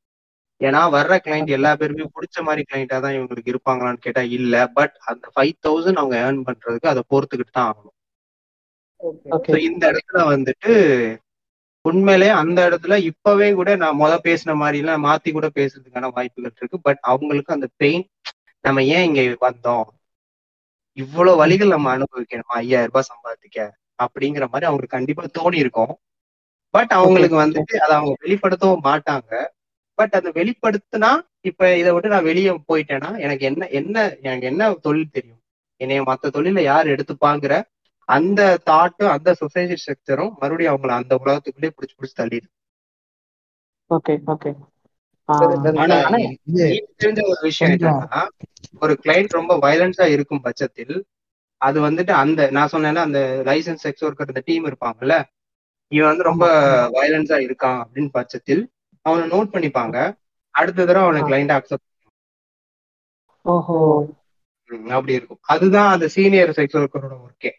[0.62, 4.55] ஏன்னா வர்ற கிளைண்ட் எல்லா பேருமே பிடிச்ச மாதிரி கிளைண்டா தான் இவங்களுக்கு இருப்பாங்களான்னு கேட்டா இல்ல.
[4.78, 7.95] பட் அந்த ஃபைவ் தௌசண்ட் அவங்க ஏர்ன் பண்றதுக்கு அதை பொறுத்துக்கிட்டு தான் ஆகணும்.
[9.70, 10.74] இந்த இடத்துல வந்துட்டு
[11.86, 16.80] உண்மையிலே அந்த இடத்துல இப்பவே கூட நான் முத பேசின மாதிரி எல்லாம் மாத்தி கூட பேசுறதுக்கான வாய்ப்புகள் இருக்கு.
[16.88, 18.05] பட் அவங்களுக்கு அந்த பெயின்
[18.66, 19.88] நம்ம ஏன் இங்க வந்தோம்?
[20.97, 22.55] இவ்வளவு வழிகள் நம்ம அனுபவிக்கணுமா?
[22.62, 23.57] ஐயாயிரம் ரூபாய் சம்பாதிக்க
[23.99, 25.93] அப்படிங்கிற மாதிரி அவங்களுக்கு கண்டிப்பா தோணி இருக்கும்.
[26.74, 29.32] பட் அவங்களுக்கு வந்துட்டு அதை அவங்க வெளிப்படுத்தவும் மாட்டாங்க.
[29.98, 31.12] பட் அதை வெளிப்படுத்தினா
[31.42, 35.39] இப்ப இதை விட்டு நான் வெளியே போயிட்டேன்னா எனக்கு என்ன என்ன எனக்கு என்ன தொழில் தெரியும்?
[35.82, 37.54] என்னைய மத்த தொழில யார் எடுத்துப்பாங்கிற
[38.10, 42.50] அந்த தாட்டும் அந்த சொசைட்டி ஸ்ட்ரக்சரும் மறுபடியும் அவங்கள அந்த உலகத்துக்குள்ளே பிடிச்சி பிடிச்சி தள்ளிடுது
[43.92, 44.52] ஓகே ஓகே
[47.00, 48.22] தெரிஞ்ச ஒரு விஷயம் என்னன்னா
[48.82, 50.96] ஒரு கிளைண்ட் ரொம்ப வயலன்ஸா இருக்கும் பட்சத்தில்
[51.62, 55.16] அது வந்துட்டு அந்த நான் சொன்னேன்ல அந்த லைசன்ஸ் செக்ஸ் ஒர்க்கர் இந்த டீம் இருப்பாங்கல்ல
[55.92, 56.46] இவன் வந்து ரொம்ப
[56.96, 58.64] வயலன்ஸா இருக்கான் அப்படின்னு பட்சத்தில்
[59.02, 59.97] அவனை நோட் பண்ணிப்பாங்க.
[60.56, 61.88] அடுத்த தடவை அவனை கிளைண்ட் அக்செப்ட்
[63.54, 63.78] ஓஹோ.
[64.89, 65.41] அப்படி இருக்கும்.
[65.54, 67.52] அதுதான் அந்த சீனியர் செக்ஸ் ஒர்க்கரோட ஒர்க்கே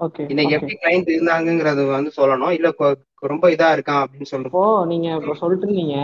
[0.00, 0.22] ஓகே.
[0.28, 2.54] இன்னைக்கு எப்படி கிளைண்ட் இருந்தாங்கிறது வந்து சொல்லணும்.
[2.58, 2.68] இல்ல
[3.30, 5.96] ரொம்ப இதா இருக்கான் அப்படின்னு சொல்றோம் நீங்க இப்போ சொல்லிட்டு இருந்தீங்க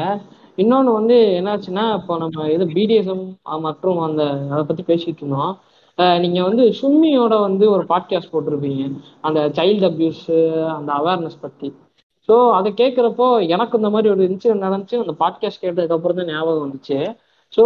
[0.60, 3.24] இன்னொன்னு வந்து என்னாச்சுன்னா இப்போ நம்ம இது பிடிஎஸ்எம்
[3.66, 5.52] மற்றும் அந்த அதை பத்தி பேசிட்டு இருந்தோம்.
[6.24, 8.84] நீங்க வந்து சும்மியோட வந்து ஒரு பாட்காஸ்ட் போட்டிருப்பீங்க.
[9.26, 10.26] அந்த சைல்டு அபியூஸ்
[10.76, 11.68] அந்த அவேர்னஸ் பத்தி.
[12.30, 14.96] ஸோ அதை கேட்குறப்போ எனக்கு இந்த மாதிரி ஒரு இன்சிடென்ட் நடந்துச்சு.
[14.98, 16.98] அந்த பாட்காஸ்ட் கேட்டதுக்கு அப்புறம் தான் ஞாபகம் வந்துச்சு.
[17.52, 17.62] ஸோ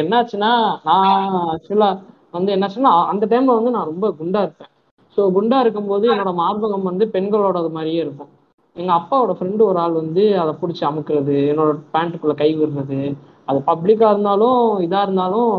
[0.00, 0.50] என்னாச்சுன்னா
[0.84, 1.96] நான் ஆக்சுவலாக
[2.30, 4.70] வந்து என்னாச்சுன்னா அந்த டைம்ல வந்து நான் ரொம்ப குண்டா இருப்பேன்.
[5.18, 8.30] ஸோ குண்டா இருக்கும்போது என்னோட மார்பகம் வந்து பெண்களோட மாதிரியே இருக்கும்.
[8.76, 13.00] எங்க அப்பாவோட ஃப்ரெண்டு ஒரு ஆள் வந்து அதை பிடிச்சி அமுக்குறது என்னோட பேண்ட்டுக்குள்ள கை விடுறது.
[13.44, 15.52] அது பப்ளிக்காக இருந்தாலும் இதாக இருந்தாலும்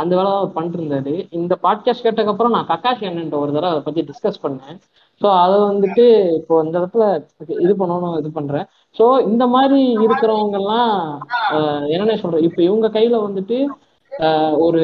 [0.00, 4.02] அந்த வேலை தான் பண்ணிட்டு இருந்தாரு இந்த பாட்காஸ்ட் கேட்டதுக்கப்புறம் நான் கக்காஷ் என்னன்ற ஒரு தடவை அதை பத்தி
[4.10, 4.76] டிஸ்கஸ் பண்ணேன்.
[5.20, 6.04] ஸோ அதை வந்துட்டு
[6.38, 7.04] இப்போ இந்த இடத்துல
[7.64, 8.66] இது பண்ணணும் இது பண்றேன்.
[8.96, 10.92] ஸோ இந்த மாதிரி இருக்கிறவங்க எல்லாம்
[11.92, 13.58] என்னென்ன சொல்றேன் இப்போ இவங்க கையில வந்துட்டு
[14.66, 14.80] ஒரு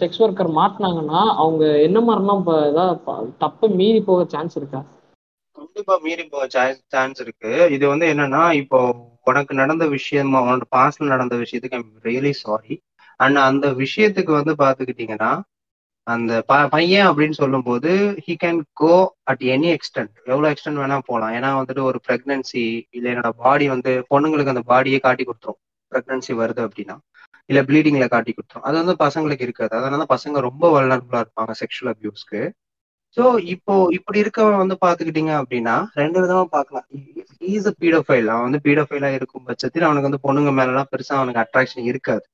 [0.00, 2.98] செக்ஸ் ஒர்க்கர் மாட்டினாங்கன்னா அவங்க என்ன மாதிரிலாம் இப்போ ஏதாவது
[3.44, 4.80] தப்பு மீறி போக சான்ஸ் இருக்கா?
[5.58, 6.44] கண்டிப்பா மீறி போக
[6.94, 7.52] சான்ஸ் இருக்கு.
[7.76, 8.80] இது வந்து என்னன்னா இப்போ
[9.30, 12.74] உனக்கு நடந்த விஷயமா உனக்கு பாஸ்ட்ல நடந்த விஷயத்துக்கு ஐம் ரியலி சாரி
[13.20, 15.30] அண்ட் அந்த விஷயத்துக்கு வந்து பாத்துக்கிட்டீங்கன்னா
[16.06, 17.90] அந்த ப- பையன் அப்படின்னு சொல்லும்போது
[18.26, 18.94] he can go
[19.30, 23.92] at any extent எவ்வளவு எக்ஸ்டென்ட் வேணா போகலாம் ஏன்னா வந்துட்டு ஒரு பிரெக்னன்சி இல்ல என்னோட பாடி வந்து
[24.10, 25.60] பொண்ணுங்களுக்கு அந்த பாடியே காட்டி கொடுத்துரும்.
[25.92, 26.96] பிரெக்னன்சி வருது அப்படின்னா.
[27.50, 28.66] இல்ல ப்ளீடிங்ல காட்டி கொடுத்துரும்.
[28.68, 29.72] அது வந்து பசங்களுக்கு இருக்காது.
[29.78, 32.42] அதனால பசங்க ரொம்ப வல்னரபிளா இருப்பாங்க செக்ஷுவல் அபியூஸ்க்கு
[33.16, 36.86] ஸோ இப்போ இப்படி இருக்கவன் வந்து பாத்துக்கிட்டீங்க அப்படின்னா ரெண்டு விதமா பார்க்கலாம்
[37.50, 41.42] இஸ் அ பீடோஃபைல் அவன் வந்து பீடோஃபைலா இருக்கும் பட்சத்தில் அவனுக்கு வந்து பொண்ணுங்க மேல எல்லாம் பெருசா அவனுக்கு
[41.44, 42.24] அட்ராக்ஷன் இருக்காது.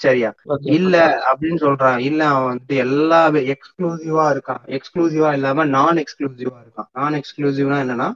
[0.00, 0.30] சரியா?
[0.78, 0.96] இல்ல
[1.30, 1.98] அப்படின்னு சொல்றான்.
[2.08, 3.20] இல்ல அவன் வந்து எல்லா
[3.54, 4.62] எக்ஸ்க்ளூசிவா இருக்கான்.
[4.76, 6.90] எக்ஸ்க்ளூசிவா இல்லாம நான் எக்ஸ்க்ளூசிவா இருக்கான்.
[6.98, 8.08] நான் எக்ஸ்க்ளூசிவ்னா என்னன்னா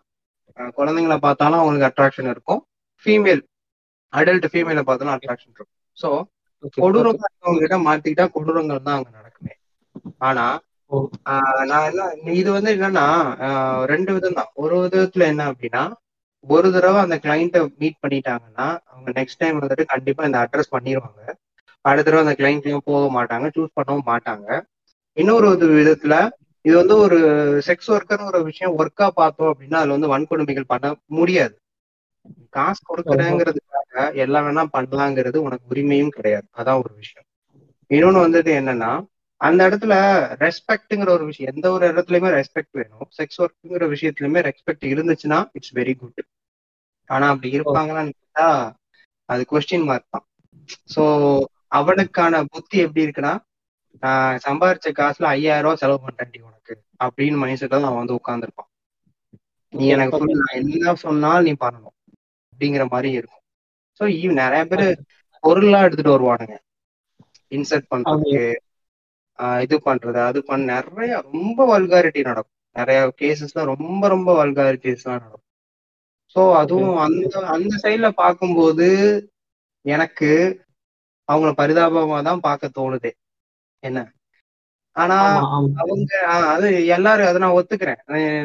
[0.78, 2.60] குழந்தைங்கள பார்த்தாலும் அவங்களுக்கு அட்ராக்ஷன் இருக்கும்.
[3.06, 3.42] ஃபீமேல்
[4.12, 5.72] அடல்ட் ஃபீமேல பார்த்தாலும் அட்ராக்ஷன் இருக்கும்.
[5.98, 6.08] சோ
[6.76, 9.54] கொடூரமா இருக்கவங்க கிட்ட மாத்திக்கிட்டா கொடூரங்கள் தான் அங்க நடக்குமே.
[10.28, 10.44] ஆனா
[11.70, 13.04] நான் என்ன இது வந்து என்னன்னா
[13.92, 15.82] ரெண்டு விதம் தான் ஒரு விதத்துல என்ன அப்படின்னா
[16.46, 21.22] ஒரு தடவை அந்த கிளைண்ட்டை மீட் பண்ணிட்டாங்கன்னா அவங்க நெக்ஸ்ட் டைம் வந்துட்டு கண்டிப்பா இந்த அட்ரஸ் பண்ணிடுவாங்க
[21.84, 24.46] அடுத்த தடவை அந்த கிளைண்ட்லயும் போக மாட்டாங்க சூஸ் பண்ணவும் மாட்டாங்க.
[25.16, 26.14] இன்னொரு ஒரு விதத்துல
[26.64, 27.16] இது வந்து ஒரு
[27.66, 30.86] செக்ஸ் ஒர்க்கர்னு ஒரு விஷயம் ஒர்க்கா பார்த்தோம் அப்படின்னா அதுல வந்து வன்கொடுமைகள் பண்ண
[31.18, 31.54] முடியாது.
[32.56, 36.46] காசு கொடுக்குறேங்கிறதுக்காக எல்லாம் வேணா பண்ணலாங்கிறது உனக்கு உரிமையும் கிடையாது.
[36.60, 37.26] அதான் ஒரு விஷயம்.
[37.90, 38.92] இன்னொன்னு வந்துட்டு என்னன்னா
[39.40, 39.94] அந்த இடத்துல
[40.44, 43.08] ரெஸ்பெக்ட்ங்கிற ஒரு விஷயம் எந்த ஒரு இடத்துலயுமே ரெஸ்பெக்ட் வேணும்.
[43.18, 46.22] செக்ஸ் ஒர்க்குங்கிற விஷயத்துலயுமே ரெஸ்பெக்ட் இருந்துச்சுன்னா இட்ஸ் வெரி குட்
[47.10, 48.46] ஆனா அப்படி இருப்பாங்களான்னு கேட்டா
[49.28, 50.26] அது கொஸ்டின் மார்க் தான்.
[50.94, 51.02] சோ
[51.74, 53.34] அவனுக்கான புத்தி எப்படி இருக்குன்னா
[54.02, 58.70] ஆஹ் சம்பாரிச்ச காசுல ஐயாயிரம் ரூபாய் செலவு பண்ணிட்டேன்டி உனக்கு அப்படின்னு மைண்ட் அவன் வந்து உட்கார்ந்துருப்பான்.
[59.72, 61.96] நீ எனக்கு நான் என்ன சொன்னாலும் நீ பண்ணணும்
[62.52, 63.42] அப்படிங்கிற மாதிரி இருக்கும்.
[64.00, 64.02] சோ
[64.40, 64.86] நிறைய பேர்
[65.44, 66.56] பொருள்லாம் எடுத்துட்டு வருவானுங்க.
[67.52, 68.42] இன்சர்ட் பண்றதுக்கு
[69.64, 72.50] இது பண்றது அது பண்ண நிறைய ரொம்ப வல்காரிட்டி நடக்கும்.
[72.76, 75.40] நிறைய கேசஸ்ல ரொம்ப ரொம்ப வல்காரிட்டிஸ் எல்லாம் நடக்கும்.
[76.36, 78.88] சோ அதுவும் அந்த அந்த சைட்ல பார்க்கும்போது
[79.84, 80.30] எனக்கு
[81.28, 83.12] அவங்கள பரிதாபமா தான் பார்க்க தோணுதே.
[83.82, 84.00] என்ன?
[84.96, 85.16] ஆனா
[85.54, 86.08] அவங்க
[86.54, 88.00] அது எல்லாரும் அதை நான் ஒத்துக்கிறேன்.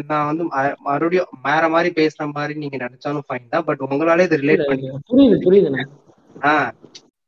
[0.08, 0.44] நான் வந்து
[0.80, 3.66] மறுபடியும் வேற மாதிரி பேசுற மாதிரி நீங்க நினைச்சாலும் ஃபைன் தான்.
[3.66, 5.84] பட் உங்களால இது ரிலேட் பண்ணி புரியுது புரியுதுண்ணே.
[6.36, 6.72] ஆஹ்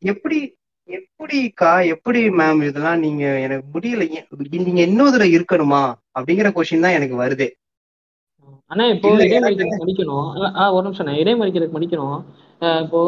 [0.02, 0.40] எப்படி
[0.90, 4.06] எப்படிக்கா எப்படி மேம் இதெல்லாம் நீங்க எனக்கு முடியல.
[4.66, 5.84] நீங்க இன்னும் இதுல இருக்கணுமா?
[6.20, 7.48] அப்படிங்கிற கொஸ்டின் தான் எனக்கு வருதே.
[8.72, 10.28] அண்ணா இப்போ இடைமறிக்கிறதுக்கு மடிக்கணும்.
[10.76, 12.20] ஒரு நிமிஷம் நான் இடைமறிக்கிறதுக்கு மடிக்கணும்.
[12.84, 13.00] இப்போ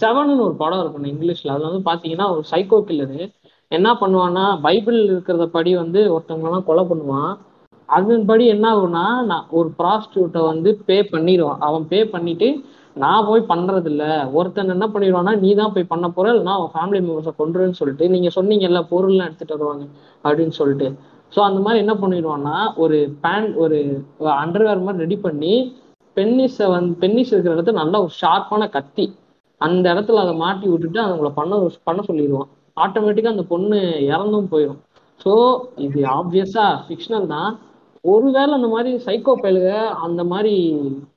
[0.00, 1.54] செவன்னு ஒரு படம் இருக்கும் இங்கிலீஷ்ல.
[1.54, 3.20] அதுல வந்து பாத்தீங்கன்னா ஒரு சைக்கோ கில்லரு
[3.70, 7.32] என்ன பண்ணுவான்னா பைபிள் இருக்கிறத படி வந்து ஒருத்தவங்கலாம் கொலை பண்ணுவான்.
[7.88, 11.60] அதன்படி என்ன ஆகும்னா நான் ஒரு ப்ராஸ்டியூட்டை வந்து பே பண்ணிடுவான்.
[11.68, 12.48] அவன் பே பண்ணிட்டு
[12.96, 14.04] நான் போய் பண்றது இல்ல
[14.38, 18.30] ஒருத்தன் என்ன பண்ணிடுவான்னா நீ தான் போய் பண்ண போற இல்லைன்னா அவன் ஃபேமிலி மெம்பர்ஸை கொண்டுருன்னு சொல்லிட்டு நீங்க
[18.38, 19.84] சொன்னீங்கல்ல பொருள்லாம் எடுத்துட்டு வருவாங்க
[20.24, 20.88] அப்படின்னு சொல்லிட்டு.
[21.32, 23.78] ஸோ அந்த மாதிரி என்ன பண்ணிடுவான்னா ஒரு பேண்ட் ஒரு
[24.42, 25.54] அண்டர்வேர் மாதிரி ரெடி பண்ணி
[26.16, 29.06] பென்னிஸை வந்து பென்னிஸ் இருக்கிற இடத்துல நல்லா ஒரு ஷார்ப்பான கத்தி
[29.60, 33.78] அந்த இடத்துல அதை மாட்டி விட்டுட்டு அவங்கள பண்ண பண்ண சொல்லிடுவான் ஆட்டோமேட்டிக்காக அந்த பொண்ணு
[34.12, 34.80] இறந்தும் போயிடும்.
[35.20, 35.32] ஸோ
[35.86, 37.50] இது ஆப்வியஸா ஃபிக்ஷனல் தான்.
[38.04, 39.68] ஒருவேளை அந்த மாதிரி சைக்கோ பயலுக
[40.06, 40.54] அந்த மாதிரி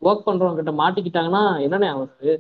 [0.08, 2.34] ஒர்க் பண்றவங்க கிட்ட மாட்டிக்கிட்டாங்கன்னா என்னண்ணே ஆகுது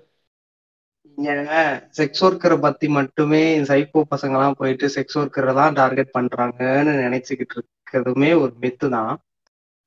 [1.18, 1.56] நீங்க
[1.98, 8.30] செக்ஸ் ஒர்க்கரை பத்தி மட்டுமே சைக்கோ பசங்க எல்லாம் போயிட்டு செக்ஸ் ஒர்க்கரை தான் டார்கெட் பண்றாங்கன்னு நினைச்சுக்கிட்டு இருக்கிறதுமே
[8.42, 9.14] ஒரு மித்து தான்.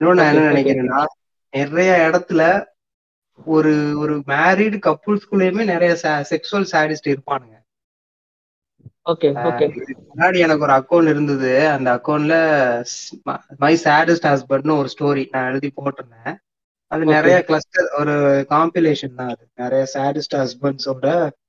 [0.00, 0.48] இன்னொன்னு நான் என்ன.
[0.52, 1.00] நினைக்கிறேன்னா
[1.52, 2.42] நிறைய இடத்துல
[3.46, 5.92] ஒரு ஒரு மேரிடு கப்புள்ஸ்குள்ளேயுமே நிறைய
[6.30, 7.54] செக்ஸுவல் சாடிஸ்ட் இருப்பானுங்க.
[9.06, 9.66] Okay okay.
[9.76, 11.52] இதுக்கு முன்னாடி எனக்கு ஒரு அக்கௌண்ட் இருந்தது.
[11.74, 12.36] அந்த அக்கௌண்ட்ல
[13.64, 16.34] மை சேடஸ்ட் ஹஸ்பண்ட்னு ஒரு ஸ்டோரி நான் எழுதி போட்டிருந்தேன்.
[16.92, 17.04] அது.
[17.04, 18.14] நிறைய கிளஸ்டர் ஒரு
[18.50, 19.44] காம்பிலேஷன் தான் அது.
[19.54, 21.06] நிறைய சேடஸ்ட் ஹஸ்பண்ட்ஸோட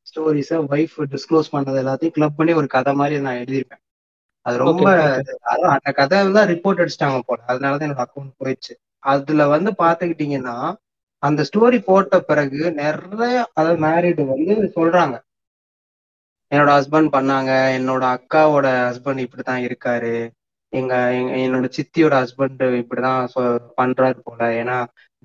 [0.10, 3.84] ஸ்டோரிஸ ஒய்ஃப் டிஸ்க்ளோஸ் பண்ணது எல்லாத்தையும் கிளப் பண்ணி ஒரு கதை மாதிரி நான் எழுதியிருப்பேன்.
[4.46, 4.86] அது ரொம்ப
[5.52, 7.40] அதான் அந்த கதை தான் ரிப்போர்ட் அடிச்சிட்டாங்க போல.
[7.48, 8.74] அதனாலதான் என்னோட அக்கௌண்ட் போயிடுச்சு.
[9.04, 10.58] அதுல வந்து பாத்துக்கிட்டீங்கன்னா
[11.24, 15.16] அந்த ஸ்டோரி போட்ட பிறகு நிறைய அதாவது மேரிடு வந்து சொல்றாங்க.
[16.52, 20.14] என்னோட ஹஸ்பண்ட் பண்ணாங்க என்னோட அக்காவோட ஹஸ்பண்ட் இப்படிதான் இருக்காரு.
[20.74, 20.94] எங்க
[21.44, 23.22] என்னோட சித்தியோட ஹஸ்பண்ட் இப்படிதான்
[23.82, 24.42] பண்றாரு போல.
[24.62, 24.78] ஏன்னா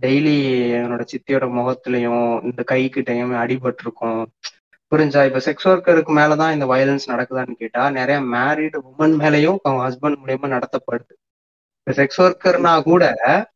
[0.02, 0.34] டெய்லி
[0.78, 4.22] என்னோட சித்தியோட முகத்துலயும் இந்த கை கிட்டயும் அடிபட்டிருக்கும்.
[4.92, 5.20] புரிஞ்சா?
[5.26, 10.48] இப்ப செக்ஸ் ஒர்க்கருக்கு மேலதான் இந்த வயலன்ஸ் நடக்குதான்னு கேட்டா நிறைய மேரிடு உமன் மேலயும் அவங்க ஹஸ்பண்ட் மூலியமா
[10.54, 11.12] நடத்தப்படுது.
[11.86, 13.04] இப்ப செக்ஸ் ஒர்க்கர்னா கூட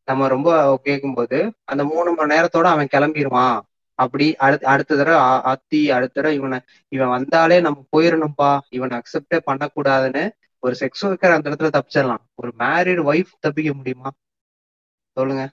[0.03, 0.49] நம்ம ரொம்ப
[0.83, 3.59] கேட்கும்போது அந்த மூணு மணி நேரத்தோட அவன் கிளம்பிடுவான்
[3.99, 6.59] அப்படி அடுத்த அடுத்த தடவை அத்தி அடுத்த தடவை இவனை
[6.89, 10.23] இவன் வந்தாலே நம்ம போயிடணும்பா இவனை அக்செப்டே பண்ணக்கூடாதுன்னு
[10.63, 12.23] ஒரு செக்ஸ் ஒர்க்கர் அந்த இடத்துல தப்பிச்சிடலாம்.
[12.35, 14.11] ஒரு மேரிடு ஒய்ஃப் தப்பிக்க முடியுமா?
[15.17, 15.43] சொல்லுங்க.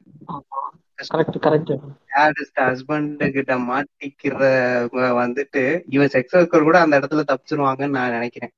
[1.13, 1.73] கரெக்ட் கரெக்ட்
[2.13, 4.37] சேடஸ்ட் ஹஸ்பண்ட் கிட்ட மாட்டிக்கிற
[5.21, 5.63] வந்துட்டு
[5.97, 8.53] இவன் செக்ஸ் ஒர்க்கர் கூட அந்த இடத்துல தப்பிச்சிருவாங்கன்னு நான் நினைக்கிறேன்.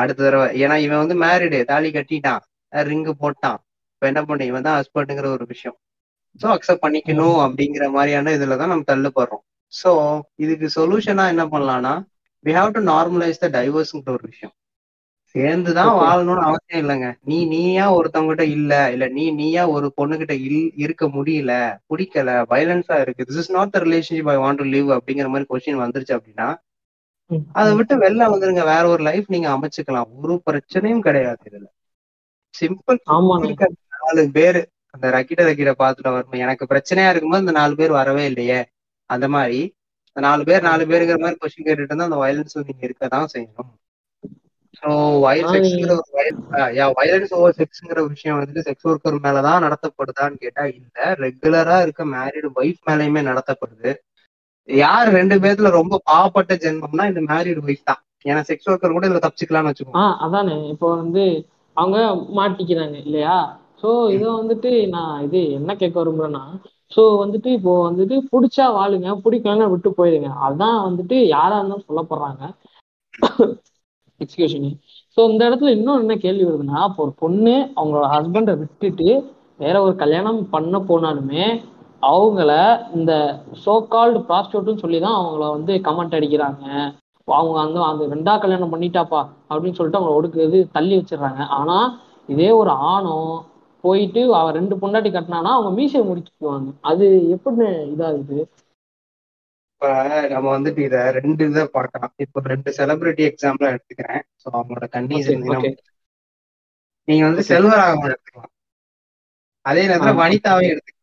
[0.00, 2.42] அடுத்த தடவை ஏன்னா இவன் வந்து மேரிடு தாலி கட்டிட்டான்
[2.72, 3.58] ரிங்கு போட்டான்.
[3.94, 5.76] இப்ப என்ன பண்ண இவன் தான் ஹஸ்பண்டுங்கிற ஒரு விஷயம்.
[6.40, 9.42] ஸோ அக்செப்ட் பண்ணிக்கணும் அப்படிங்கிற மாதிரியான இதுலதான் நம்ம தள்ளுப்படுறோம்
[9.72, 9.90] ஸோ
[10.44, 11.94] இதுக்கு சொல்யூஷனா என்ன பண்ணலாம்னா
[12.44, 14.54] we have to normalise the டைவர்ஸ்ங்கிற ஒரு விஷயம்.
[15.36, 15.94] சேர்ந்துதான்.
[15.96, 17.08] வாழணும்னு அவசியம் இல்லைங்க.
[17.24, 21.52] நீ நீயா ஒருத்தவங்ககிட்ட இல்ல இல்ல நீ நீயா ஒரு பொண்ணுகிட்ட இல் இருக்க முடியல
[21.88, 25.82] பிடிக்கல வயலன்ஸா இருக்கு this is not the relationship I want to live அப்படிங்கிற மாதிரி கொஸ்டின்
[25.84, 26.48] வந்துருச்சு அப்படின்னா
[27.52, 27.70] அதை.
[27.74, 28.64] விட்டு வெளில வந்துருங்க.
[28.64, 30.08] வேற ஒரு லைஃப் நீங்க அமைச்சுக்கலாம்.
[30.22, 31.66] ஒரு பிரச்சனையும் கிடையாது இதுல.
[32.54, 32.98] சிம்பிள்
[33.44, 33.66] இருக்க
[33.96, 34.60] நாலு பேரு
[34.90, 36.38] அந்த ரக்கிட ரக்கிட பாத்துட்டு வரணும்.
[36.38, 38.60] எனக்கு பிரச்சனையா இருக்கும்போது இந்த நாலு பேர் வரவே இல்லையே.
[39.10, 39.60] அந்த மாதிரி
[40.16, 43.72] நாலு பேர் நாலு பேருங்கிற மாதிரி கொஸ்டின் கேட்டுட்டு இருந்தா அந்த வயலன்ஸ் நீங்க இருக்கதான் செய்யணும்.
[44.78, 44.88] ஸோ
[45.24, 46.10] வயல் செக்ஸ்ங்கிற ஒரு
[46.98, 50.88] வயலன்ஸ் ஓவர் செக்ஸ்ங்கிற விஷயம் வந்துட்டு செக்ஸ் ஒர்க்கர் மேலதான் நடத்தப்படுதான்னு கேட்டா இல்ல.
[51.22, 53.92] ரெகுலரா இருக்க மேரிடு ஒய்ஃப் மேலயுமே நடத்தப்படுது.
[54.68, 58.00] யார் ரெண்டு பேர்த்துல ரொம்ப பாவப்பட்ட ஜென்மம்னா இந்த மேரிடு ஒய்ஃப் தான்.
[58.24, 60.06] ஏன்னா செக்ஸ் ஒர்க்கர் கூட இதுல தப்பிச்சுக்கலாம்னு வச்சுக்கோங்க.
[60.24, 60.56] அதானே.
[60.72, 61.24] இப்போ வந்து
[61.76, 61.96] அவங்க
[62.38, 63.36] மாட்டிக்கிறாங்க இல்லையா?
[63.82, 66.44] ஸோ இதை வந்துட்டு நான் இது என்ன கேட்க விரும்புறேன்னா
[66.92, 70.30] ஸோ வந்துட்டு இப்போ வந்துட்டு பிடிச்சா வாழுங்க பிடிக்கலன்னா விட்டு போயிடுங்க.
[70.46, 72.42] அதான் வந்துட்டு யாரா இருந்தாலும் சொல்லப்படுறாங்க
[74.20, 74.56] எக்ஸ்கியூஸ்
[75.16, 79.08] ஸோ இந்த இடத்துல இன்னும் என்ன கேள்வி வருதுன்னா இப்போ ஒரு பொண்ணு அவங்களோட ஹஸ்பண்டை விட்டுட்டு
[79.64, 81.44] வேற ஒரு கல்யாணம் பண்ண போனாலுமே
[82.02, 82.50] அவங்கள
[82.96, 83.12] இந்த
[83.64, 86.64] சோ கால்டு ப்ராஸ்டியூட்னு சொல்லி தான் அவங்கள வந்து கமெண்ட் அடிக்கிறாங்க.
[87.28, 91.42] அவங்க அந்த அந்த ரெண்டா கல்யாணம் பண்ணிட்டாப்பா அப்படின்னு சொல்லிட்டு அவங்கள ஒடுக்குறது தள்ளி வச்சிடுறாங்க.
[91.58, 91.76] ஆனா
[92.28, 93.32] இதே ஒரு ஆணும்
[93.84, 96.68] போயிட்டு அவ ரெண்டு பொண்டாட்டி கட்டினானா அவங்க மீசையை முடிச்சுக்குவாங்க.
[96.90, 97.06] அது
[97.36, 98.38] எப்படி இதாகுது?
[99.86, 99.98] இப்ப
[100.32, 102.12] நம்ம வந்துட்டு இத ரெண்டு இதை பார்க்கலாம்.
[102.24, 104.22] இப்போ ரெண்டு செலிபிரிட்டி எக்ஸாம்பிளா எடுத்துக்கிறேன்.
[104.42, 105.42] ஸோ அவங்களோட கண்டிஷன்
[107.08, 108.52] நீங்க வந்து ஓகே செல்வராகவன் எடுத்துக்கலாம்.
[109.64, 110.94] அதே நேரத்துல வனிதாவையும் எடுத்துக்கலாம்.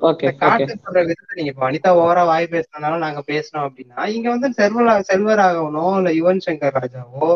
[0.00, 4.48] ஓகே இந்த ஓகே காட்டுப்படுற விதத்தை நீங்க வனிதா ஓவரா வாய் பேசினாலும் நாங்க பேசணும் அப்படின்னா இங்க வந்து
[4.58, 7.28] செல்வரா செல்வராகவனோ இல்ல யுவன் சங்கர் ராஜாவோ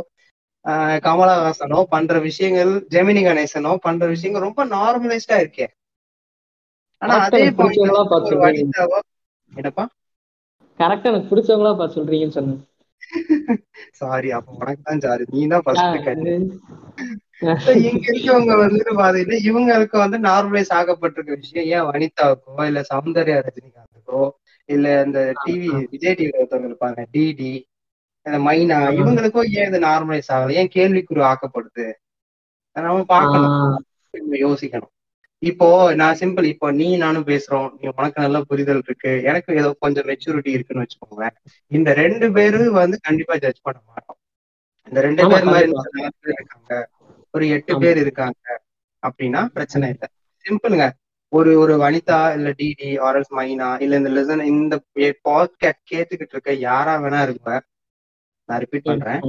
[1.04, 5.66] கமலஹாசனோ பண்ற விஷயங்கள் ஜெமினி கணேசனோ பண்ற விஷயங்கள் ரொம்ப நார்மலைஸ்டா இருக்கே.
[7.02, 7.42] ஆனா அதே
[8.42, 8.98] வனிதாவோ
[9.52, 9.84] என்னப்பா?
[10.80, 12.60] கரெக்டா எனக்கு பிடிச்சவங்களா பார்த்து சொல்றீங்கன்னு சொன்னேன்.
[14.00, 15.96] சாரி அப்ப உனக்கு தான் சாரி நீ தான் ஃபர்ஸ்ட்
[17.82, 24.22] இங்க இருக்கவங்க வந்துட்டு பாத்தீங்கன்னா இவங்களுக்கு வந்து நார்மலைஸ் ஆகப்பட்டிருக்க விஷயம் ஏன் வனிதாவுக்கோ இல்ல சௌந்தர்யா ரஜினிகாந்துக்கோ
[24.68, 27.52] இல்ல இந்த டிவி விஜய் டிவி ஒருத்தவங்க இருப்பாங்க டிடி
[28.44, 31.86] மைனா இவங்களுக்கோ ஏன் இது நார்மலைஸ் ஆகல ஏன் கேள்விக்குறி ஆக்கப்படுது?
[32.76, 33.54] நம்ம பார்க்கணும்.
[34.38, 34.92] யோசிக்கணும்.
[35.42, 37.68] இப்போ நான் சிம்பிள் இப்போ நீ நானும் பேசுறோம்.
[37.80, 39.22] நீ உனக்கு நல்ல புரிதல் இருக்கு.
[39.22, 41.36] எனக்கு ஏதோ கொஞ்சம் மெச்சூரிட்டி இருக்குன்னு வச்சுக்கோங்களேன்.
[41.70, 44.18] இந்த ரெண்டு பேரும் வந்து கண்டிப்பா ஜட்ஜ் பண்ண மாட்டோம்.
[44.88, 45.70] இந்த ரெண்டு பேர் மாதிரி
[46.38, 46.88] இருக்காங்க.
[47.34, 48.46] ஒரு எட்டு பேர் இருக்காங்க
[49.02, 50.08] அப்படின்னா பிரச்சனை இல்லை.
[50.44, 50.86] சிம்பிளுங்க
[51.32, 54.74] ஒரு ஒரு வனிதா இல்ல டிடி ஆர்எஸ் மைனா இல்ல இந்த லிசன் இந்த
[55.28, 57.50] பாட்காஸ்ட் கேட்டுக்கிட்டு இருக்க யாரா வேணா இருக்க
[58.48, 59.22] நான் ரிப்பீட் பண்றேன்.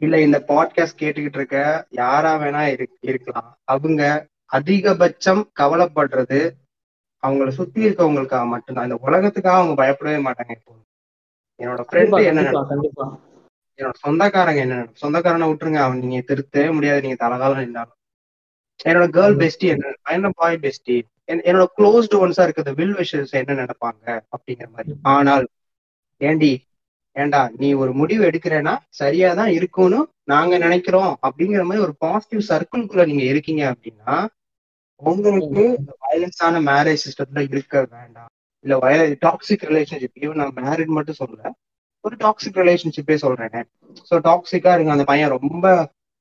[0.00, 3.58] இல்ல இந்த பாட்காஸ்ட் கேட்டுக்கிட்டு இருக்க யாரா வேணா இரு- இருக்கலாம்.
[3.64, 6.50] அவங்க அதிகபட்சம் கவலைப்படுறது
[7.22, 8.90] அவங்கள சுத்தி இருக்கவங்களுக்காக மட்டும்தான்.
[8.90, 10.76] இந்த உலகத்துக்காக அவங்க பயப்படவே மாட்டாங்க இப்போ.
[11.58, 12.40] என்னோட ஃப்ரெண்டு என்ன
[13.76, 17.94] என்னோட சொந்தக்காரங்க என்ன சொந்தக்காரனை விட்டுருங்க அவன் நீங்க திருத்தவே முடியாது நீங்க தலகாலம் நின்றாலும்.
[18.84, 19.92] என்னோட கேர்ள் பெஸ்டி என்ன?
[20.08, 24.20] என்னோட பாய் பெஸ்டி என்னோட க்ளோஸ்டு ஒன்ஸா இருக்கிற வில் விஷஸ் என்ன நினைப்பாங்க?
[24.30, 24.96] அப்படிங்கிற மாதிரி.
[25.02, 25.48] ஆனால்
[26.16, 26.67] ஏண்டி
[27.18, 33.04] ஏண்டா நீ ஒரு முடிவு எடுக்கிறேன்னா சரியா தான் இருக்கும்னு நாங்க நினைக்கிறோம் அப்படிங்கிற மாதிரி ஒரு பாசிட்டிவ் சர்க்கிள்குள்ள
[33.10, 34.16] நீங்க இருக்கீங்க அப்படின்னா
[35.02, 38.30] உங்களுக்கு இந்த வயலன்ஸான மேரேஜ் சிஸ்டத்துல இருக்க வேண்டாம்.
[38.64, 41.50] இல்ல வயல டாக்ஸிக் ரிலேஷன்ஷிப் ஈவன் நான் மேரிட் மட்டும் சொல்லல
[42.04, 43.66] ஒரு டாக்ஸிக் ரிலேஷன்ஷிப்பே சொல்றேன்.
[44.08, 45.64] ஸோ டாக்ஸிக்கா இருங்க அந்த பையன் ரொம்ப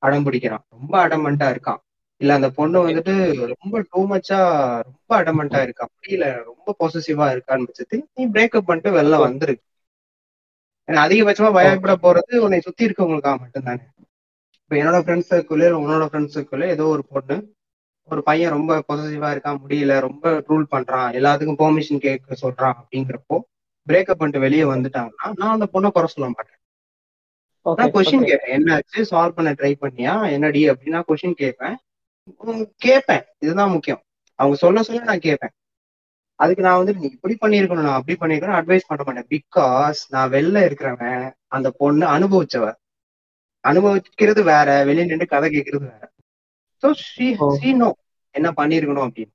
[0.04, 1.80] அடம் பிடிக்கிறான் ரொம்ப அடமெண்டா இருக்கான்.
[2.22, 3.14] இல்ல அந்த பொண்ணு வந்துட்டு
[3.54, 4.40] ரொம்ப டூ மச்சா
[4.88, 9.64] ரொம்ப அடமெண்டா இருக்கா இல்ல ரொம்ப பொசசிவா இருக்கான்னு பட்சத்துக்கு நீ பிரேக்கப் பண்ணிட்டு வெளில வந்துருக்கு
[10.88, 13.86] ஏன்னா அதிகபட்சமா பயப்பட போறது உன்னை சுத்தி இருக்கவங்களுக்காக மட்டும்தானே
[14.62, 17.56] இப்ப என்னோட ஃப்ரெண்ட்ஸ் சர்க்கிள் உன்னோட ஃப்ரெண்ட்ஸ் சர்க்கிள் ஏதோ ஒரு பொண்ணு
[18.10, 23.40] ஒரு பையன் ரொம்ப பொசசிவா இருக்கான் முடியல ரொம்ப ரூல் பண்றான் எல்லாத்துக்கும் பெர்மிஷன் கேட்க சொல்றான் அப்படிங்கிறப்போ
[23.88, 26.60] பிரேக்கப் பண்ணிட்டு வெளியே வந்துட்டாங்கன்னா நான் அந்த பொண்ணை குறை சொல்ல மாட்டேன்.
[27.62, 29.06] நான் கொஸ்டின் கேட்பேன் என்னாச்சு?
[29.12, 30.32] சால்வ் பண்ண ட்ரை பண்ணியா?
[30.32, 30.70] என்னடி?
[30.70, 31.76] அப்படின்னு கொஸ்டின் கேட்பேன்.
[32.78, 33.24] கேட்பேன்.
[33.40, 34.02] இதுதான் முக்கியம்.
[34.36, 35.50] அவங்க சொல்ல சொல்ல நான் கேட்பேன்.
[36.40, 39.30] அதுக்கு நான் வந்து நீ இப்படி பண்ணிருக்கணும் நான் அப்படி பண்ணிருக்கணும் அட்வைஸ் பண்ண மாட்டேன்.
[39.36, 41.24] பிகாஸ் நான் வெளில இருக்கிறவன்
[41.56, 42.66] அந்த பொண்ணு அனுபவிச்சவ.
[43.64, 46.04] அனுபவிக்கிறது வேற வெளியே நின்று கதை கேட்கறது வேற.
[46.84, 47.28] ஸோ ஷீ
[47.58, 47.90] ஷீ நோ
[48.36, 49.34] என்ன பண்ணிருக்கணும் அப்படின்னு.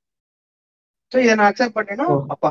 [1.13, 2.51] ஸோ இதை நான் அக்செப்ட் பண்ணேன்னா அப்பா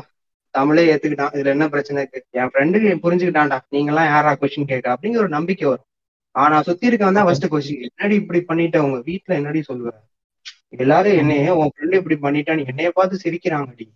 [0.54, 1.32] தமிழே ஏத்துக்கிட்டான்.
[1.36, 2.20] இதுல என்ன பிரச்சனை இருக்கு?
[2.40, 3.58] என் ஃப்ரெண்டு புரிஞ்சுக்கிட்டான்டா.
[3.68, 4.86] நீங்க எல்லாம் யாரா கொஸ்டின் கேட்க?
[4.94, 5.88] அப்படிங்கிற ஒரு நம்பிக்கை வரும்.
[6.34, 8.78] ஆனா சுத்தி இருக்கவன் தான் ஃபர்ஸ்ட் கொஸ்டின் என்னடி இப்படி பண்ணிட்ட?
[8.78, 9.90] உங்க வீட்டுல என்னடி சொல்லுவ?
[10.76, 13.86] எல்லாரும் என்னைய உன் ஃப்ரெண்டு இப்படி பண்ணிட்டான்னு என்னைய பார்த்து சிரிக்கிறாங்கடி.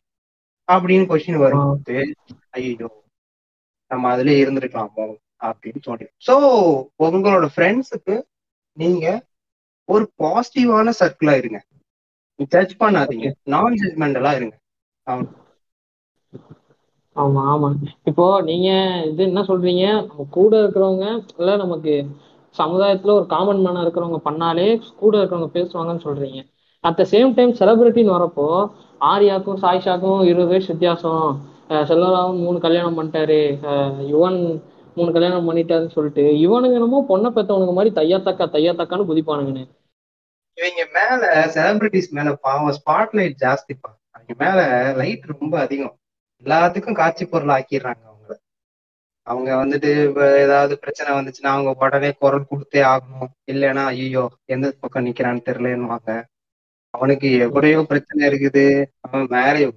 [0.68, 1.96] அப்படின்னு கொஸ்டின் வரும்போது
[2.50, 2.88] ஐயோ
[3.90, 4.92] நம்ம அதுல இருந்திருக்கலாம்
[5.42, 6.34] அப்படின்னு சொல்லி ஸோ
[7.06, 8.14] உங்களோட ஃப்ரெண்ட்ஸுக்கு
[8.76, 9.04] நீங்க
[9.88, 11.58] ஒரு பாசிட்டிவான சர்க்கிளா இருங்க.
[12.52, 13.26] ஜட்ஜ் பண்ணாதீங்க.
[13.44, 14.54] நான் ஜட்மெண்டலா இருங்க.
[15.06, 15.28] அவன்
[17.16, 17.68] ஆமா ஆமா.
[18.04, 18.68] இப்போ நீங்க
[19.06, 19.84] இது என்ன சொல்றீங்க?
[20.08, 21.06] நம்ம கூட இருக்கிறவங்க
[21.38, 21.92] இல்ல நமக்கு
[22.56, 26.40] சமுதாயத்துல ஒரு காமன் மேனா இருக்கிறவங்க பண்ணாலே கூட இருக்கிறவங்க பேசுவாங்கன்னு சொல்றீங்க.
[26.86, 28.46] அட் த சேம் டைம் செலிபிரிட்டின்னு வரப்போ
[29.00, 31.24] ஆர்யாக்கும் சாய்ஷாக்கும் இருபது வயசு வித்தியாசம்.
[31.68, 33.38] அஹ் செல்லராவும் மூணு கல்யாணம் பண்ணிட்டாரு.
[34.12, 34.38] யுவன்
[34.96, 39.64] மூணு கல்யாணம் பண்ணிட்டாருன்னு சொல்லிட்டு இவனுங்க என்னமோ பொண்ணை பெத்தவனுங்க மாதிரி தையா தக்கா தையா தக்கான்னு குதிப்பானுங்கன்னு
[40.58, 41.22] இவங்க மேல
[41.54, 44.58] செலிபிரிட்டிஸ் மேல பாவம் ஸ்பாட்லைட் ஜாஸ்திப்பா அவங்க மேல
[44.96, 45.94] லைட் ரொம்ப அதிகம்.
[46.44, 48.32] எல்லாத்துக்கும் காட்சி பொருள் ஆக்கிடுறாங்க அவங்கள.
[49.26, 53.32] அவங்க வந்துட்டு இப்ப ஏதாவது பிரச்சனை வந்துச்சுன்னா அவங்க உடனே குரல் கொடுத்தே ஆகணும்.
[53.52, 56.10] இல்லைன்னா ஐயோ எந்த பக்கம் நிக்கிறான்னு தெரியலன்னுவாங்க.
[56.96, 58.64] அவனுக்கு எவ்வளையோ பிரச்சனை இருக்குது.
[59.04, 59.72] அவன் மேரேஜ்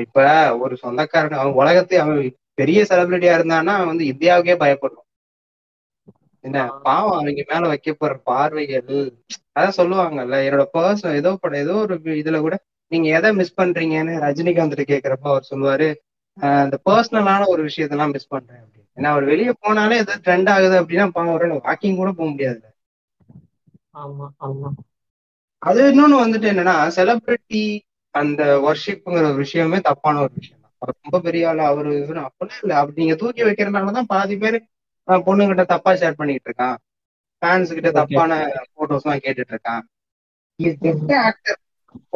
[0.00, 0.20] இப்ப
[0.58, 2.20] ஒரு சொந்தக்காரன் அவன் உலகத்தை அவன்
[2.58, 5.00] பெரிய செலிபிரிட்டியா இருந்தான்னா அவன் வந்து இந்தியாவுக்கே பயப்படும்
[6.44, 6.58] என்ன?
[6.86, 8.88] பாவம் அவங்க மேல வைக்கப்படுற பார்வைகள்.
[9.56, 12.56] அதான் சொல்லுவாங்கல்ல என்னோட பர்சன் ஏதோ படம் ஏதோ ஒரு இதுல கூட
[12.92, 15.88] நீங்க எதை மிஸ் பண்றீங்கன்னு ரஜினிகாந்த் கேக்குறப்ப அவர் சொல்லுவாரு
[16.38, 18.88] "ஆஹ் பர்சனலான ஒரு விஷயத்தெல்லாம் மிஸ் பண்றேன் அப்படின்னு.
[18.96, 21.34] ஏன்னா அவர் வெளியே போனாலே ஏதோ ட்ரெண்ட் ஆகுது அப்படின்னா பாவம்
[21.64, 22.68] வாக்கிங் கூட போக முடியாதுல்ல.
[23.96, 24.68] ஆமா ஆமா.
[25.64, 27.62] அது இன்னொன்னு வந்துட்டு என்னன்னா செலிபிரிட்டி
[28.14, 30.74] அந்த ஒர்ஷிப்புங்கிற ஒரு விஷயமே தப்பான ஒரு விஷயம் தான்.
[30.82, 32.74] அவர் ரொம்ப பெரிய ஆளு அவரு இவரு அப்படிலாம் இல்ல.
[32.80, 34.58] அப்படி நீங்க தூக்கி வைக்கிறதுனாலதான் பாதி பேர்
[35.28, 36.76] பொண்ணுகிட்ட தப்பா ஷேர் பண்ணிட்டு இருக்கான்.
[37.42, 38.30] ஃபேன்ஸ் கிட்ட தப்பான
[38.76, 39.82] போட்டோஸ் எல்லாம் கேட்டுட்டு இருக்கான்.
[41.28, 41.58] ஆக்டர்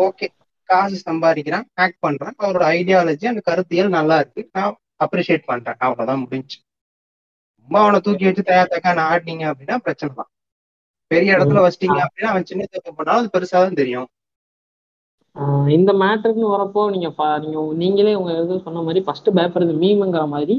[0.06, 0.26] ஓகே
[0.68, 2.36] காசு சம்பாதிக்கிறான் ஆக்ட் பண்றான்.
[2.44, 4.42] அவரோட ஐடியாலஜி அந்த கருத்தியல் நல்லா இருக்கு.
[4.56, 5.78] நான் அப்ரிஷியேட் பண்றேன்.
[5.86, 6.56] அவ்வளவுதான் முடிஞ்சு.
[7.58, 10.30] சும்மா அவனை தூக்கி வச்சு தயா தக்கான்னு ஆடினீங்க அப்படின்னா பிரச்சனை தான்.
[11.10, 14.08] பெரிய இடத்துல வச்சிட்டீங்க அப்படின்னா அவன் சின்ன தப்பு பண்ணாலும் அது பெருசா தான் தெரியும்.
[15.76, 17.08] இந்த மேட்டர்னு வரப்போ நீங்க
[17.82, 20.56] நீங்களே உங்க இது சொன்ன மாதிரி ஃபர்ஸ்ட் பயப்படுறது மீமுங்கிற மாதிரி.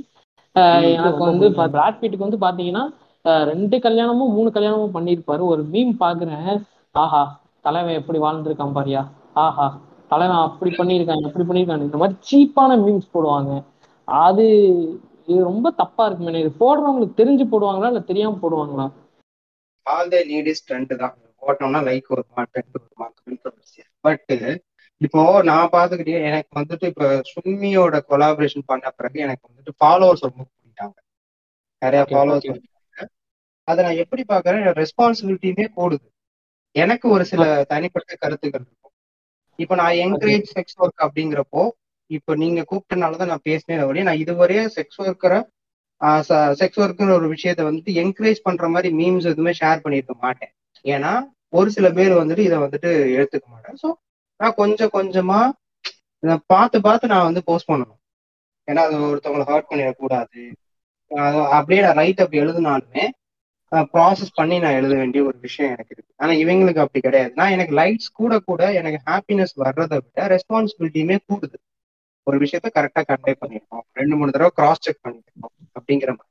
[0.97, 1.45] எனக்கு வந்து
[1.75, 2.83] பிராட் பீட்டுக்கு வந்து பாத்தீங்கன்னா
[3.51, 5.43] ரெண்டு கல்யாணமும் மூணு கல்யாணமும் பண்ணியிருப்பாரு.
[5.53, 6.49] ஒரு மீம் பாக்குறேன்.
[6.95, 7.23] ஆஹா
[7.65, 9.01] தலைவன் எப்படி வாழ்ந்திருக்கான் பாரியா?
[9.45, 9.67] ஆஹா
[10.11, 11.85] தலைவன் அப்படி பண்ணியிருக்கான் இப்படி பண்ணியிருக்கான்.
[11.87, 13.51] இந்த மாதிரி சீப்பான மீம்ஸ் போடுவாங்க.
[14.07, 14.45] அது
[15.31, 18.85] இது ரொம்ப தப்பா இருக்கு இது போடுறவங்களுக்கு தெரிஞ்சு போடுவாங்களா இல்ல தெரியாம போடுவாங்களா?
[19.85, 21.15] All they need is trend தான்.
[21.41, 24.31] போட்டோம்னா லைக் வருமா ட்ரெண்ட் வருமா கான்ட்ரவர்சியல் பட்
[25.01, 30.97] இப்போ நான் பாத்துக்கிட்டே எனக்கு வந்துட்டு இப்ப சும்மியோட கொலாபரேஷன் பண்ண பிறகு எனக்கு வந்துட்டு ஃபாலோவர்ஸ் ரொம்ப கூட்டிட்டாங்க
[31.81, 32.49] நிறைய ஃபாலோவர்ஸ்
[33.67, 36.07] அதை நான் எப்படி பாக்குறேன் ரெஸ்பான்சிபிலிட்டியுமே கூடுது
[36.75, 38.93] எனக்கு ஒரு சில தனிப்பட்ட கருத்துக்கள் இருக்கும்.
[39.59, 41.63] இப்போ நான் என்கரேஜ் செக்ஸ் ஒர்க் அப்படிங்கிறப்போ
[42.09, 45.39] இப்போ நீங்க கூப்பிட்டனாலதான் நான் பேசினேன் வழி நான் இதுவரையே செக்ஸ் ஒர்க்கரை
[46.59, 50.51] செக்ஸ் ஒர்க்குன்னு ஒரு விஷயத்த வந்துட்டு என்கரேஜ் பண்ற மாதிரி மீம்ஸ் எதுவுமே ஷேர் பண்ணிருக்க மாட்டேன்.
[50.85, 51.11] ஏன்னா
[51.59, 53.89] ஒரு சில பேர் வந்துட்டு இதை வந்துட்டு எடுத்துக்க மாட்டேன் ஸோ
[54.39, 55.39] நான் கொஞ்சம் கொஞ்சமா
[56.23, 57.99] இதை பார்த்து பார்த்து நான் வந்து போஸ்ட் பண்ணணும்.
[58.67, 60.41] ஏன்னா அது ஒருத்தவங்களை ஹர்ட் பண்ணிடக்கூடாது.
[61.57, 63.05] அப்படியே நான் ரைட் அப்படி எழுதினாலுமே
[63.93, 66.13] ப்ராசஸ் பண்ணி நான் எழுத வேண்டிய ஒரு விஷயம் எனக்கு இருக்கு.
[66.21, 67.31] ஆனா இவங்களுக்கு அப்படி கிடையாது.
[67.39, 71.57] நான் எனக்கு லைட்ஸ் கூட கூட எனக்கு ஹாப்பினஸ் வர்றதை விட ரெஸ்பான்சிபிலிட்டியுமே கூடுது.
[72.29, 73.85] ஒரு விஷயத்த கரெக்டா கன்வே பண்ணிருக்கோம்.
[73.93, 76.27] ரெண்டு மூணு தடவை கிராஸ் செக் பண்ணிருக்கோம் அப்படிங்கிற மாதிரி.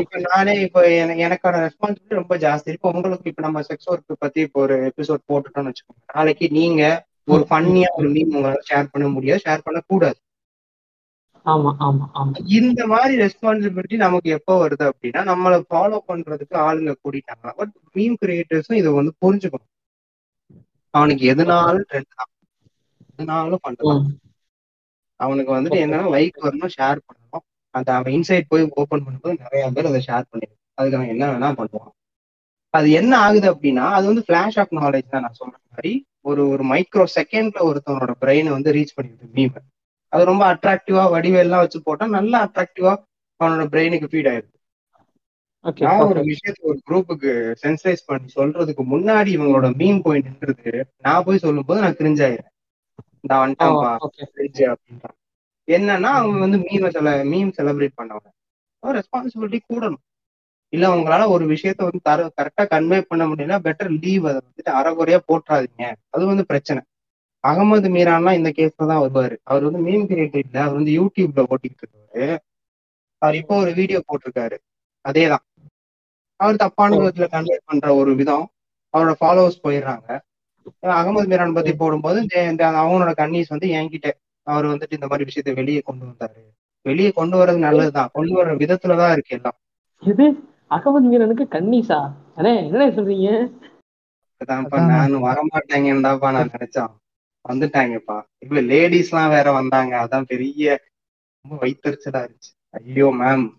[0.00, 2.68] இப்ப நானே இப்போ எனக்கு- எனக்கான ரெஸ்பான்சிபிலிட்டி ரொம்ப ஜாஸ்தி.
[2.68, 6.04] இப்போ உங்களுக்கு இப்ப நம்ம செக்ஸ் ஒர்க் பத்தி இப்போ ஒரு எபிசோட் போட்டுட்டோம்னு வச்சுக்கோங்க.
[6.14, 9.40] நாளைக்கு நீங்க ஒரு ஃபன்னியா ஒரு மீம் உங்களால ஷேர் பண்ண முடியாது.
[9.44, 10.18] ஷேர் பண்ண கூடாது
[11.44, 12.30] ஆமா ஆமா ஆமா.
[12.44, 18.74] இந்த மாதிரி ரெஸ்பான்சிபிலிட்டி நமக்கு எப்போ வருது அப்படின்னா நம்மளை ஃபாலோ பண்றதுக்கு ஆளுங்க கூட்டிட்டாங்க பட் மீம் கிரியேட்டர்ஸும்
[18.74, 19.70] இதை வந்து புரிஞ்சுக்கணும்.
[20.90, 22.30] அவனுக்கு எதுனாலும் ட்ரெண்ட் தான்.
[23.18, 24.04] எதுனாலும் பண்ணலாம்.
[25.20, 27.44] அவனுக்கு வந்துட்டு என்னன்னா லைக் வரணும் ஷேர் பண்ணணும்.
[27.74, 31.50] அந்த அவன் இன்சைட் போய் ஓபன் பண்ணும்போது நிறைய பேர் அதை ஷேர் பண்ணிடுவான் அதுக்கு அவன் என்ன வேணா
[31.60, 31.92] பண்ணுவான்.
[32.74, 35.92] அது என்ன ஆகுது அப்படின்னா அது வந்து ஃபிளாஷ் ஆஃப் நாலேஜ் தான் நான் சொல்ற மாதிரி.
[36.20, 39.54] ஒரு ஒரு மைக்ரோ செகண்ட்ல ஒருத்தவனோட பிரெயினை வந்து ரீச் பண்ணிடுது மீம்
[40.12, 42.92] அது ரொம்ப அட்ராக்டிவா வடிவெல்லாம் வச்சு போட்டா நல்லா அட்ராக்டிவா
[43.40, 44.52] அவனோட பிரெயினுக்கு ஃபீட் ஆயிடுது.
[45.64, 47.30] ஓகே நான் ஒரு விஷயத்த ஒரு குரூப்புக்கு
[47.62, 50.72] சென்சரைஸ் பண்ணி சொல்றதுக்கு முன்னாடி இவங்களோட மீம் பாயிண்ட்ன்றது
[51.06, 52.22] நான் போய் சொல்லும்போது நான் கிரிஞ்ச்
[53.28, 55.16] கிரிஞ்ச் அப்படின்றான்
[55.68, 58.28] என்னன்னா அவங்க வந்து மீம் செல மீம் செலிப்ரேட் பண்ணவங்க.
[58.82, 60.02] ரெஸ்பான்சிபிலிட்டி கூடணும்.
[60.72, 65.18] இல்ல உங்களால ஒரு விஷயத்த வந்து தர கரெக்டா கன்வே பண்ண முடியல பெட்டர் லீவ் அதை வந்துட்டு அறகுறையா
[65.28, 66.82] போட்டுறாதீங்க அது வந்து பிரச்சனை.
[67.44, 69.36] அகமது மீரான்லாம் இந்த கேஸ்ல தான் வருவாரு.
[69.42, 70.62] அவர் வந்து மீம் கிரியேட்டர் இல்ல.
[70.62, 72.38] அவர் வந்து யூடியூப்ல ஓட்டிட்டு இருக்காரு
[73.22, 74.56] அவர் இப்போ ஒரு வீடியோ போட்டிருக்காரு.
[75.04, 75.44] அதேதான்.
[76.40, 78.46] அவர் தப்பான விதத்துல கன்வே பண்ற ஒரு விதம்.
[78.94, 80.08] அவரோட ஃபாலோவர்ஸ் போயிடுறாங்க.
[80.82, 84.10] அகமது மீரான் பத்தி போடும்போது இந்த- அவங்களோட கன்னிஸ் வந்து என்கிட்ட
[84.42, 86.54] அவர் வந்துட்டு இந்த மாதிரி விஷயத்த வெளியே கொண்டு வந்தாரு.
[86.82, 88.08] வெளியே கொண்டு வர்றது நல்லதுதான்.
[88.12, 89.56] கொண்டு வர்ற விதத்துலதான் இருக்கு எல்லாம்.
[90.00, 90.32] இது
[90.70, 93.52] அகமது மீரனுக்கு கன்னீசா அண்ணே என்ன சொல்றீங்க?
[94.44, 96.94] அதான்ப்பா நானும் வரமாட்டாங்கன்னு தான்ப்பா நான் நினைச்சேன்.
[97.48, 98.22] வந்துட்டாங்கப்பா.
[98.38, 100.04] இப்ப லேடிஸ் எல்லாம் வேற வந்தாங்க.
[100.04, 100.80] அதான் பெரிய
[101.48, 102.68] ரொம்ப வைத்தறிச்சலா இருந்துச்சு.
[102.70, 103.50] ஐயோ மேம்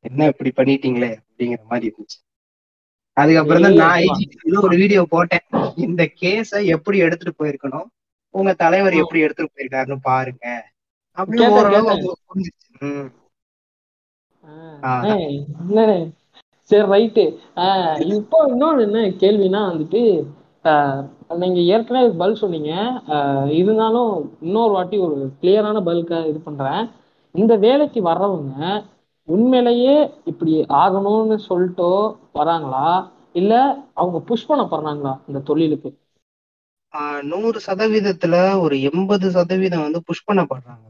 [0.00, 1.16] என்ன இப்படி பண்ணிட்டீங்களே?
[1.28, 2.23] அப்படிங்கிற மாதிரி இருந்துச்சு.
[3.16, 5.44] அதுக்கப்புறம் தான் நான் ஒரு வீடியோ போட்டேன்.
[5.86, 7.88] இந்த கேஸ எப்படி எடுத்துட்டு போயிருக்கணும்?
[8.38, 10.46] உங்க தலைவர் எப்படி எடுத்துட்டு போயிருக்காருன்னு பாருங்க.
[11.16, 11.92] அப்படின்னு ஓரளவு
[12.28, 12.70] புரிஞ்சிச்சு.
[16.70, 17.24] சரி ரைட்டு
[18.16, 20.02] இப்போ இன்னொன்று என்ன கேள்வினா வந்துட்டு
[21.42, 22.72] நீங்க ஏற்கனவே பதில் சொன்னீங்க.
[23.60, 24.12] இருந்தாலும்
[24.46, 26.82] இன்னொரு வாட்டி ஒரு கிளியரான பதிலுக்கு இது பண்றேன்.
[27.34, 28.54] இந்த வேலைக்கு வர்றவங்க
[29.28, 29.94] உண்மையிலேயே
[30.24, 31.90] இப்படி ஆகணும்னு சொல்லிட்டோ
[32.34, 32.86] வராங்களா?
[33.34, 33.52] இல்ல
[33.96, 35.90] அவங்க புஷ் பண்ண போறாங்களா இந்த தொழிலுக்கு?
[37.22, 40.84] நூறு சதவீதத்துல ஒரு எண்பது சதவீதம் வந்து புஷ் பண்ணப்படுறாங்க.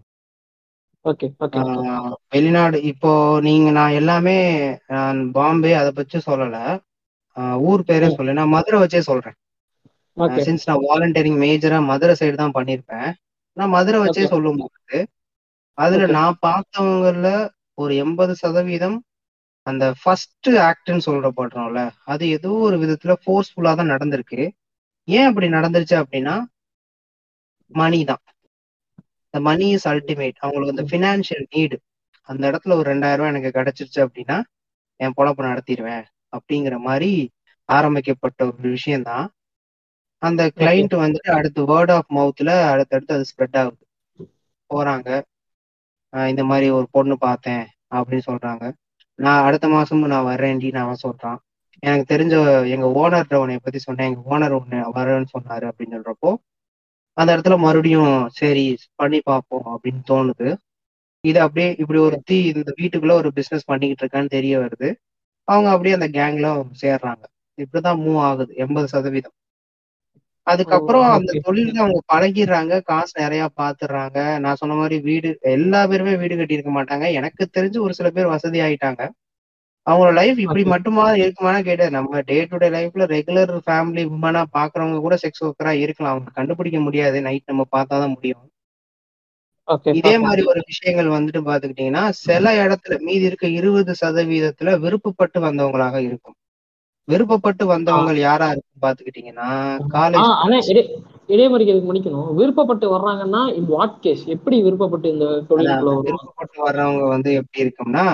[1.05, 3.11] ஓகே ஓகே ஆஹ் வெளிநாடு இப்போ
[3.43, 4.37] நீங்க நான் எல்லாமே
[5.35, 6.59] பாம்பே அதை பத்தி சொல்லல.
[7.65, 8.09] ஊர் பேரே.
[8.11, 9.37] சொல்ல நான் மதுரை வச்சே சொல்றேன்.
[10.39, 13.09] சின்ஸ் நான் வாலண்டியரிங் மேஜரா மதுரை சைடு தான் பண்ணியிருப்பேன்.
[13.57, 14.31] நான் மதுரை வச்சே Okay.
[14.33, 14.99] சொல்லும்போது
[15.79, 16.07] அதுல.
[16.17, 17.29] நான் பார்த்தவங்கல
[17.79, 18.97] ஒரு எண்பது சதவீதம்
[19.67, 24.41] அந்த ஃபர்ஸ்ட் ஆக்ட்னு சொல்றப்படுறோம்ல அது ஏதோ ஒரு விதத்துல ஃபோர்ஸ்ஃபுல்லா தான் நடந்திருக்கு.
[25.09, 26.35] ஏன் அப்படி நடந்துருச்சு அப்படின்னா
[27.71, 28.23] மணி தான்.
[29.27, 31.77] இந்த மணி இஸ் அல்டிமேட் அவங்களுக்கு அந்த ஃபினான்ஷியல் நீடு
[32.29, 34.37] அந்த இடத்துல ஒரு ரெண்டாயிரம் ரூபாய் எனக்கு கிடைச்சிருச்சு அப்படின்னா
[35.01, 37.11] என் பொழப்ப நடத்திடுவேன் அப்படிங்கிற மாதிரி
[37.69, 39.27] ஆரம்பிக்கப்பட்ட ஒரு விஷயம்தான்
[40.23, 43.83] அந்த கிளைண்ட் வந்துட்டு அடுத்து வேர்ட் ஆஃப் மவுத்ல அடுத்தடுத்து அது ஸ்ப்ரெட் ஆகுது.
[44.71, 45.09] போறாங்க.
[46.15, 48.73] இந்த மாதிரி ஒரு பொண்ணு பார்த்தேன் அப்படின்னு சொல்றாங்க.
[49.15, 51.37] நான் அடுத்த மாசமும் நான் வர்றேன்டி நான் அவன் சொல்றான்.
[51.79, 52.35] எனக்கு தெரிஞ்ச
[52.69, 54.15] எங்க ஓனர் உன்னை பத்தி சொன்னேன்.
[54.15, 56.35] எங்க ஓனர் ஒன்று வரேன்னு சொன்னாரு அப்படின்னு சொல்றப்போ
[57.17, 60.57] அந்த இடத்துல மறுபடியும் சரி பண்ணி பார்ப்போம் அப்படின்னு தோணுது.
[61.21, 64.95] இது அப்படியே இப்படி ஒருத்தி இந்த வீட்டுக்குள்ள ஒரு பிசினஸ் பண்ணிக்கிட்டு இருக்கான்னு தெரிய வருது.
[65.45, 66.47] அவங்க அப்படியே அந்த கேங்ல
[66.83, 67.25] சேர்றாங்க.
[67.57, 69.33] இப்படிதான் மூவ் ஆகுது எண்பது சதவீதம்.
[70.47, 71.43] அதுக்கப்புறம் அந்த okay.
[71.47, 74.17] தொழில அவங்க பழகிடுறாங்க காசு நிறைய பாத்துடுறாங்க.
[74.39, 77.07] நான் சொன்ன மாதிரி வீடு எல்லா பேருமே வீடு கட்டி இருக்க மாட்டாங்க.
[77.13, 79.03] எனக்கு தெரிஞ்சு ஒரு சில பேர் வசதி ஆயிட்டாங்க
[79.87, 80.63] அவங்களோட லைஃப் இப்படி.
[80.65, 81.91] மட்டுமா இருக்குமானா கேட்டேன்.
[81.91, 86.13] நம்ம டே டு டே லைஃப்ல ரெகுலர் ஃபேமிலி உமனா பாக்குறவங்க கூட செக்ஸ் ஒர்க்கரா இருக்கலாம்.
[86.15, 87.21] அவங்க கண்டுபிடிக்க முடியாது.
[87.23, 88.45] நைட் நம்ம பார்த்தாதான் முடியும்.
[89.95, 96.37] இதே மாதிரி ஒரு விஷயங்கள் வந்துட்டு பாத்துக்கிட்டீங்கன்னா சில இடத்துல மீதி இருக்க இருபது சதவீதத்துல விருப்பப்பட்டு வந்தவங்களாக இருக்கும்.
[97.09, 99.49] விருப்பப்பட்டு வந்தவங்க யாரா இருக்கும் பாத்துக்கிட்டீங்கன்னா
[99.95, 100.83] காலேஜ் ஆனா இடை
[101.29, 102.31] இடைமறிக்கிறதுக்கு மன்னிக்கணும்?
[102.39, 105.27] விருப்பப்பட்டு வர்றாங்கன்னா இன் வாட் கேஸ் எப்படி விருப்பப்பட்டு இந்த
[106.01, 108.07] விருப்பப்பட்டு வர்றவங்க வந்து எப்படி இருக்கும்னா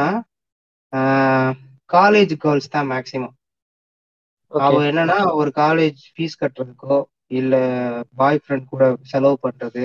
[1.91, 3.35] காலேஜ் கேர்ள்ஸ் தான் மேக்சிமம்
[4.53, 6.99] அவ என்னன்னா ஒரு காலேஜ் ஃபீஸ் கட்டுறதுக்கோ
[7.39, 7.55] இல்ல
[8.17, 9.85] பாய் ஃப்ரெண்ட் கூட செலவு பண்றது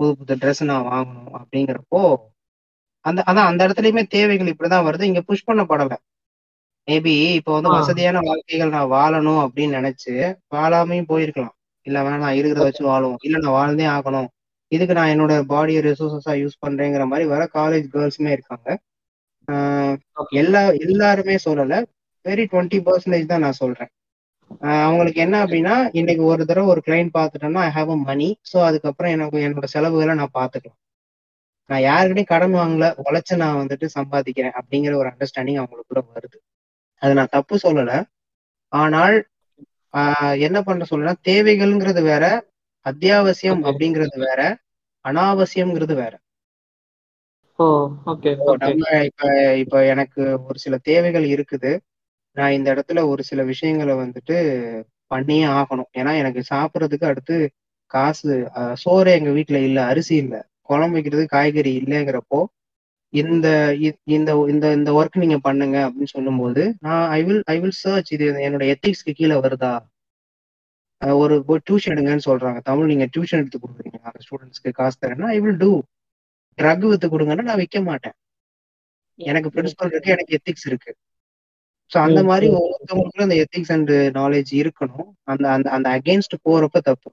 [0.00, 2.02] புது புது ட்ரெஸ் நான் வாங்கணும் அப்படிங்கிறப்போ
[3.04, 5.04] அந்த அதான் அந்த இடத்துலயுமே தேவைகள் இப்படிதான் வருது.
[5.04, 5.94] இங்க புஷ் பண்ணப்படல.
[6.88, 7.70] மேபி இப்போ வந்து.
[7.76, 10.12] வசதியான வாழ்க்கைகள் நான் வாழணும் அப்படின்னு நினைச்சு
[10.54, 11.54] வாழாமையும் போயிருக்கலாம்.
[11.86, 14.28] இல்ல வேணாம் இருக்கிறத வச்சு வாழுவோம் இல்ல நான் வாழ்ந்தே ஆகணும்.
[14.72, 18.68] இதுக்கு நான் என்னோட பாடியை ரிசோர்ஸஸா யூஸ் பண்றேங்கிற மாதிரி வர காலேஜ் கேர்ள்ஸுமே இருக்காங்க.
[20.40, 21.74] எல்லா எல்லாருமே சொல்லல.
[22.24, 23.90] வெரி டுவெண்ட்டி பர்சன்டேஜ் தான் நான் சொல்றேன்.
[24.80, 29.14] அவங்களுக்கு என்ன அப்படின்னா இன்னைக்கு ஒரு தடவை ஒரு கிளைண்ட் பார்த்துட்டேன்னா I have a money so அதுக்கப்புறம்
[29.16, 30.78] எனக்கு என்னோட செலவுகளை நான் பார்த்துக்கலாம்.
[31.70, 32.86] நான் யாருக்கிட்டையும் கடன் வாங்கல.
[33.04, 36.38] உழைச்சு நான் வந்துட்டு சம்பாதிக்கிறேன் அப்படிங்கிற ஒரு அண்டர்ஸ்டாண்டிங் அவங்களுக்குள்ள வருது.
[37.02, 37.92] அது நான் தப்பு சொல்லல.
[38.72, 39.16] ஆனால்
[39.94, 42.24] ஆஹ் என்ன பண்ண சொல்லனா தேவைகள்ங்கிறது வேற
[42.86, 43.62] அத்தியாவசியம்.
[43.68, 44.40] அப்படிங்கிறது வேற
[45.04, 46.12] அனாவசியம்ங்கிறது வேற.
[48.34, 49.22] இப்போ நம்ம இப்ப
[49.62, 51.72] இப்ப எனக்கு ஒரு சில தேவைகள் இருக்குது.
[52.36, 54.36] நான் இந்த இடத்துல ஒரு சில விஷயங்களை வந்துட்டு
[55.10, 55.90] பண்ணியே ஆகணும்.
[55.94, 57.36] ஏன்னா எனக்கு சாப்பிட்றதுக்கு அடுத்து
[57.90, 58.32] காசு
[58.76, 60.34] சோறு எங்க வீட்ல இல்ல அரிசி இல்ல.
[60.62, 62.40] குழம்பு வைக்கிறது காய்கறி இல்லைங்கிறப்போ
[63.12, 63.46] இந்த
[64.16, 68.26] இந்த இந்த இந்த ஒர்க் நீங்க பண்ணுங்க அப்படின்னு சொல்லும்போது நான் I will I will search இது
[68.46, 69.72] என்னோட எத்திக்ஸ்க்கு கீழே வருதா?
[71.22, 71.34] ஒரு
[71.66, 72.60] டியூஷன் எடுங்கன்னு சொல்றாங்க.
[72.68, 73.98] தமிழ் நீங்க டியூஷன் எடுத்து கொடுக்குறீங்க.
[74.08, 75.70] அந்த ஸ்டூடெண்ட்ஸ்க்கு காசு தரேன்னா ஐ வில் டூ
[76.58, 78.16] ட்ரக் வித்து கொடுங்கன்னா நான் விற்க மாட்டேன்.
[79.18, 80.90] எனக்கு பிரின்சிபல் இருக்கு எனக்கு எத்திக்ஸ் இருக்கு.
[81.90, 82.46] ஸோ அந்த மாதிரி.
[82.58, 85.08] ஒவ்வொருத்தவங்களுக்கும் அந்த எத்திக்ஸ் அண்ட் நாலேஜ் இருக்கணும்.
[85.24, 87.10] அந்த அந்த அந்த அகேன்ஸ்ட் போறப்ப தப்பு.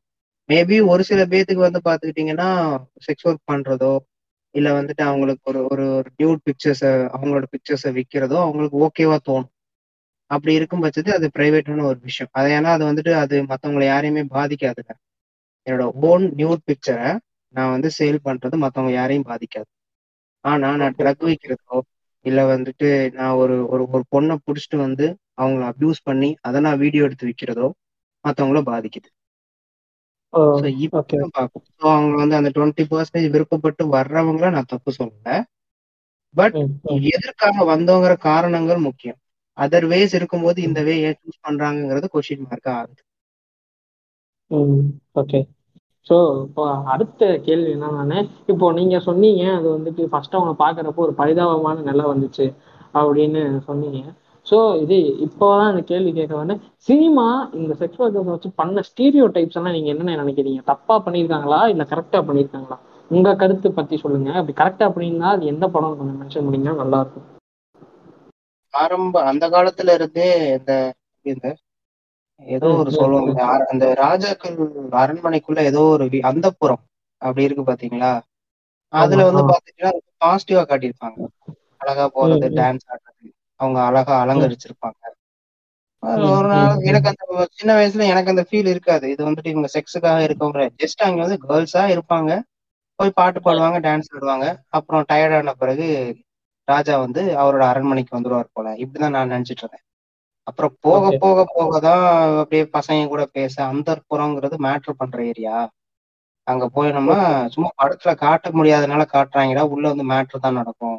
[0.49, 2.49] மேபி ஒரு சில பேத்துக்கு வந்து பாத்துக்கிட்டீங்கன்னா
[3.07, 3.93] செக்ஸ் ஒர்க் பண்றதோ
[4.55, 5.85] இல்ல வந்துட்டு அவங்களுக்கு ஒரு ஒரு
[6.17, 9.51] நியூட் பிக்சர்ஸை அவங்களோட பிக்சர்ஸை விற்கிறதோ அவங்களுக்கு ஓகேவா தோணும்.
[10.31, 12.31] அப்படி இருக்கும் பட்சத்து அது பிரைவேட்டான ஒரு விஷயம்.
[12.33, 14.93] அது ஏன்னா அது வந்துட்டு அது மத்தவங்களை யாரையுமே பாதிக்காதுங்க.
[15.67, 17.09] என்னோட ஓன் நியூட் பிக்சரை
[17.55, 19.69] நான் வந்து சேல் பண்றது மத்தவங்க யாரையும் பாதிக்காது.
[20.45, 21.77] ஆனா நான் ட்ரக் விற்கிறதோ
[22.25, 25.05] இல்ல வந்துட்டு நான் ஒரு ஒரு ஒரு பொண்ணை புடிச்சிட்டு வந்து
[25.37, 27.67] அவங்கள அபியூஸ் பண்ணி அதை நான் வீடியோ எடுத்து விற்கிறதோ
[28.25, 30.24] மத்தவங்கள பாதிக்குது ஓ ஸோ ஓகே இப்போ பார்க்கும் ஸோ
[31.89, 35.29] அவங்க வந்து அந்த டுவெண்ட்டி பர்சன்டேஜ் விருப்பப்பட்டு வர்றவங்கள நான் தப்பு சொல்லல.
[36.35, 36.55] பட்.
[37.09, 39.19] எதற்காக வந்தோங்கிற காரணங்கள் முக்கியம்.
[39.57, 43.01] அதர் வேஸ் இருக்கும்போது இந்த வே ஏன் சூஸ் பண்றாங்கங்கிறது கொஸ்டின் மார்க்கா ஆகுது.
[45.15, 45.39] ஓகே
[46.07, 46.63] ஸோ இப்போ
[46.93, 48.19] அடுத்த கேள்வி என்னன்னானே
[48.51, 52.45] இப்போ நீங்க சொன்னீங்க அது வந்துட்டு ஃபர்ஸ்ட் அவங்க பாக்குறப்போ ஒரு பரிதாபமான நிலை வந்துச்சு
[52.93, 54.01] அப்படின்னு சொன்னீங்க.
[54.45, 56.55] ஸோ இது இப்போதான் இந்த கேள்வி கேட்க வந்து
[56.87, 60.63] சினிமா இந்த செக்ஸ் ஒர்க்கர்ஸ் வச்சு பண்ண ஸ்டீரியோ டைப்ஸ் எல்லாம் நீங்க என்னென்ன நினைக்கிறீங்க?
[60.65, 61.67] தப்பா பண்ணியிருக்காங்களா?
[61.67, 62.77] இல்ல கரெக்டா பண்ணியிருக்காங்களா?
[63.11, 64.31] உங்க கருத்து பத்தி சொல்லுங்க.
[64.31, 67.25] அப்படி கரெக்டா பண்ணியிருந்தா அது எந்த படம் கொஞ்சம் மென்ஷன் பண்ணீங்கன்னா நல்லா இருக்கும்.
[68.73, 70.27] ஆரம்ப அந்த காலத்துல இருந்தே
[70.57, 70.71] இந்த
[71.25, 71.47] இந்த
[72.41, 73.41] ஏதோ ஒரு சொல்லுவாங்க.
[73.69, 74.55] அந்த ராஜாக்கள்
[74.95, 76.81] அரண்மனைக்குள்ள ஏதோ ஒரு வி- அந்தப்புறம்
[77.21, 78.11] அப்படி இருக்கு பாத்தீங்களா?
[78.93, 79.43] அதுல வந்து.
[79.51, 79.91] பாத்தீங்கன்னா
[80.25, 81.19] பாசிட்டிவா காட்டியிருப்பாங்க.
[81.77, 82.47] அழகா போறது.
[82.55, 83.14] டான்ஸ் ஆடுறது.
[83.65, 84.99] அவங்க அழகா அலங்கரிச்சிருப்பாங்க.
[86.29, 86.81] ஒரு நாள்.
[86.89, 87.23] எனக்கு அந்த
[87.53, 89.05] சின்ன வயசுல எனக்கு அந்த ஃபீல் இருக்காது.
[89.13, 90.65] இது வந்துட்டு இவங்க செக்ஸுக்காக இருக்கவங்க.
[90.81, 92.31] ஜஸ்ட் அங்க வந்து கேர்ள்ஸா இருப்பாங்க.
[92.99, 94.45] போய் பாட்டு பாடுவாங்க டான்ஸ் ஆடுவாங்க.
[94.77, 95.87] அப்புறம் டயர்டான பிறகு
[96.67, 98.67] ராஜா வந்து அவரோட அரண்மனைக்கு வந்துருவார் போல.
[98.83, 99.83] இப்படிதான் நான் நினைச்சிட்டு இருந்தேன்.
[100.47, 102.03] அப்புறம் போக போக போக தான்
[102.41, 105.55] அப்படியே பசங்க கூட பேச அந்த புறங்கிறது மேட்ரு பண்ற ஏரியா
[106.47, 107.17] அங்க போயினோம்னா
[107.53, 110.97] சும்மா படத்துல காட்ட முடியாதனால காட்டுறாங்கடா உள்ள வந்து மேட்ரு தான் நடக்கும்.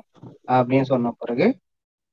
[0.57, 1.47] அப்படின்னு சொன்ன பிறகு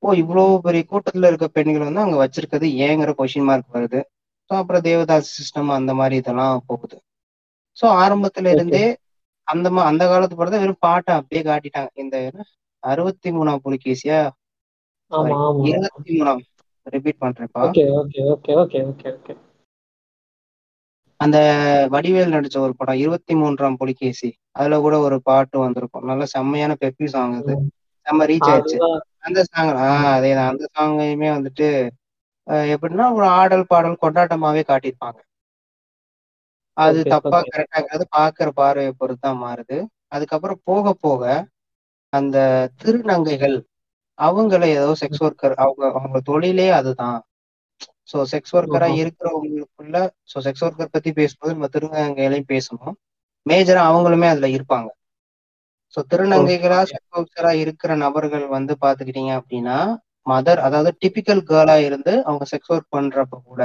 [0.04, 4.00] ஓ இவ்வளவு பெரிய கூட்டத்துல இருக்க பெண்கள் வந்து அங்க வச்சிருக்கிறது ஏங்கிற கொஸ்டின் மார்க் வருது.
[4.52, 6.98] ஸோ அப்புறம் தேவதாஸ் சிஸ்டம் அந்த மாதிரி இதெல்லாம் போகுது.
[7.78, 8.86] ஸோ ஆரம்பத்துல இருந்தே
[9.48, 11.92] அந்த மா அந்த காலத்து படத்தை வெறும் பாட்டை அப்படியே காட்டிட்டாங்க.
[11.96, 12.16] இந்த
[12.84, 14.20] அறுபத்தி மூணாம் புலிகேசியா
[15.70, 16.42] இருபத்தி மூணாம்.
[16.88, 17.64] Repeat பண்றேன்ப்பா.
[17.66, 19.34] Okay okay okay okay okay okay
[21.20, 21.38] அந்த
[21.94, 26.08] வடிவேல் நடிச்ச ஒரு படம் இருபத்தி மூன்றாம் புலிகேசி அதுல கூட ஒரு பாட்டு வந்திருக்கும்.
[26.12, 27.56] நல்ல செம்மையான பெப்பி சாங் அது.
[28.06, 28.80] செம்ம ரீச் ஆயிடுச்சு.
[29.24, 29.80] அந்த சாங் ம்.
[29.86, 31.68] ஆஹ் அதேதான் அந்த சாங்கையுமே வந்துட்டு
[32.74, 35.20] எப்படின்னா ஒரு ஆடல் பாடல் கொண்டாட்டமாவே காட்டியிருப்பாங்க.
[36.78, 39.78] அது தப்பா கரெக்டாங்கிறது பாக்குற பார்வையை பொறுத்து தான் மாறுது.
[40.10, 41.22] அதுக்கப்புறம் போக போக
[42.14, 42.38] அந்த
[42.82, 43.58] திருநங்கைகள்
[44.20, 47.20] அவங்கள ஏதோ செக்ஸ் ஒர்க்கர் அவங்க அவங்க தொழிலே அதுதான்.
[48.12, 48.88] ஸோ செக்ஸ் ஒர்க்கரா.
[49.02, 49.98] இருக்கிறவங்களுக்குள்ள
[50.32, 52.96] ஸோ செக்ஸ் ஒர்க்கர் பத்தி பேசும்போது நம்ம திருநங்கைகளையும் பேசணும்.
[53.46, 54.90] மேஜரா அவங்களுமே அதுல இருப்பாங்க.
[55.98, 56.80] ஸோ திருநங்கைகளா
[57.14, 59.78] ஒர்க்கரா இருக்கிற நபர்கள் வந்து பாத்துக்கிட்டீங்க அப்படின்னா
[60.28, 63.62] மதர் அதாவது டிபிக்கல் கேர்ளா இருந்து அவங்க செக்ஸ் ஒர்க் பண்றப்ப கூட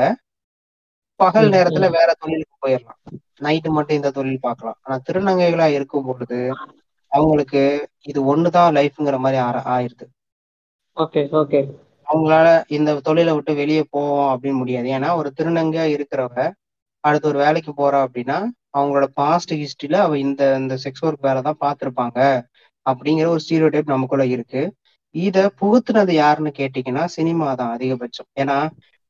[1.20, 1.86] பகல் நேரத்துல.
[1.96, 2.98] வேற தொழிலுக்கு போயிடலாம்.
[3.40, 6.38] நைட்டு மட்டும் இந்த தொழில் பார்க்கலாம் ஆனா திருநங்கைகளா இருக்கும் பொழுது
[7.12, 7.62] அவங்களுக்கு
[8.08, 9.38] இது ஒண்ணுதான் லைஃப்ங்கிற மாதிரி
[9.74, 10.06] ஆயிருது.
[10.96, 11.60] ஓகே ஓகே
[12.06, 12.46] அவங்களால
[12.76, 14.88] இந்த தொழிலை விட்டு வெளியே போவோம் அப்படின்னு முடியாது.
[14.96, 16.34] ஏன்னா ஒரு திருநங்கையா இருக்கிறவ
[17.04, 18.38] அடுத்து ஒரு வேலைக்கு போறா அப்படின்னா
[18.78, 22.18] அவங்களோட பாஸ்ட் ஹிஸ்டரியில அவ இந்த இந்த செக்ஸ் ஒர்க் வேலை தான் பார்த்திருப்பாங்க
[22.86, 24.62] அப்படிங்கிற ஒரு ஸ்டீரியோ டைப் நமக்குள்ள இருக்கு.
[25.14, 28.28] இத புகுத்துனது யாருன்னு கேட்டீங்கன்னா சினிமா தான் அதிகபட்சம்.
[28.36, 28.58] ஏன்னா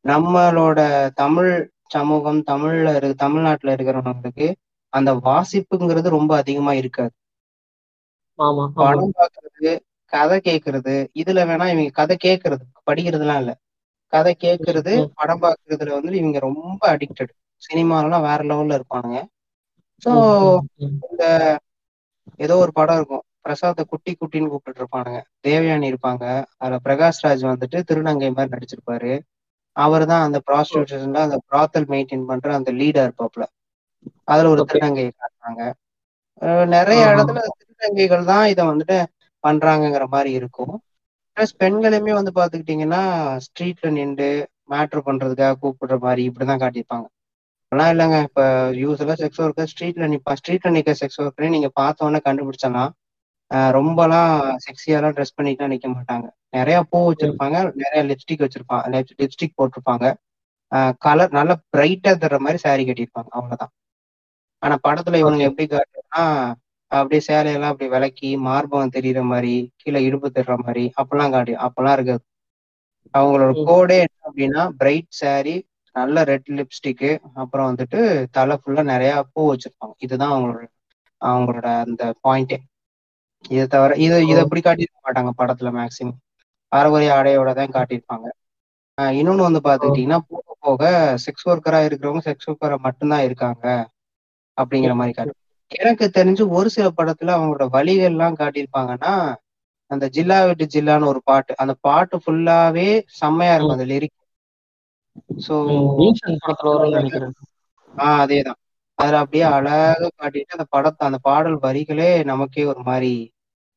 [0.05, 0.81] நம்மளோட
[1.17, 1.53] தமிழ்
[1.89, 4.47] சமூகம் தமிழ்ல இரு தமிழ்நாட்டுல இருக்கிறவங்களுக்கு
[4.93, 7.15] அந்த வாசிப்புங்கிறது ரொம்ப அதிகமா இருக்காது.
[8.79, 9.71] படம் பார்க்கிறது
[10.13, 13.53] கதை கேட்கறது இதுல வேணா இவங்க கதை கேட்கறது படிக்கிறதுலாம் இல்ல.
[14.13, 14.93] கதை கேட்கறது.
[15.19, 17.33] படம் பார்க்கறதுல வந்து இவங்க ரொம்ப அடிக்டட்
[17.63, 19.19] சினிமாலாம் வேற லெவல்ல இருப்பானுங்க.
[20.03, 20.13] ஸோ.
[21.09, 21.25] இந்த
[22.41, 23.25] ஏதோ ஒரு படம் இருக்கும்.
[23.45, 26.25] பிரசாத்தை குட்டி குட்டின்னு கூப்பிட்டு இருப்பானுங்க தேவயானி இருப்பாங்க.
[26.57, 29.13] அதுல பிரகாஷ் ராஜ் வந்துட்டு திருநங்கை மாதிரி நடிச்சிருப்பாரு.
[29.77, 33.45] அவர் தான் அந்த ப்ராஸ்டியூஷன்ல அந்த ப்ராத்தல் மெயின்டைன் பண்ற அந்த லீடா இருப்பாப்ல
[34.33, 35.63] அதுல ஒரு ஓகே திருநங்கையை காட்டுறாங்க
[36.73, 37.01] நிறைய.
[37.13, 38.99] இடத்துல திருநங்கைகள் தான் இதை வந்துட்டு
[39.45, 40.75] பண்றாங்கங்கிற மாதிரி இருக்கும்.
[41.37, 43.03] ப்ளஸ் பெண்களுமே வந்து பாத்துக்கிட்டீங்கன்னா
[43.45, 44.29] ஸ்ட்ரீட்ல நின்று
[44.73, 47.07] மேட்ரு பண்றதுக்காக கூப்பிடுற மாதிரி இப்படிதான் காட்டியிருப்பாங்க.
[47.73, 48.19] அதெல்லாம் இல்லைங்க.
[48.29, 48.43] இப்ப
[48.83, 52.93] யூஸ்வலா செக்ஸ் ஒர்க்கர் ஸ்ட்ரீட்ல நிப்பா ஸ்ட்ரீட்ல நிக்க செக்ஸ் ஒர்க்கரையும் நீங்க பார்த்த உடனே கண்டுபிடிச்சலாம்
[53.77, 54.33] ரொம்பலாம்
[54.65, 56.27] செக்ஸியாலாம் ட்ரெஸ் பண்ணிட்டுலாம் நிக்க மாட்டாங்க.
[56.57, 56.99] நிறைய பூ.
[57.09, 58.85] வச்சிருப்பாங்க நிறைய லிப்ஸ்டிக் வச்சிருப்பாங்க
[59.23, 60.07] லிப்ஸ்டிக் போட்டிருப்பாங்க.
[61.05, 63.31] கலர் நல்லா பிரைட்டா தர்ற மாதிரி saree கட்டியிருப்பாங்க.
[63.37, 63.73] அவ்வளவுதான்
[64.63, 66.25] ஆனா படத்துல இவனுங்க எப்படி காட்டுறதுன்னா
[66.91, 72.23] அப்படியே சேலையெல்லாம் அப்படி விளக்கி மார்பகம் தெரியுற மாதிரி கீழே இடுப்பு தெரிற மாதிரி அப்பெல்லாம் காட்டி அப்பெல்லாம் இருக்காது.
[73.15, 73.53] அவங்களோட.
[73.69, 75.59] கோடே என்ன அப்படின்னா பிரைட் saree
[75.99, 77.11] நல்ல ரெட் லிப்ஸ்டிக்கு
[77.43, 78.01] அப்புறம் வந்துட்டு
[78.37, 80.65] தலை ஃபுல்லா நிறைய பூ வச்சிருப்பாங்க இதுதான் அவங்களோட
[81.21, 82.59] அவங்களோட அந்த பாயிண்டே
[83.51, 84.45] இதை தவிர இதை இதை ஓ.
[84.45, 86.19] எப்படி காட்டியிருக்க மாட்டாங்க படத்துல மேக்சிமம்
[86.73, 88.27] அறகுறை ஆடையோட தான் காட்டியிருப்பாங்க
[89.15, 89.61] இன்னொன்னு வந்து.
[89.65, 90.83] பாத்துக்கிட்டீங்கன்னா போக போக
[91.25, 93.65] செக்ஸ் ஒர்க்கரா இருக்கிறவங்க செக்ஸ் ஒர்க்கரா மட்டும்தான் இருக்காங்க
[94.59, 95.15] அப்படிங்கிற மாதிரி.
[95.15, 95.35] காட்டு
[95.71, 99.13] எனக்கு தெரிஞ்சு ஒரு சில படத்துல அவங்களோட வழிகள் எல்லாம் காட்டியிருப்பாங்கன்னா
[99.91, 102.89] அந்த ஜில்லா விட்டு ஜில்லான்னு ஒரு பாட்டு அந்த பாட்டு ஃபுல்லாவே
[103.19, 103.77] செம்மையா இருக்கும்.
[103.77, 104.17] அந்த லிரிக்
[105.99, 107.33] ஈசன் படத்துல வரும்னு நினைக்கிறேன்.
[107.97, 108.61] ஆஹ் அதேதான்.
[108.95, 113.33] அதுல அப்படியே அழகா காட்டிட்டு அந்த படத்தை அந்த பாடல் வரிகளே நமக்கே ஒரு மாதிரி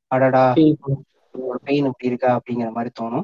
[0.07, 3.23] அடடா பெயின் இப்படி இருக்கா அப்படிங்கிற மாதிரி தோணும்.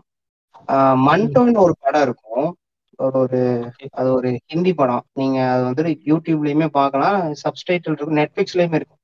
[0.68, 2.57] ஆஹ் மண்டோன்னு ஒரு படம் இருக்கும்.
[2.98, 5.03] ஒரு அது ஒரு ஹிந்தி படம்.
[5.14, 7.34] நீங்க அது வந்துட்டு யூடியூப்லயுமே பார்க்கலாம்.
[7.34, 8.15] சப்ஸ்டைட்டில் இருக்கும்.
[8.15, 8.98] நெட்ஃபிளிக்ஸ்லயுமே இருக்கும்.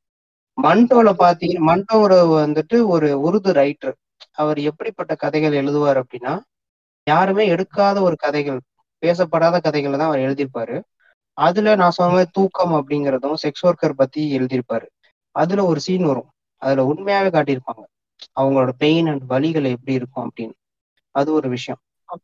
[0.63, 2.15] மண்டோல பாத்தீங்கன்னா மண்டோ ஒரு
[2.47, 3.93] வந்துட்டு ஒரு உருது ரைட்டர்
[4.31, 6.39] அவர் எப்படிப்பட்ட கதைகள் எழுதுவார் அப்படின்னா
[7.03, 8.59] யாருமே எடுக்காத ஒரு கதைகள்.
[9.03, 10.77] பேசப்படாத கதைகளை தான் அவர் எழுதியிருப்பாரு.
[11.37, 14.87] அதுல நான் சொன்ன மாதிரி தூக்கம் அப்படிங்கிறதும் செக்ஸ் ஒர்க்கர் பத்தி எழுதியிருப்பாரு.
[15.35, 16.29] அதுல ஒரு சீன் வரும்.
[16.61, 17.83] அதுல உண்மையாவே காட்டியிருப்பாங்க.
[18.39, 20.53] அவங்களோட பெயின் அண்ட் வலிகள் எப்படி இருக்கும் அப்படின்னு.
[21.11, 21.79] அது ஒரு விஷயம்.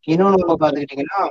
[0.08, 1.22] இன்னொன்னு வந்து பாத்துக்கிட்டீங்கன்னா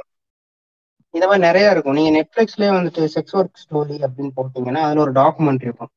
[1.15, 1.95] இந்த மாதிரி நிறைய இருக்கும்.
[1.95, 5.89] நீங்க நெட்ஃபிளிக்ஸ்லயே வந்துட்டு செக்ஸ் ஒர்க் ஸ்டோரி அப்படின்னு போட்டீங்கன்னா அதுல ஒரு டாக்குமெண்ட்ரி இருக்கும்.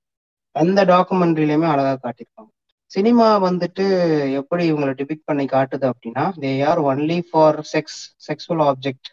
[0.51, 2.49] அந்த டாக்குமெண்ட்ரிலயுமே அழகா காட்டியிருப்பாங்க.
[2.91, 3.85] சினிமா வந்துட்டு
[4.33, 9.09] எப்படி இவங்களை டிபிக் பண்ணி காட்டுது அப்படின்னா they are only for sex sexual object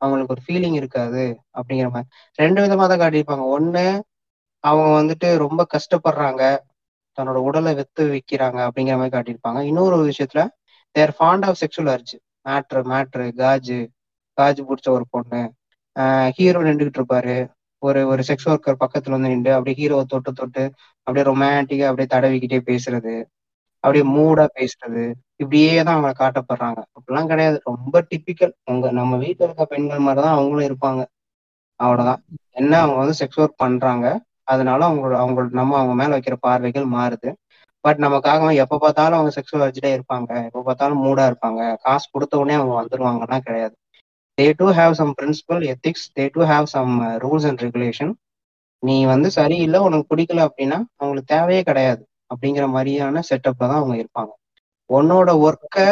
[0.00, 1.24] அவங்களுக்கு ஒரு ஃபீலிங் இருக்காது
[1.58, 2.08] அப்படிங்கிற மாதிரி.
[2.38, 3.44] ரெண்டு விதமா தான் காட்டியிருப்பாங்க.
[3.56, 3.86] ஒண்ணு
[4.64, 6.42] அவங்க வந்துட்டு ரொம்ப கஷ்டப்படுறாங்க
[7.18, 9.60] தன்னோட உடலை வித்து விற்கிறாங்க அப்படிங்கிற மாதிரி காட்டியிருப்பாங்க.
[9.70, 10.42] இன்னொரு விஷயத்துல
[10.94, 12.14] they're fond of sexual urge
[12.48, 13.78] matter மேட்ரு காஜு
[14.38, 15.40] காஜு பிடிச்ச ஒரு பொண்ணு.
[16.36, 17.36] ஹீரோ நின்றுகிட்டு இருப்பாரு.
[17.82, 20.62] ஒரு ஒரு செக்ஸ் ஒர்க்கர் பக்கத்துல வந்து நின்று அப்படியே ஹீரோவை தொட்டு தொட்டு
[21.06, 23.14] அப்படியே ரொமான்டிக்கா அப்படியே தடவிக்கிட்டே பேசுறது.
[23.84, 25.02] அப்படியே மூடா பேசுறது
[25.36, 26.80] இப்படியே தான் அவங்க காட்டப்படுறாங்க.
[26.96, 27.60] அப்படிலாம் கிடையாது.
[27.64, 31.02] ரொம்ப டிப்பிக்கல் உங்க நம்ம வீட்டுல இருக்க பெண்கள் மாதிரிதான் அவங்களும் இருப்பாங்க.
[31.80, 32.20] அவ்வளவுதான்.
[32.52, 34.06] என்ன அவங்க வந்து செக்ஸ் ஒர்க் பண்றாங்க
[34.44, 37.30] அதனால அவங்களோட அவங்களோட நம்ம அவங்க மேல வைக்கிற பார்வைகள் மாறுது.
[37.84, 40.44] பட் நமக்காக எப்ப பார்த்தாலும் அவங்க செக்ஸுவல் வச்சுட்டே இருப்பாங்க.
[40.44, 41.76] எப்ப பார்த்தாலும் மூடா இருப்பாங்க.
[41.76, 43.74] காசு கொடுத்த உடனே அவங்க வந்துருவாங்கன்னா கிடையாது.
[44.38, 48.12] They do have some principal ethics they do have some rules and regulation
[48.82, 52.02] நீ வந்து சரியில்லை உனக்கு பிடிக்கல அப்படின்னா அவங்களுக்கு தேவையே கிடையாது.
[52.30, 54.32] அப்படிங்கிற மாதிரியான செட்டப்ல தான் அவங்க இருப்பாங்க.
[54.90, 55.88] உன்னோட ஒர்க்கை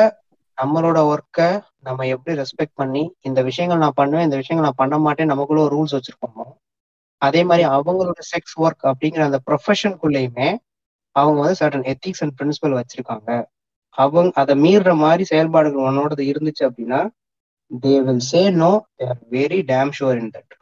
[0.58, 1.48] நம்மளோட ஒர்க்கை
[1.80, 5.74] நம்ம எப்படி ரெஸ்பெக்ட் பண்ணி இந்த விஷயங்கள் நான் பண்ணுவேன் இந்த விஷயங்கள் நான் பண்ண மாட்டேன் நமக்குள்ள ஒரு
[5.76, 6.46] ரூல்ஸ் வச்சிருக்கோமோ
[7.22, 10.48] அதே மாதிரி அவங்களோட செக்ஸ் ஒர்க் அப்படிங்கிற அந்த ப்ரொஃபஷனுக்குள்ளேயுமே
[11.16, 13.28] அவங்க வந்து சர்டன் எத்திக்ஸ் அண்ட் பிரின்சிபல் வச்சிருக்காங்க.
[13.98, 17.00] அவங்க அதை மீறுற மாதிரி செயல்பாடுகள் உன்னோடது இருந்துச்சு அப்படின்னா
[17.70, 20.54] they will say no they're very damn sure in that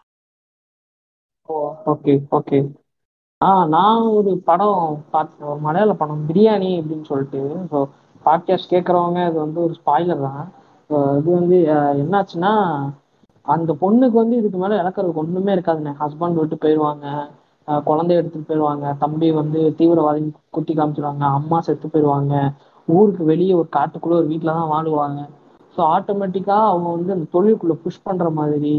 [1.93, 2.59] okay okay
[3.45, 7.41] ah நான் ஒரு படம் பார்த்தேன் ஒரு மலையாள படம் பிரியாணி அப்படின்னு சொல்லிட்டு.
[7.71, 7.79] ஸோ
[8.27, 10.45] பாட்காஸ்ட் கேட்குறவங்க இது வந்து ஒரு ஸ்பாய்லர் தான்.
[11.19, 11.57] இது வந்து
[12.03, 12.53] என்னாச்சுன்னா
[13.47, 15.93] அந்த பொண்ணுக்கு வந்து இதுக்கு மேலே இழக்கிறதுக்கு ஒன்றுமே இருக்காதுண்ணே.
[16.03, 17.07] ஹஸ்பண்ட் விட்டு போயிடுவாங்க
[17.89, 20.23] குழந்தைய எடுத்துட்டு போயிடுவாங்க தம்பி வந்து தீவிரவாதி
[20.57, 22.35] குத்தி காமிச்சிடுவாங்க அம்மா செத்து போயிடுவாங்க
[22.89, 25.21] ஊருக்கு வெளியே ஒரு காட்டுக்குள்ள ஒரு வீட்டில் தான் வாழுவாங்க.
[25.77, 28.75] ஸோ ஆட்டோமேட்டிக்காக அவங்க வந்து அந்த தொழிலுக்குள்ள புஷ் பண்ணுற மாதிரி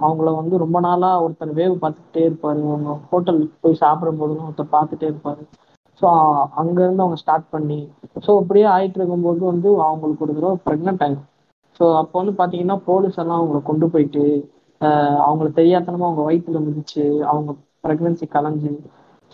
[0.00, 2.60] அவங்கள வந்து ரொம்ப நாளாக ஒருத்தர் வேவ் பார்த்துக்கிட்டே இருப்பாரு.
[2.66, 5.42] அவங்க ஹோட்டலுக்கு போய் சாப்பிடும் போதும் ஒருத்தர் பார்த்துட்டே இருப்பாரு.
[6.00, 6.06] ஸோ
[6.60, 7.78] அங்கேருந்து அவங்க ஸ்டார்ட் பண்ணி
[8.24, 11.26] ஸோ அப்படியே ஆயிட்டு இருக்கும்போது வந்து அவங்களுக்கு ஒரு தடவை ப்ரெக்னென்ட் ஆயிடும்.
[11.80, 14.24] ஸோ அப்போ வந்து பார்த்தீங்கன்னா போலீஸ் எல்லாம் அவங்கள கொண்டு போயிட்டு
[14.80, 17.50] அவங்களுக்கு அவங்கள தெரியாதனமா அவங்க வயிற்றுல மிதிச்சு அவங்க
[17.84, 18.72] ப்ரெக்னன்சி கலைஞ்சு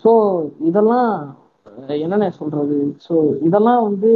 [0.03, 0.11] ஸோ
[0.69, 1.09] இதெல்லாம்
[1.65, 2.77] என்னென்ன என்னண்ணே சொல்றது?
[3.05, 3.13] ஸோ
[3.47, 4.11] இதெல்லாம் வந்து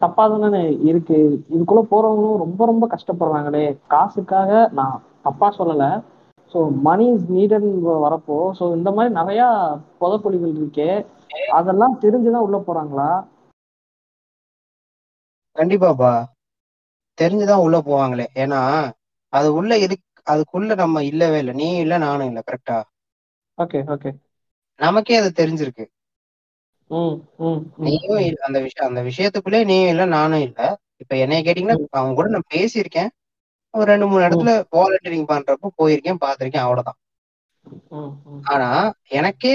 [0.00, 1.18] தப்பா தானே இருக்கு?
[1.50, 3.64] இதுக்குள்ள போறவங்களும் ரொம்ப ரொம்ப கஷ்டப்படுறாங்களே.
[3.88, 5.84] காசுக்காக நான் தப்பா சொல்லல.
[6.54, 7.66] ஸோ மணி இஸ் நீடட்
[8.04, 9.42] வரப்போ ஸோ இந்த மாதிரி நிறைய
[10.00, 10.90] புதக்குழிகள் இருக்கே.
[11.58, 13.10] அதெல்லாம் தெரிஞ்சுதான் உள்ள போறாங்களா?
[15.56, 16.10] கண்டிப்பாப்பா
[17.18, 18.26] தெரிஞ்சுதான் உள்ள போவாங்களே.
[18.36, 18.60] ஏன்னா
[19.32, 21.54] அது உள்ள இருக்கு அதுக்குள்ள நம்ம இல்லவே இல்லை.
[21.54, 22.42] நீ இல்ல நானும் இல்லை.
[22.44, 22.78] கரெக்டா
[23.58, 24.10] ஓகே ஓகே
[24.80, 25.84] நமக்கே அது தெரிஞ்சிருக்கு.
[27.84, 30.60] நீயும் அந்த விஷயம் அந்த விஷயத்துக்குள்ளே நீயும் இல்ல நானும் இல்ல.
[31.02, 33.10] இப்ப என்னைய கேட்டீங்கன்னா அவங்க கூட நான் பேசியிருக்கேன்.
[33.74, 36.98] ஒரு ரெண்டு மூணு இடத்துல வாலண்டியரிங் பண்றப்போ போயிருக்கேன் பார்த்திருக்கேன் அவ்வளவுதான்.
[38.44, 38.68] ஆனா
[39.10, 39.52] எனக்கே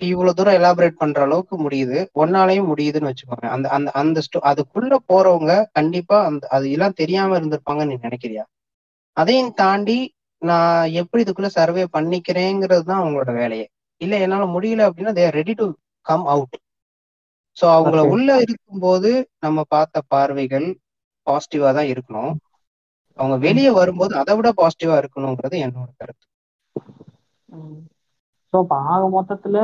[0.00, 1.98] இவ்வளவு தூரம் எலாபரேட் பண்ற அளவுக்கு முடியுது.
[2.14, 3.46] ஒன்னாலையும் முடியுதுன்னு வச்சுக்கோங்க.
[3.54, 8.44] அந்த அந்த அந்த அதுக்குள்ள போறவங்க கண்டிப்பா அந்த அது எல்லாம் தெரியாம இருந்திருப்பாங்கன்னு நீ நினைக்கிறியா?
[9.16, 9.98] அதையும் தாண்டி
[10.42, 13.66] நான் எப்படி இதுக்குள்ள சர்வே பண்ணிக்கிறேங்கிறது தான் அவங்களோட வேலையே.
[14.00, 15.66] இல்ல என்னால முடியல அப்படின்னா they're ready to
[16.06, 16.56] come out
[17.60, 18.00] so அவங்கள.
[18.12, 19.10] உள்ள இருக்கும்போது
[19.44, 20.68] நம்ம பார்த்த பார்வைகள்
[21.26, 22.32] பாசிட்டிவா தான் இருக்கணும்.
[23.18, 26.26] அவங்க வெளியே வரும்போது அதை விட பாசிட்டிவா இருக்கணுங்கிறது என்னோட கருத்து.
[28.52, 29.58] ஸோ இப்போ ஆக மொத்தத்துல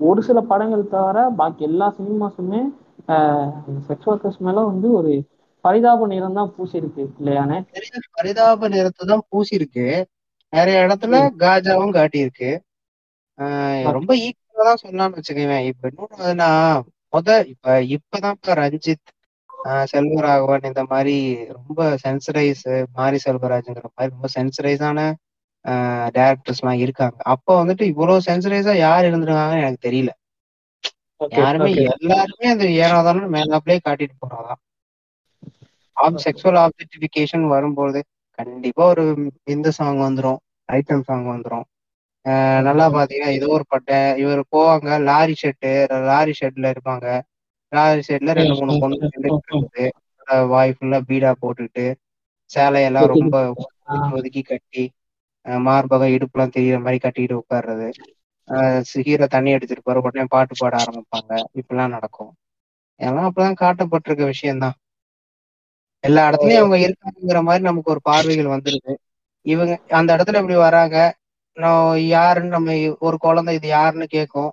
[0.00, 2.60] ஒரு சில படங்கள் தவிர பாக்கி எல்லா சினிமாஸுமே
[3.88, 5.12] செக்ஸ் ஒர்க்கர்ஸ் மேல வந்து ஒரு
[5.64, 7.58] பரிதாப நிறம் தான் பூசிருக்கு இல்லையானே?
[8.16, 9.86] பரிதாப நிறத்தை தான் பூசிருக்கு.
[10.52, 12.50] நிறைய இடத்துல காஜாவும் காட்டியிருக்கு.
[13.96, 16.48] ரொம்ப ஈக்குவலா தான் சொல்லலாம்னு வச்சுக்கவேன் இப்ப இன்னொன்னு
[17.12, 19.06] முத இப்ப இப்பதான் இப்ப ரஞ்சித்
[19.90, 21.14] செல்வராகவன் இந்த மாதிரி
[21.50, 22.64] ரொம்ப சென்சரைஸ்
[22.94, 24.98] மாரி செல்வராஜ்ங்கிற மாதிரி ரொம்ப சென்சரைஸான
[26.14, 27.18] டேரக்டர்ஸ் எல்லாம் இருக்காங்க.
[27.32, 30.10] அப்ப வந்துட்டு இவ்வளவு சென்சரைஸா யார் இருந்திருக்காங்கன்னு எனக்கு தெரியல.
[31.20, 34.60] யாருமே எல்லாருமே அந்த ஏனாதானு மேலாப்லயே காட்டிட்டு போறாதான்
[36.24, 38.00] செக்ஷுவல் ஆப்ஜெக்டிபிகேஷன் வரும்போது
[38.38, 39.04] கண்டிப்பா ஒரு
[39.48, 41.66] இந்த சாங் வந்துரும் ஐட்டம் சாங் வந்துரும்.
[42.66, 45.72] நல்லா பாத்தீங்கன்னா ஏதோ ஒரு பட்டை இவர் போவாங்க லாரி ஷெட்டு
[46.08, 47.06] லாரி ஷெட்ல இருப்பாங்க.
[47.72, 49.84] லாரி ஷெட்ல ரெண்டு மூணு பொண்ணு இருக்குது
[50.50, 51.84] வாய் ஃபுல்லா பீடா போட்டுட்டு
[52.50, 53.34] சேலையெல்லாம் ரொம்ப
[54.14, 54.84] ஒதுக்கி கட்டி
[55.64, 57.88] மார்பகம் இடுப்புலாம் தெரியற மாதிரி கட்டிட்டு உட்கார்றது.
[59.04, 61.30] ஹீரோ தண்ணி அடிச்சிருப்பாரு உடனே பாட்டு பாட ஆரம்பிப்பாங்க.
[61.60, 62.32] இப்படிலாம் நடக்கும்.
[63.00, 64.76] எல்லாம் அப்பதான் காட்டப்பட்டிருக்க விஷயம்தான்.
[66.04, 68.92] எல்லா இடத்துலயும் அவங்க இருக்காங்கிற மாதிரி நமக்கு ஒரு பார்வைகள் வந்துருது.
[69.46, 70.96] இவங்க அந்த இடத்துல இப்படி வராங்க
[72.14, 74.50] யாருன்னு நம்ம ஒரு குழந்தை இது யாருன்னு கேட்கும்.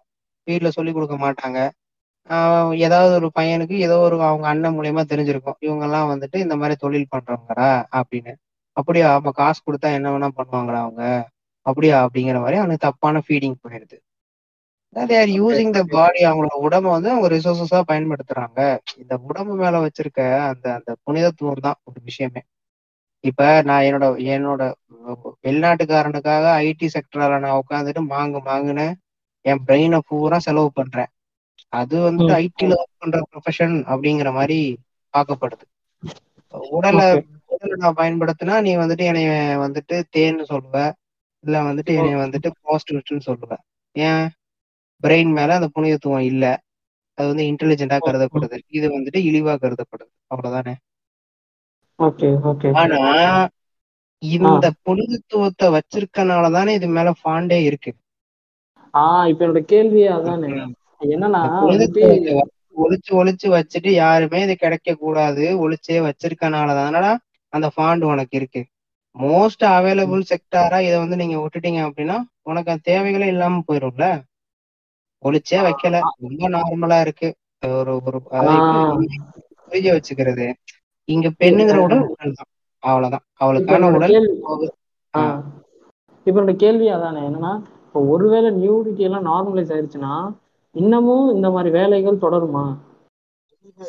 [0.48, 1.60] வீட்டில் சொல்லி கொடுக்க மாட்டாங்க.
[2.86, 5.58] ஏதாவது ஒரு பையனுக்கு ஏதோ ஒரு அவங்க அண்ணன் மூலியமா தெரிஞ்சிருக்கும்.
[5.68, 7.70] இவங்கெல்லாம் வந்துட்டு இந்த மாதிரி தொழில் பண்றவங்கடா
[8.00, 8.34] அப்படின்னு.
[8.78, 11.04] அப்படியா அப்ப காசு கொடுத்தா என்ன வேணா பண்ணுவாங்களா அவங்க.
[11.66, 13.98] அப்படியா அப்படிங்கிற மாதிரி அவனுக்கு தப்பான ஃபீடிங் போயிடுது.
[14.96, 18.60] தேர் யூசிங் த பாடி அவங்களோட உடம்ப வந்து அவங்க ரிசோர்சஸா பயன்படுத்துறாங்க.
[19.02, 20.22] இந்த உடம்பு மேல வச்சிருக்க
[20.52, 22.42] அந்த அந்த புனிதத்துவம் தான் ஒரு விஷயமே.
[23.30, 24.62] இப்ப நான் என்னோட என்னோட
[25.44, 28.88] வெளிநாட்டுக்காரனுக்காக ஐடி செக்டர்ல நான் உட்காந்துட்டு மாங்கு மாங்குன்னு
[29.46, 31.12] என் பிரெயினை பூரா செலவு பண்றேன்.
[31.74, 32.40] அது வந்துட்டு ம்.
[32.40, 34.60] ஐடில ஒர்க் பண்ற ப்ரொஃபஷன் அப்படிங்கிற மாதிரி
[35.14, 35.66] பார்க்கப்படுது.
[36.72, 37.08] உடலை.
[37.50, 39.32] உடலை நான் பயன்படுத்தினா நீ வந்துட்டு என்னைய
[39.64, 40.76] வந்துட்டு தேன்னு சொல்லுவ.
[41.44, 43.52] இல்ல வந்துட்டு என்னைய வந்துட்டு பாசிட்டிவ்னு சொல்லுவ.
[43.96, 44.26] ஏன்?
[45.04, 46.44] பிரெயின் மேல அந்த புனிதத்துவம் இல்ல.
[47.18, 48.58] அது வந்து இன்டெலிஜென்டா கருதப்படுது.
[48.72, 50.12] இது வந்துட்டு இழிவா கருதப்படுது.
[50.32, 50.76] அவ்வளவுதானே?
[52.80, 53.00] ஆனா
[54.24, 57.92] இந்த புனிதத்துவத்தை வச்சிருக்கனால தானே இது மேல ஃபாண்டே இருக்கு.
[58.94, 60.50] ஆஹ் இப்ப என்னோட கேள்வி அதானே.
[61.08, 61.42] என்னன்னா
[62.84, 67.12] ஒளிச்சு ஒளிச்சு வச்சுட்டு யாருமே இது கிடைக்க கூடாது ஒளிச்சே வச்சிருக்கனால தானடா
[67.54, 68.62] அந்த ஃபாண்ட் உனக்கு இருக்கு.
[69.16, 74.06] மோஸ்ட் அவைலபிள் செக்டாரா இதை வந்து நீங்க விட்டுட்டீங்க அப்படின்னா உனக்கு அந்த தேவைகளே இல்லாம போயிரும்ல.
[75.24, 75.96] ஒளிச்சே வைக்கல.
[76.26, 77.30] ரொம்ப நார்மலா இருக்கு.
[77.64, 78.20] ஒரு ஒரு
[79.64, 80.48] புரிய வச்சுக்கிறது.
[81.10, 82.50] இங்க பெண்ணுங்கிற உடல் உடல் தான்
[82.84, 83.26] அவ்வளவுதான்.
[83.38, 84.16] அவளுக்கான உடல்
[86.26, 87.52] இப்ப கேள்வி அதானே என்னன்னா
[87.86, 90.14] இப்போ ஒருவேளை நியூடிட்டி எல்லாம் நார்மலைஸ் ஆயிருச்சுன்னா
[90.76, 92.64] இன்னமும் இந்த மாதிரி வேலைகள் தொடருமா?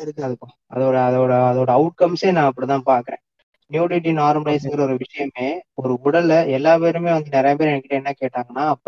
[0.03, 3.23] இருக்காதுப்பா அதோட அதோட அதோட அவுட்கம்ஸே நான் அப்படிதான் பாக்குறேன்.
[3.71, 5.47] நியூடிட்டி நார்மலைஸ்ங்கிற ஒரு விஷயமே
[5.81, 8.87] ஒரு உடல்ல எல்லா பேருமே வந்து நிறைய பேர் என்கிட்ட என்ன கேட்டாங்கன்னா அப்ப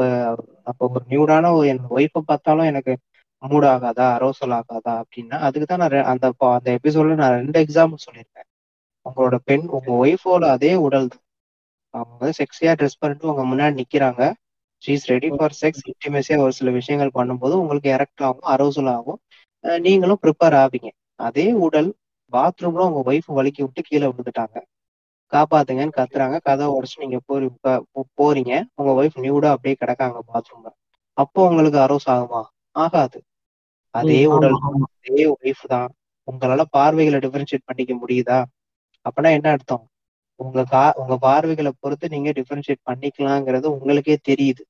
[0.70, 2.92] அப்ப ஒரு நியூடான ஒரு என் ஒய்ஃபை பார்த்தாலும் எனக்கு
[3.48, 8.04] மூட் ஆகாதா அரோசல் ஆகாதா அப்படின்னா அதுக்கு தான் நான் ரெ- அந்த அந்த எபிசோட்ல நான் ரெண்டு எக்ஸாம்பிள்
[8.06, 8.48] சொல்லியிருக்கேன்.
[9.06, 11.22] உங்களோட பெண் உங்க ஒய்ஃபோட அதே உடல் தான்.
[11.94, 14.22] அவங்க வந்து செக்ஸியா ட்ரெஸ் பண்ணிட்டு உங்க முன்னாடி நிக்கிறாங்க.
[14.82, 19.20] ஷீஸ் ரெடி ஃபார் செக்ஸ் இன்டிமேசியா ஒரு சில விஷயங்கள் பண்ணும்போது உங்களுக்கு எரக்ட் ஆகும் அரோசல் ஆகும்.
[19.78, 20.88] நீங்களும் ப்ரிப்பேர் ஆவீங்க.
[21.20, 21.90] அதே உடல்
[22.32, 24.56] பாத்ரூம்ல உங்க ஒய்ஃப் வலிக்கி விட்டு கீழே விழுந்துட்டாங்க.
[25.32, 26.38] காப்பாத்துங்கன்னு கத்துறாங்க.
[26.42, 27.46] கதவை உடச்சு நீங்க போறி
[28.20, 28.52] போறீங்க.
[28.74, 30.68] உங்க ஒய்ஃப் நியூடா அப்படியே கிடக்காங்க பாத்ரூம்ல
[31.16, 32.42] அப்போ உங்களுக்கு அரோஸ் ஆகுமா?
[32.76, 33.18] ஆகாது.
[33.94, 34.56] அதே உடல்.
[35.06, 35.90] அதே ஒய்ஃப் தான்.
[36.28, 38.38] உங்களால பார்வைகளை டிஃபரன்ஷியேட் பண்ணிக்க முடியுதா?
[39.06, 39.84] அப்பனா என்ன அர்த்தம்?
[40.40, 44.62] உங்க கா உங்க பார்வைகளை பொறுத்து நீங்க டிஃபரன்ஷியேட் பண்ணிக்கலாங்கிறது உங்களுக்கே தெரியுது.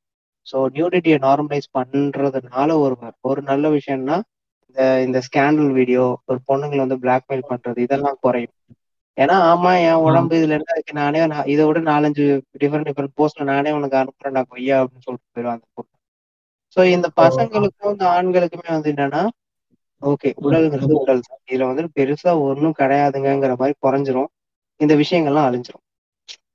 [0.46, 4.16] ஸோ நியூடிட்டியை நார்மலைஸ் பண்றதுனால ஒரு ஒரு நல்ல விஷயம்னா
[4.66, 8.54] இந்த இந்த ஸ்கேண்டல் வீடியோ ஒரு பொண்ணுங்களை வந்து பிளாக்மெயில் பண்றது இதெல்லாம் குறையும்.
[9.18, 12.24] ஏன்னா ஆமா என் உடம்பு இதுல என்ன இருக்கு நானே நான் இதை விட நாலஞ்சு
[12.62, 15.68] டிஃபரெண்ட் டிஃபரெண்ட் போஸ்ட்ல நானே உனக்கு அனுப்புறேன் நான் கொய்யா அப்படின்னு சொல்லிட்டு போயிடுவான் அந்த
[16.76, 19.22] ஸோ இந்த பசங்களுக்கும் இந்த ஆண்களுக்குமே வந்து என்னன்னா
[20.02, 24.30] ஓகே உடல்ங்கிறது உடல் தான் இதுல வந்து பெருசா ஒன்றும் கிடையாதுங்கிற மாதிரி குறைஞ்சிரும்.
[24.80, 25.84] இந்த விஷயங்கள்லாம் அழிஞ்சிரும்.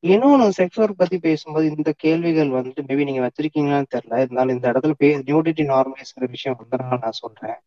[0.07, 4.19] இன்னொன்னு செக்ஸ் ஒர்க் பத்தி பேசும்போது இந்த கேள்விகள் வந்துட்டு மேபி நீங்க வச்சிருக்கீங்களான்னு தெரியல.
[4.23, 7.57] இருந்தாலும் இந்த இடத்துல பே நியூடிட்டி நார்மலைஸ்ங்கிற விஷயம் வந்தனால நான் சொல்றேன்.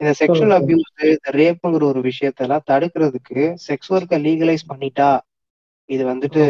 [0.00, 5.10] இந்த செக்ஷுவல் அபியூஸ் இந்த ரேப்புங்கிற ஒரு விஷயத்தெல்லாம் தடுக்கிறதுக்கு செக்ஸ் ஒர்க்கை லீகலைஸ் பண்ணிட்டா
[5.88, 6.42] இது வந்துட்டு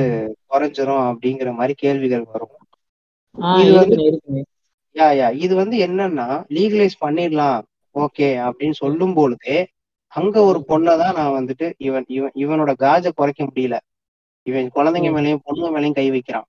[0.51, 2.55] குறைஞ்சிரும் அப்படிங்கிற மாதிரி கேள்விகள் வரும்.
[3.61, 3.99] இது வந்து
[4.97, 6.27] யா யா இது வந்து என்னன்னா
[6.57, 7.61] லீகலைஸ் பண்ணிடலாம்.
[7.95, 9.57] ஓகே அப்படின்னு சொல்லும் பொழுதே
[10.13, 13.77] அங்க ஒரு பொண்ணை தான் நான் வந்துட்டு இவன் இவன் இவனோட காஜ குறைக்க முடியல.
[14.47, 15.11] இவன் குழந்தைங்க.
[15.17, 16.47] மேலயும் பொண்ணுங்க மேலயும் கை வைக்கிறான்.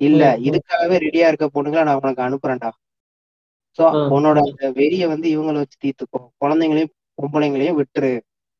[0.00, 0.22] இல்ல.
[0.48, 2.70] இதுக்காகவே ரெடியா இருக்க பொண்ணுங்களை நான் உனக்கு அனுப்புறேன்டா.
[3.78, 3.84] சோ
[4.16, 6.20] உன்னோட அந்த வெறிய வந்து இவங்களை வச்சு தீர்த்துக்கோ.
[6.42, 8.12] குழந்தைங்களையும் பொம்பளைங்களையும் விட்டுரு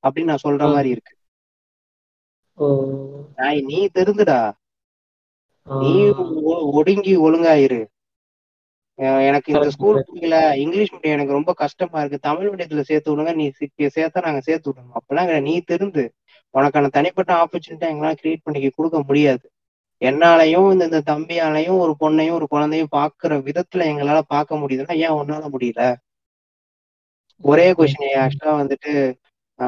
[0.04, 0.62] அப்படின்னு நான் சொல்ற.
[0.74, 1.12] மாதிரி இருக்கு.
[3.70, 4.38] நீ தெரிந்துடா
[5.66, 5.92] நீ
[6.78, 7.80] ஒடுங்கி ஒழுங்காயிரு.
[8.98, 9.98] எனக்கு இந்த ஸ்கூல்.
[10.06, 12.18] பிடிக்கல இங்கிலீஷ் மீடியம் எனக்கு ரொம்ப கஷ்டமா இருக்கு.
[12.18, 13.34] தமிழ் மீடியத்துல சேர்த்து விடுங்க.
[13.34, 13.46] நீ
[13.96, 15.40] சேர்த்தா நாங்க சேர்த்து விடணும் அப்பெல்லாம்.
[15.40, 16.04] நீ திருந்து
[16.54, 19.44] உனக்கான தனிப்பட்ட ஆப்பர்ச்சுனிட்டி எங்களால கிரியேட் பண்ணி கொடுக்க முடியாது.
[20.02, 25.44] என்னாலையும் இந்த இந்த தம்பியாலையும் ஒரு பொண்ணையும் ஒரு குழந்தையும் பாக்குற விதத்துல எங்களால பார்க்க முடியுதுன்னா ஏன் உன்னால
[25.54, 25.82] முடியல?
[27.40, 28.92] ஒரே கொஸ்டின் ஆக்சுவலா வந்துட்டு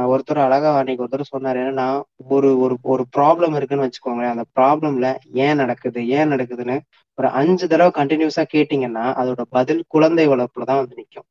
[0.09, 1.86] ஒருத்தர் அழகா அன்னைக்கு ஒருத்தர் சொன்னாரு என்னன்னா
[2.31, 5.09] ஒரு ஒரு ஒரு ப்ராப்ளம் இருக்குன்னு வச்சுக்கோங்களேன் அந்த ப்ராப்ளம்ல
[5.44, 6.77] ஏன் நடக்குது ஏன் நடக்குதுன்னு
[7.19, 11.24] ஒரு அஞ்சு தடவை கண்டினியூஸா கேட்டீங்கன்னா அதோட பதில் குழந்தை வளர்ப்புல தான் வந்து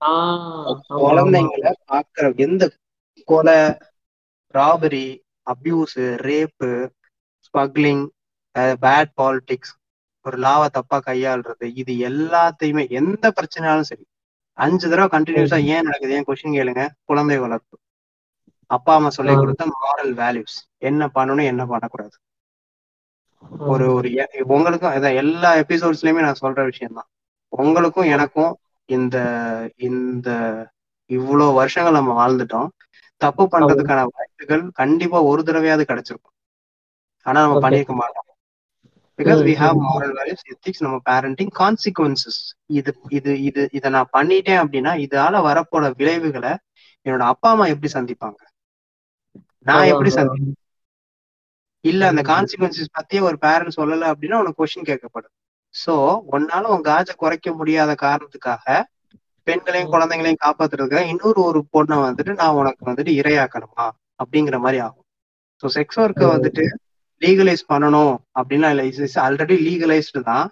[0.00, 0.12] ஆமா.
[1.00, 2.64] குழந்தைங்களை பாக்குற எந்த
[3.28, 3.58] கொலை
[4.54, 5.06] robbery
[5.46, 6.70] abuse rape
[7.44, 8.04] smuggling
[8.82, 9.74] bad politics
[10.26, 14.04] ஒரு லாவை தப்பா கையாளுறது இது எல்லாத்தையுமே எந்த பிரச்சனையாலும் சரி
[14.60, 16.14] அஞ்சு தடவை கண்டினியூஸா ஏன் நடக்குது?
[16.14, 16.82] ஏன் கொஸ்டின் கேளுங்க.
[17.04, 17.74] குழந்தை வளர்ப்பு.
[18.70, 19.32] அப்பா அம்மா சொல்லி.
[19.36, 22.16] கொடுத்த மாரல் வேல்யூஸ் என்ன பண்ணணும் என்ன பண்ணக்கூடாது?
[23.66, 24.08] ஒரு ஒரு
[24.48, 27.08] உங்களுக்கும் எல்லா எபிசோட்ஸ்லயுமே நான் சொல்ற விஷயம் தான்
[27.52, 28.52] உங்களுக்கும் எனக்கும்
[28.88, 29.16] இந்த
[29.88, 30.28] இந்த
[31.10, 32.68] இவ்வளோ வருஷங்கள் நம்ம வாழ்ந்துட்டோம்.
[33.20, 36.36] தப்பு பண்றதுக்கான வாய்ப்புகள் கண்டிப்பா ஒரு தடவையாவது கிடைச்சிருக்கும்.
[37.26, 37.64] ஆனா நம்ம Okay.
[37.64, 38.29] பண்ணியிருக்க மாட்டோம்.
[39.20, 39.78] Because we have.
[39.86, 42.40] Moral values ethics நம்ம பேரண்டிங் கான்சிக்வன்சஸ்
[42.78, 45.68] இது இது இது இதை நான் பண்ணிட்டேன் அப்படின்னா இதால வரப்போற
[46.00, 46.52] விளைவுகளை
[47.06, 48.40] என்னோட அப்பா அம்மா எப்படி சந்திப்பாங்க
[49.66, 50.10] நான் எப்படி.
[50.12, 50.56] சந்திப்பேன்
[51.84, 52.22] இல்ல அந்த.
[52.30, 55.34] கான்சிக்வன்சஸ் பத்தியே ஒரு பேரண்ட் சொல்லல அப்படின்னா உனக்கு கொஸ்டின் கேட்கப்படும்
[55.74, 55.94] சோ
[56.32, 58.66] உன்னால உன் காஜை குறைக்க முடியாத காரணத்துக்காக
[59.46, 59.92] பெண்களையும்.
[59.92, 63.86] குழந்தைங்களையும் காப்பாத்துறதுக்காக இன்னொரு ஒரு பொண்ணை வந்துட்டு நான் உனக்கு வந்துட்டு இரையாக்கணுமா
[64.20, 65.06] அப்படிங்கிற மாதிரி ஆகும்
[65.62, 66.26] ஸோ செக்ஸ் ஒர்க்கை.
[66.34, 66.64] வந்துட்டு
[67.24, 70.50] லீகலைஸ் பண்ணணும் அப்படின்னா இல்லை இஸ் ஆல்ரெடி லீகலைஸ்டு தான்.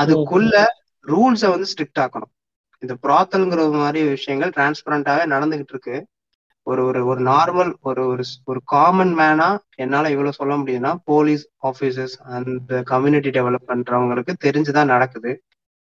[0.00, 0.64] அதுக்குள்ள
[1.06, 2.32] ரூல்ஸை வந்து ஸ்ட்ரிக்ட் ஆக்கணும்.
[2.78, 6.06] இந்த ப்ராத்தல்ங்கிற மாதிரி விஷயங்கள் டிரான்ஸ்பரண்டாவே நடந்துகிட்டு இருக்கு.
[6.62, 12.16] ஒரு ஒரு ஒரு நார்மல் ஒரு ஒரு ஒரு காமன் மேனா என்னால இவ்வளவு சொல்ல முடியுதுன்னா போலீஸ் ஆபீசர்ஸ்
[12.22, 15.42] அந்த கம்யூனிட்டி டெவலப் பண்றவங்களுக்கு தெரிஞ்சுதான் நடக்குது.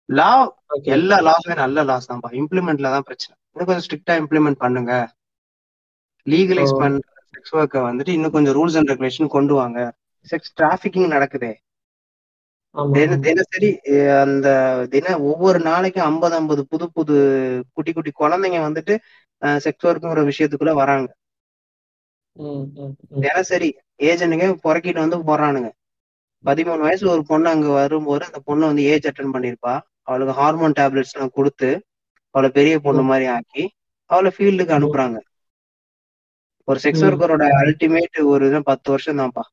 [0.04, 0.54] லா.
[0.82, 2.30] எல்லா லாஸுமே நல்ல லாஸ் தான்ப்பா.
[2.30, 3.36] இம்ப்ளிமெண்ட்ல தான் பிரச்சனை.
[3.52, 5.14] இன்னும் கொஞ்சம் ஸ்ட்ரிக்டா இம்ப்ளிமெண்ட் பண்ணுங்க.
[6.26, 6.78] லீகலைஸ்.
[6.78, 9.78] பண்ற செக்ஸ் ஒர்க்கை வந்துட்டு இன்னும் கொஞ்சம் ரூல்ஸ் அண்ட் ரெகுலேஷன் கொண்டு வாங்க
[10.26, 11.52] செக்ஸ் டிராபிகிங் நடக்குதே.
[13.26, 13.68] தினசரி
[14.22, 14.48] அந்த
[14.92, 17.16] தின ஒவ்வொரு நாளைக்கும் ஐம்பது ஐம்பது புது புது
[17.74, 18.94] குட்டி குட்டி குழந்தைங்க வந்துட்டு
[19.64, 21.08] செக்ஸ் ஒர்க்குங்கிற விஷயத்துக்குள்ள வராங்க.
[23.24, 23.68] தினசரி
[24.10, 25.68] ஏஜென்ட்டுங்க புறக்கிட்டு வந்து போறானுங்க
[26.44, 29.74] பதிமூணு வயசுல ஒரு பொண்ணு அங்க வரும்போது அந்த பொண்ணு வந்து ஏஜ் அட்டன் பண்ணிருப்பா
[30.08, 31.68] அவளுக்கு ஹார்மோன் டேப்லெட்ஸ் எல்லாம் கொடுத்து
[32.34, 33.02] அவளை பெரிய பொண்ணு.
[33.10, 33.64] மாதிரி ஆக்கி
[34.10, 34.76] அவளை ஃபீல்டுக்கு.
[34.78, 35.18] அனுப்புறாங்க
[36.68, 37.02] ஒரு செக்ஸ்.
[37.06, 39.44] ஒர்க்கரோட அல்டிமேட் ஒரு இது பத்து வருஷம் தான்ப்பா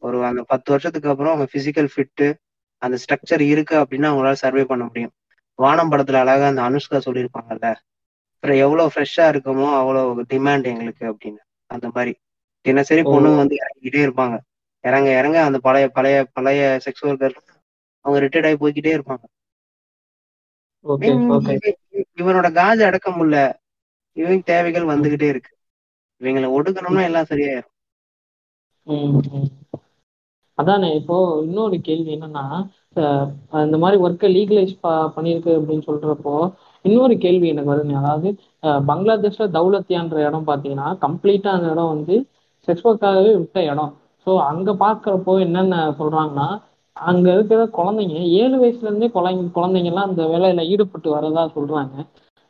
[0.00, 2.26] ஒரு அந்த பத்து வருஷத்துக்கு அப்புறம் அவங்க பிசிக்கல் ஃபிட்டு
[2.82, 5.12] அந்த ஸ்ட்ரக்சர் இருக்கு அப்படின்னா அவங்களால சர்வே பண்ண முடியும்.
[5.58, 7.66] வானம் படத்துல அழகா அந்த அனுஷ்கா சொல்லியிருப்பாங்கல்ல.
[8.34, 11.40] அப்புறம் எவ்வளவு ஃப்ரெஷ்ஷா இருக்குமோ அவ்வளவு டிமாண்ட் எங்களுக்கு அப்படின்னு.
[11.70, 12.12] அந்த மாதிரி.
[12.66, 13.02] தினசரி.
[13.02, 14.36] பொண்ணுங்க வந்து இறங்கிக்கிட்டே இருப்பாங்க.
[14.84, 17.36] இறங்க இறங்க அந்த பழைய பழைய பழைய செக்ஸ் ஒர்க்கர்
[18.04, 19.24] அவங்க ரிட்டையர்ட் ஆகி போய்கிட்டே இருப்பாங்க.
[20.84, 21.22] இவன்
[22.20, 23.38] இவனோட காஜ அடக்க முடியல.
[24.16, 25.53] இவங்க தேவைகள் வந்துகிட்டே இருக்கு.
[26.24, 27.70] இவங்களை ஒடுக்கணும்னா எல்லாம் சரியாயிரும்.
[30.58, 32.44] அதானே இப்போ இன்னொரு கேள்வி என்னன்னா
[32.96, 33.28] அஹ்
[33.64, 34.74] இந்த மாதிரி ஒர்க்கை லீகலைஸ்
[35.16, 36.34] பண்ணியிருக்கு அப்படின்னு சொல்றப்போ
[36.84, 38.28] இன்னொரு கேள்வி எனக்கு வருது அதாவது
[38.88, 42.16] பங்களாதேஷ்ல தௌலத்தியான்ற இடம் பார்த்தீங்கன்னா கம்ப்ளீட்டா அந்த இடம் வந்து
[42.68, 43.92] செக்ஸ் ஒர்க்காகவே விட்ட இடம்.
[44.26, 46.48] ஸோ அங்க பாக்குறப்போ என்னென்ன சொல்றாங்கன்னா
[46.96, 51.94] அங்க இருக்கிற குழந்தைங்க ஏழு வயசுல இருந்தே குழந்தைங்க குழந்தைங்க எல்லாம் அந்த வேலையில ஈடுபட்டு வரதா சொல்றாங்க.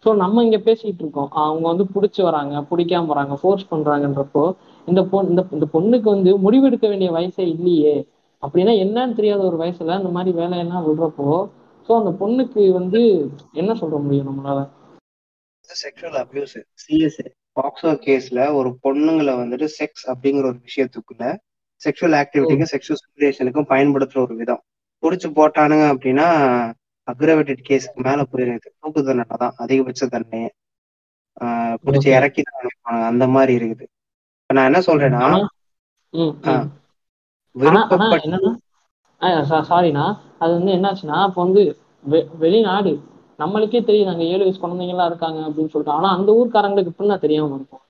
[0.05, 1.31] ஸோ நம்ம இங்க பேசிட்டு இருக்கோம்.
[1.43, 4.43] அவங்க வந்து பிடிச்சி வராங்க பிடிக்காம வராங்க ஃபோர்ஸ் பண்றாங்கன்றப்போ
[4.89, 7.95] இந்த பொண்ணு இந்த இந்த பொண்ணுக்கு வந்து முடிவெடுக்க வேண்டிய வயசே இல்லையே.
[8.43, 11.29] அப்படின்னா என்னன்னு தெரியாத ஒரு வயசுல இந்த மாதிரி வேலையெல்லாம் விடுறப்போ
[11.89, 13.01] ஸோ அந்த பொண்ணுக்கு வந்து
[13.53, 14.61] என்ன சொல்ற முடியும் நம்மளால?
[15.71, 17.27] செக்ஷுவல் அபியூஸ் சிஎஸ்ஏ
[17.57, 21.25] பாக்ஸோ கேஸ்ல ஒரு பொண்ணுங்களை வந்துட்டு செக்ஸ் அப்படிங்கிற ஒரு விஷயத்துக்குள்ள
[21.81, 24.63] செக்ஷுவல் ஆக்டிவிட்டிக்கும் செக்ஷுவல் சிமுலேஷனுக்கும் பயன்படுத்துற ஒரு விதம்.
[25.03, 26.29] புடிச்சு போட்டானுங்க அப்படின்னா
[27.09, 29.57] அக்ரவேட்டட் கேஸ்க்கு மேல போயிருது தூக்கு தண்டனை தான்.
[29.63, 30.43] அதிகபட்ச தண்டனை
[31.85, 32.09] புடிச்சு.
[32.19, 33.87] இறக்கி தான் அந்த மாதிரி இருக்குது.
[34.43, 35.29] இப்ப நான் என்ன சொல்றேன்னா
[39.71, 40.05] சாரிண்ணா.
[40.43, 41.63] அது வந்து என்னாச்சுன்னா இப்போ வந்து
[42.43, 42.93] வெளிநாடு
[43.39, 45.97] நம்மளுக்கே தெரியும் அங்க ஏழு வயசு குழந்தைங்க எல்லாம் இருக்காங்க அப்படின்னு சொல்லிட்டு.
[45.99, 47.83] ஆனா அந்த ஊர்க்காரங்களுக்கு இப்படின்னா தெரியாம இருக்கும்.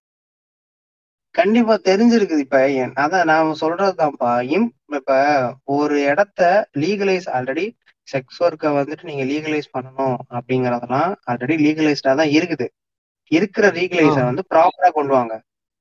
[1.34, 2.44] கண்டிப்பா தெரிஞ்சிருக்குது.
[2.46, 2.58] இப்ப
[3.04, 4.32] அதான் நான் சொல்றதுதான்ப்பா.
[4.56, 4.68] இம்
[4.98, 5.12] இப்ப
[5.76, 6.40] ஒரு இடத்த
[6.82, 7.66] லீகலைஸ் ஆல்ரெடி
[8.08, 12.66] செக்ஸ் ஒர்க்கை வந்துட்டு நீங்க லீகலைஸ் பண்ணணும் அப்படிங்கறதெல்லாம் ஆல்ரெடி லீகலைஸ்டா தான் இருக்குது.
[13.32, 14.16] இருக்கிற லீகலைஸ.
[14.30, 15.34] வந்து ப்ராப்பரா கொண்டு வாங்க.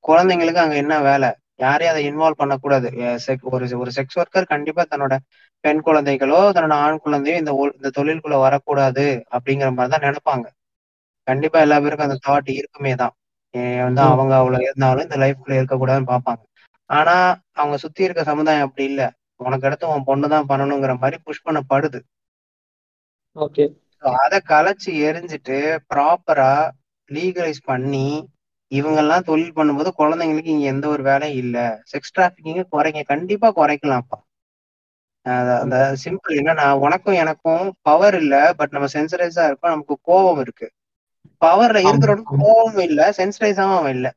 [0.04, 1.30] குழந்தைங்களுக்கு அங்க என்ன வேலை?
[1.58, 2.88] யாரையும் அதை இன்வால்வ் பண்ணக்கூடாது.
[3.54, 5.14] ஒரு ஒரு செக்ஸ் ஒர்க்கர் கண்டிப்பா தன்னோட
[5.64, 9.04] பெண் குழந்தைகளோ தன்னோட ஆண் குழந்தையோ இந்த இந்த தொழிலுக்குள்ள வரக்கூடாது
[9.36, 10.46] அப்படிங்கிற மாதிரி தான் நினைப்பாங்க.
[11.26, 13.14] கண்டிப்பா எல்லா பேருக்கும் அந்த தாட் இருக்குமே தான்.
[13.84, 14.02] வந்து.
[14.14, 16.42] அவங்க அவ்வளவு இருந்தாலும் இந்த லைஃப்குள்ள இருக்கக்கூடாதுன்னு பார்ப்பாங்க.
[16.90, 17.14] ஆனா
[17.54, 19.02] அவங்க சுத்தி இருக்க சமுதாயம் அப்படி இல்ல.
[19.40, 21.98] உனக்கு அடுத்து உன் பொண்ணு தான் பண்ணணுங்கிற மாதிரி புஷ் பண்ணப்படுது.
[23.36, 23.66] ஓகே.
[24.20, 25.56] அதை கலைச்சு எரிஞ்சிட்டு
[25.90, 26.52] ப்ராப்பரா
[27.10, 28.06] லீகலைஸ் பண்ணி
[28.70, 31.56] இவங்கெல்லாம் தொழில் பண்ணும்போது குழந்தைங்களுக்கு இங்க எந்த ஒரு வேலையும் இல்ல.
[31.92, 33.02] செக்ஸ் டிராபிக்கிங்க குறைங்க.
[33.12, 34.18] கண்டிப்பா குறைக்கலாம்ப்பா.
[35.56, 37.44] அந்த சிம்பிள் என்னன்னா உனக்கும் எனக்கும்
[37.82, 40.66] பவர் இல்ல பட் நம்ம சென்சரைஸா இருக்கோம் நமக்கு கோபம் இருக்கு.
[41.42, 41.80] பவர்ல.
[41.84, 44.08] இருக்கிறவனுக்கு கோபம் இல்ல சென்சரைஸாவும் அவன் இல்ல.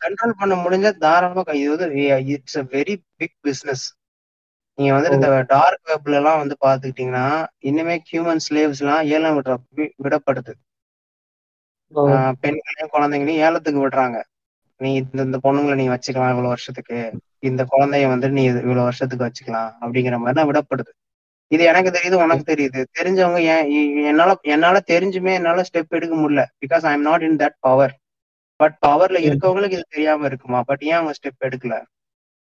[0.00, 1.88] கண்ட்ரோல் பண்ண முடிஞ்சா தாராளமா இது வந்து
[2.34, 3.84] it's a very big business
[4.80, 7.24] நீங்க வந்து இந்த டார்க் வெப்ல எல்லாம் வந்து பாத்துக்கிட்டீங்கன்னா
[7.70, 9.54] இனிமே ஹியூமன் ஸ்லேவ்ஸ் எல்லாம் ஏலம் விடுற
[10.04, 10.52] விடப்படுது.
[12.44, 14.18] பெண்களையும் குழந்தைங்களையும் ஏலத்துக்கு விடுறாங்க.
[14.80, 16.98] நீ இந்த இந்த பொண்ணுங்களை நீ வச்சுக்கலாம் இவ்வளவு வருஷத்துக்கு.
[17.48, 20.90] இந்த குழந்தைய வந்து நீ இவ்வளவு வருஷத்துக்கு வச்சுக்கலாம் அப்படிங்கிற மாதிரி தான் விடப்படுது.
[21.50, 22.80] இது எனக்கு தெரியுது உனக்கு தெரியுது.
[22.98, 23.68] தெரிஞ்சவங்க ஏன்
[24.10, 26.42] என்னால என்னால தெரிஞ்சுமே என்னால ஸ்டெப் எடுக்க முடியல.
[26.62, 27.94] Because I am not in that power
[28.60, 29.18] but பவர்ல.
[29.28, 30.58] இருக்கவங்களுக்கு இது தெரியாம இருக்குமா?
[30.70, 31.76] பட் ஏன் அவங்க ஸ்டெப் எடுக்கல?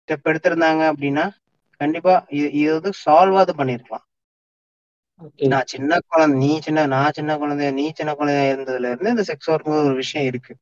[0.08, 1.24] ஸ்டெப் எடுத்திருந்தாங்க அப்படின்னா
[1.80, 4.04] கண்டிப்பா இது இது வந்து சால்வாது பண்ணிருக்கலாம்.
[5.46, 9.50] நான் சின்ன குழந்தை நீ சின்ன நான் சின்ன குழந்தை நீ சின்ன குழந்தையா இருந்ததுல இருந்து இந்த செக்ஸ்
[9.52, 10.52] ஒர்க்குங்கிற ஒரு விஷயம் இருக்கு.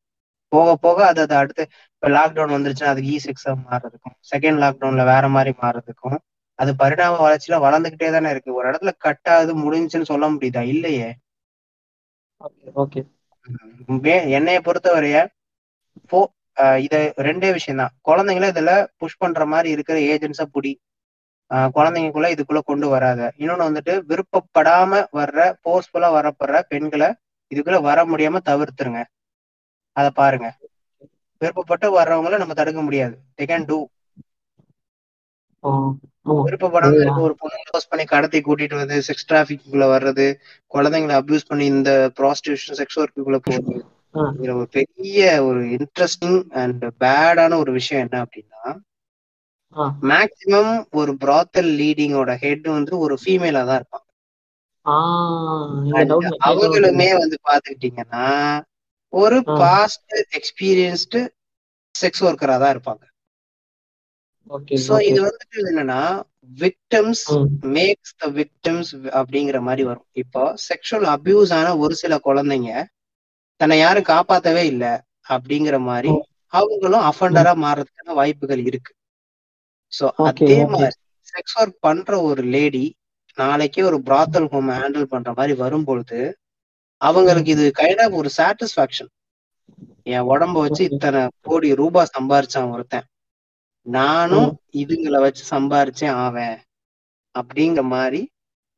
[0.53, 1.63] போக போக அது அது அடுத்து
[1.95, 6.19] இப்ப லாக்டவுன் வந்துருச்சுன்னா அதுக்கு இ செக்ஸா மாறதுக்கும் செகண்ட் லாக்டவுன்ல வேற மாதிரி மாறதுக்கும்
[6.59, 8.51] அது பரிணாம வளர்ச்சியில வளர்ந்துகிட்டே தானே இருக்கு.
[8.59, 10.63] ஒரு இடத்துல கட் ஆகுது முடிஞ்சுன்னு சொல்ல முடியுதா?
[10.75, 11.09] இல்லையே.
[12.83, 13.01] ஓகே
[14.37, 15.19] என்னைய பொறுத்தவரைய
[16.11, 16.19] போ
[16.85, 20.73] இது ரெண்டே விஷயம் தான் குழந்தைங்கள இதுல புஷ் பண்ற மாதிரி இருக்கிற ஏஜென்ட்ஸா புடி.
[21.75, 23.33] குழந்தைங்களுக்குள்ள இதுக்குள்ள கொண்டு வராத.
[23.39, 27.09] இன்னொன்னு வந்துட்டு விருப்பப்படாம வர்ற போர்ஸ்ஃபுல்லா வரப்படுற பெண்களை
[27.51, 29.01] இதுக்குள்ள வர முடியாம தவிர்த்துருங்க.
[29.97, 30.49] அத பாருங்க.
[31.41, 33.15] விருப்பப்பட்டு வர்றவங்கள நம்ம தடுக்க முடியாது.
[33.67, 33.79] Do.
[35.65, 35.71] ஆ,
[36.27, 36.95] ஆமா விருப்பப்படாம.
[36.97, 40.27] இருக்க ஒரு பொண்ணு க்ளோஸ் பண்ணி கடத்தி கூட்டிட்டு வந்து செக்ஸ் டிராபிக்குள்ள வர்றது
[40.71, 43.75] குழந்தைங்களை அபியூஸ் பண்ணி இந்த ப்ராஸ்டியூஷன் செக்ஸ் ஒர்க்குள்ள போறது
[44.15, 48.61] ஆ, இதுல ஒரு பெரிய ஒரு இன்ட்ரெஸ்டிங் அண்ட் பேடான ஒரு விஷயம் என்ன அப்படின்னா
[50.11, 54.07] மேக்சிமம் ஒரு பிராத்தல் லீடிங்கோட ஹெட் வந்து ஒரு ஃபீமேலா தான் இருப்பாங்க.
[56.51, 58.27] அவங்களுமே வந்து பாத்துக்கிட்டீங்கன்னா
[59.13, 59.39] ஒரு.
[59.63, 61.21] பாஸ்ட் எக்ஸ்பீரியன்ஸ்டு
[61.95, 63.05] செக்ஸ் ஒர்க்கரா தான் இருப்பாங்க.
[64.87, 66.01] சோ இது வந்துட்டு என்னன்னா
[66.63, 67.23] விக்டம்ஸ்.
[67.77, 68.91] மேக்ஸ் த விக்டம்ஸ்
[69.21, 70.07] அப்படிங்கிற மாதிரி வரும்.
[70.23, 72.73] இப்போ செக்ஷுவல் அபியூஸ் ஆன ஒரு சில குழந்தைங்க
[73.61, 74.93] தன்னை யாரும் காப்பாத்தவே இல்லை
[75.35, 76.13] அப்படிங்கிற மாதிரி.
[76.53, 78.93] அவங்களும் அஃபண்டரா மாறதுக்கான வாய்ப்புகள் இருக்கு.
[79.93, 80.47] சோ அதே.
[80.73, 80.95] மாதிரி
[81.29, 82.85] செக்ஸ் ஒர்க் பண்ற ஒரு லேடி
[83.39, 86.19] நாளைக்கே ஒரு பிராத்தல் ஹோம் ஹேண்டில் பண்ற மாதிரி வரும்பொழுது
[87.01, 89.11] அவங்களுக்கு இது கைண்ட் ஆஃப் ஒரு சாட்டிஸ்பாக்சன்
[90.07, 90.83] என் உடம்ப வச்சு.
[90.91, 93.07] இத்தனை கோடி ரூபாய் சம்பாரிச்சான் ஒருத்தன்.
[93.87, 96.57] நானும் இதுங்களை வச்சு சம்பாரிச்சேன் ஆவேன்.
[97.35, 98.21] அப்படிங்கிற மாதிரி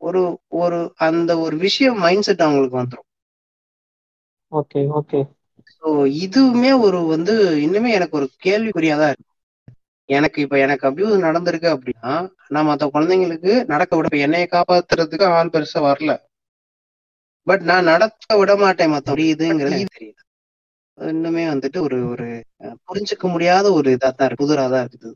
[0.03, 0.23] ஒரு
[0.63, 3.09] ஒரு அந்த ஒரு விஷயம் மைண்ட் செட் அவங்களுக்கு வந்துரும்.
[4.53, 5.21] ஓகே ஓகே
[5.75, 5.89] ஸோ
[6.25, 7.35] இதுவுமே ஒரு வந்து
[7.67, 9.33] இன்னுமே எனக்கு ஒரு கேள்விக்குறியா தான் இருக்கு.
[10.09, 12.13] எனக்கு இப்ப எனக்கு அபியூஸ் நடந்திருக்கு அப்படின்னா
[12.49, 16.13] நான் மத்த குழந்தைங்களுக்கு நடக்க விட என்னைய காப்பாத்துறதுக்கு ஆள் பெருசா வரல.
[17.47, 19.17] பட் நான் நடத்த விட மாட்டேன் மத்த
[19.53, 20.21] எனக்கு தெரியல.
[20.99, 22.27] இன்னுமே வந்துட்டு ஒரு ஒரு
[22.87, 24.43] புரிஞ்சுக்க முடியாத ஒரு இதா தான் இருக்கு.
[24.45, 25.11] புதுரா தான் இருக்குது.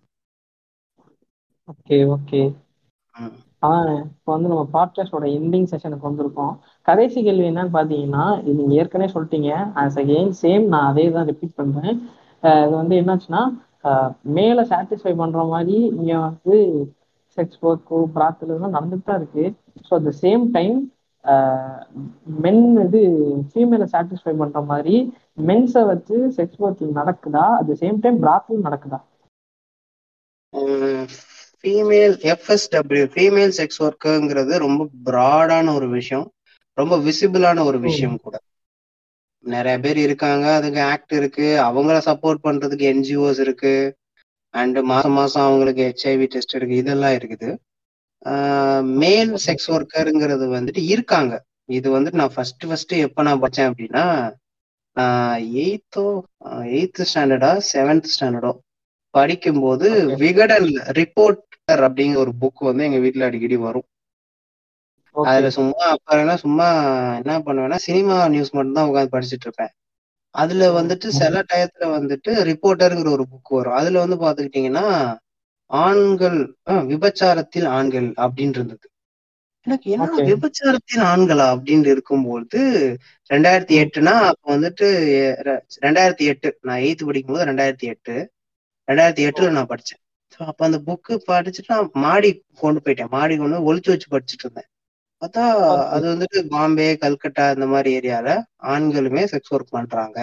[1.69, 2.41] Okay okay.
[3.63, 6.53] ஆஹ் இப்போ வந்து நம்ம பாட்காஸ்டோட எண்டிங் செஷனுக்கு வந்திருக்கோம்.
[6.89, 9.51] கடைசி கேள்வி என்னன்னு பார்த்தீங்கன்னா இது நீங்க ஏற்கனவே சொல்லிட்டீங்க.
[9.83, 11.93] ஆஸ் அகெயின் சேம் நான் அதே தான் ரிப்பீட் பண்றேன்
[12.43, 13.43] இது வந்து என்னாச்சுன்னா
[14.37, 16.57] மேல சாட்டிஸ்ஃபை பண்ற மாதிரி இங்க வந்து
[17.39, 19.45] செக்ஸ் ஒர்க்கு பிராத்தல் இதெல்லாம் நடந்துட்டு தான் இருக்கு
[19.87, 20.77] so at the same time
[22.41, 23.01] men இது
[23.49, 24.97] ஃபீமேலை சாட்டிஸ்ஃபை பண்ற மாதிரி
[25.45, 27.47] மென்ஸை வச்சு செக்ஸ் ஒர்க் நடக்குதா?
[27.59, 29.01] அட் த சேம் டைம் பிராத்தலும் நடக்குதா?
[31.55, 36.27] ஃபீமேல் எஃப்எஸ்டபிள்யூ ஃபீமேல் செக்ஸ் ஒர்க்குங்கிறது ரொம்ப ப்ராடான ஒரு விஷயம்.
[36.79, 38.35] ரொம்ப விசிபிளான ஒரு விஷயம் கூட.
[39.45, 40.47] நிறைய பேர் இருக்காங்க.
[40.59, 41.47] அதுக்கு ஆக்ட் இருக்கு.
[41.69, 43.75] அவங்கள சப்போர்ட் பண்றதுக்கு என்ஜிஓஸ் இருக்கு.
[44.55, 46.77] அண்ட் மாசம் மாசம் அவங்களுக்கு ஹெச்ஐவி டெஸ்ட் இருக்கு.
[46.83, 47.51] இதெல்லாம் இருக்குது.
[49.03, 51.35] மேல் செக்ஸ் ஒர்க்கருங்கிறது வந்துட்டு இருக்காங்க.
[51.79, 54.05] இது வந்துட்டு நான் ஃபர்ஸ்ட் ஃபர்ஸ்ட் எப்ப நான் படிச்சேன் அப்படின்னா
[55.61, 56.07] எயித்தோ
[56.77, 58.53] எயித்து ஸ்டாண்டர்டா செவன்த் ஸ்டாண்டர்டோ
[59.15, 59.89] படிக்கும்போது.
[60.23, 60.69] விகடன்
[60.99, 63.87] ரிப்போர்ட்டர் அப்படிங்கிற ஒரு புக் வந்து எங்க வீட்ல அடிக்கடி வரும்.
[65.15, 66.69] அதுல சும்மா அப்ப சும்மா
[67.17, 69.73] என்ன பண்ணுவேன்னா சினிமா நியூஸ் மட்டும் தான் உட்காந்து படிச்சுட்டு இருப்பேன்.
[70.35, 73.73] அதுல வந்துட்டு சில டயத்துல வந்துட்டு ரிப்போர்ட்டருங்கிற ஒரு புக் வரும்.
[73.73, 74.85] அதுல வந்து பாத்துக்கிட்டீங்கன்னா
[75.71, 76.39] ஆண்கள்
[76.93, 78.87] விபச்சாரத்தில் ஆண்கள் அப்படின்னு இருந்தது.
[79.67, 80.25] எனக்கு என்ன Okay.
[80.29, 82.61] விபச்சாரத்தில் ஆண்களா அப்படின்னு இருக்கும்போது
[83.31, 84.87] ரெண்டாயிரத்தி எட்டுனா அப்ப வந்துட்டு
[85.87, 88.15] ரெண்டாயிரத்தி எட்டு நான் எயித்து படிக்கும்போது ரெண்டாயிரத்தி எட்டு.
[88.89, 90.01] ரெண்டாயிரத்தி எட்டுல நான் படிச்சேன்.
[90.51, 93.11] அப்ப அந்த புக்கு படிச்சுட்டு நான் மாடி கொண்டு போயிட்டேன்.
[93.11, 94.69] மாடி கொண்டு போய் ஒளிச்சு வச்சு படிச்சுட்டு இருந்தேன்.
[95.23, 95.43] பார்த்தா.
[95.95, 98.29] அது வந்துட்டு பாம்பே கல்கட்டா இந்த மாதிரி ஏரியால
[98.73, 100.19] ஆண்களுமே செக்ஸ் ஒர்க் பண்றாங்க.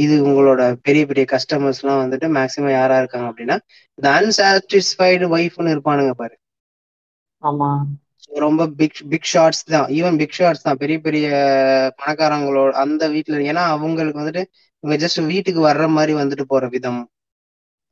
[0.00, 3.56] இது உங்களோட பெரிய பெரிய கஸ்டமர்ஸ் எல்லாம் வந்துட்டு மேக்சிமம் யாரா இருக்காங்க அப்படின்னா
[3.98, 6.34] இந்த அன்சாட்டிஸ்ஃபைடு ஒய்ஃப்னு இருப்பானுங்க பாரு.
[7.42, 7.70] ஆமா.
[8.40, 9.86] ரொம்ப பிக் பிக் ஷாட்ஸ் தான்.
[9.90, 10.78] ஈவன் பிக் ஷாட்ஸ் தான்.
[10.82, 11.26] பெரிய பெரிய
[12.00, 14.44] பணக்காரங்களோட அந்த வீட்ல ஏன்னா அவங்களுக்கு வந்துட்டு
[14.84, 17.02] இவங்க ஜஸ்ட் வீட்டுக்கு வர்ற மாதிரி வந்துட்டு போற விதம்.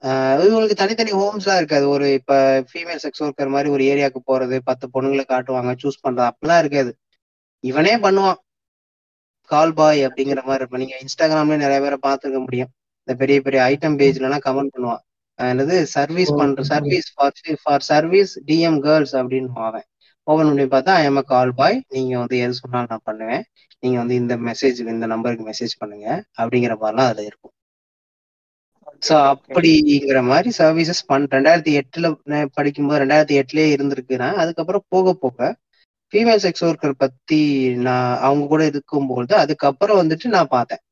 [0.02, 1.88] இவங்களுக்கு தனித்தனி ஹோம்ஸ் எல்லாம் இருக்காது.
[1.88, 6.58] ஒரு இப்ப ஃபீமேல் செக்ஸ் ஒர்க்கர் மாதிரி ஒரு ஏரியாவுக்கு போறது பத்து பொண்ணுங்களை காட்டுவாங்க சூஸ் பண்றது அப்படிலாம்
[6.58, 6.96] இருக்காது.
[7.60, 8.38] இவனே பண்ணுவான்.
[9.44, 10.82] கால் பாய் அப்படிங்கிற மாதிரி இருப்பான்.
[10.84, 12.70] நீங்க இன்ஸ்டாகிராம்ல நிறைய பேரை பார்த்துருக்க முடியும்.
[13.00, 15.02] இந்த பெரிய பெரிய ஐட்டம் பேஜ்ல எல்லாம் கமெண்ட் பண்ணுவான்.
[15.38, 15.82] என்னது?
[15.82, 17.08] சர்வீஸ் பண்ற service
[17.62, 19.86] for service DM girls அப்படின்னு அவன்.
[20.22, 23.44] ஓபன் பண்ணி பார்த்தா ஐ எம் கால் பாய் நீங்க வந்து எது சொன்னாலும் நான் பண்ணுவேன்.
[23.78, 26.24] நீங்க வந்து இந்த மெசேஜ் இந்த நம்பருக்கு மெசேஜ் பண்ணுங்க.
[26.38, 27.54] அப்படிங்கிற மாதிரிலாம் அதுல இருக்கும்.
[29.02, 32.06] ஸோ அப்படிங்கிற மாதிரி சர்வீசஸ் பண் ரெண்டாயிரத்தி எட்டுல
[32.56, 35.38] படிக்கும்போது ரெண்டாயிரத்தி எட்டுலயே இருந்திருக்குன்னா அதுக்கப்புறம் போக போக
[36.12, 37.40] ஃபீமேல் செக்ஸ் ஒர்க்கர் பத்தி
[37.86, 40.82] நான் அவங்க கூட இருக்கும்போது அதுக்கப்புறம் வந்துட்டு நான் பார்த்தேன்.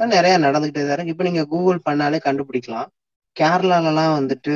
[0.00, 1.14] நிறைய நடந்துகிட்டே தான் இருக்கு.
[1.14, 2.88] இப்போ நீங்க கூகுள் பண்ணாலே கண்டுபிடிக்கலாம்.
[3.36, 4.54] கேரளாலலாம் வந்துட்டு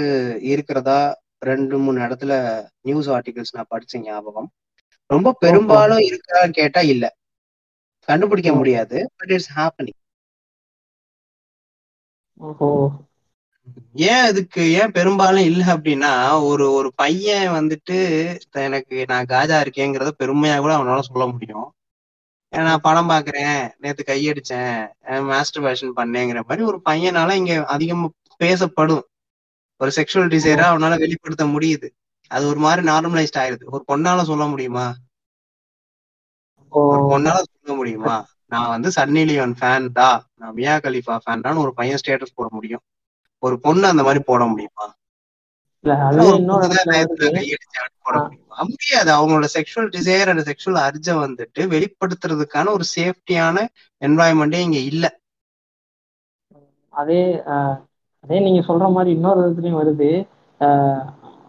[0.52, 0.98] இருக்கிறதா
[1.42, 2.32] ரெண்டு மூணு இடத்துல
[2.80, 4.48] நியூஸ் ஆர்டிகல்ஸ் நான் படிச்ச ஞாபகம்.
[5.10, 7.04] ரொம்ப பெரும்பாலும் இருக்கா கேட்டா இல்ல.
[8.08, 8.50] கண்டுபிடிக்க.
[8.60, 8.98] முடியாது.
[9.18, 9.98] பட் இட்ஸ் ஹேப்பனிங்
[12.42, 12.68] ஓஹோ.
[14.06, 16.10] ஏன் இதுக்கு ஏன் பெரும்பாலும் இல்ல அப்படின்னா
[16.42, 17.98] ஒரு ஒரு பையன் வந்துட்டு
[18.62, 21.68] எனக்கு நான் காஜா இருக்கேங்கிறத பெருமையா கூட அவனால சொல்ல முடியும்.
[22.52, 24.74] நான் படம் பாக்குறேன் நேத்து கையடிச்சேன்
[25.26, 28.08] மாஸ்டர் பேஷன் பண்ணேங்கிற மாதிரி ஒரு பையனால இங்க அதிகமா
[28.40, 29.04] பேசப்படும்.
[29.80, 31.88] ஒரு செக்ஷுவல் டிசைரா அவனால வெளிப்படுத்த முடியுது.
[32.30, 33.64] அது ஒரு மாதிரி நார்மலைஸ்ட் ஆயிருது.
[33.66, 34.86] ஒரு பொண்ணால சொல்ல முடியுமா?
[36.72, 38.16] ஒரு பொண்ணால சொல்ல முடியுமா?
[38.52, 42.84] நான் வந்து சன்னி லியோன் ஃபேன் தான் நான் மியா கலிஃபா ஃபேன் ஒரு பையன் ஸ்டேட்டஸ் போட முடியும்.
[43.42, 44.86] ஒரு பொண்ணு அந்த மாதிரி போட முடியுமா?
[48.72, 49.10] முடியாது.
[49.16, 53.56] அவங்களோட செக்ஷுவல் டிசைர் அண்ட் செக்ஷுவல் அர்ஜ வந்துட்டு வெளிப்படுத்துறதுக்கான ஒரு சேஃப்டியான
[54.02, 55.04] என்வாயன்மெண்டே இங்க இல்ல.
[56.94, 57.20] அதே
[58.24, 60.10] அதே நீங்க சொல்ற மாதிரி இன்னொரு விதத்துலயும் வருது.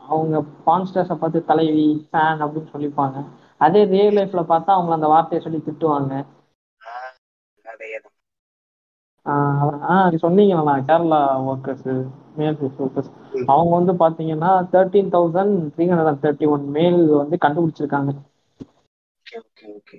[0.08, 0.36] அவங்க
[0.66, 3.18] பான்ஸ்டர்ஸை பார்த்து தலைவி ஃபேன் அப்படின்னு சொல்லிப்பாங்க.
[3.62, 6.14] அதே ரியல் லைஃப்ல பார்த்தா அவங்க அந்த வார்த்தையை சொல்லி திட்டுவாங்க
[7.66, 8.22] அதேதான் ஆஹ் அதான் ஆஹ்
[8.90, 9.13] நீ
[10.24, 11.20] சொன்னீங்களா கேரளா
[11.52, 11.90] ஒர்க்கர்ஸ்
[12.40, 13.12] மேல் ஒர்க்கர்ஸ்.
[13.54, 18.12] அவங்க வந்து பாத்தீங்கன்னா thirteen thousand three hundred and thirty one மேல் வந்து கண்டுபிடிச்சிருக்காங்க
[19.26, 19.98] ஓகே ஓகே ஓகே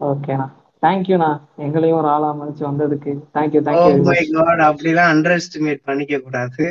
[0.00, 0.46] ஓகேண்ணா
[0.82, 1.30] தேங்க்யூண்ணா
[1.64, 3.12] எங்களையும் ஒரு ஆளா மதிச்சு வந்ததுக்கு.
[3.36, 3.94] Thank you thank you
[4.38, 6.64] god அப்படிலாம் அண்டர் எஸ்டிமேட் பண்ணிக்க கூடாது.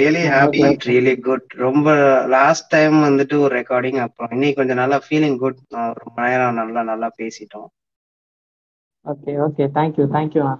[0.00, 1.88] Really happy it really good ரொம்ப
[2.36, 5.60] லாஸ்ட் டைம் வந்துட்டு ஒரு ரெக்கார்டிங் அப்புறம் இன்னைக்கு கொஞ்சம் நல்லா ஃபீலிங் குட்
[6.02, 7.68] ரொம்ப நேரம் நல்லா நல்லா பேசிட்டோம்.
[9.06, 10.54] ஓகே ஓகே தேங்க்யூ தேங்க்யூண்ணா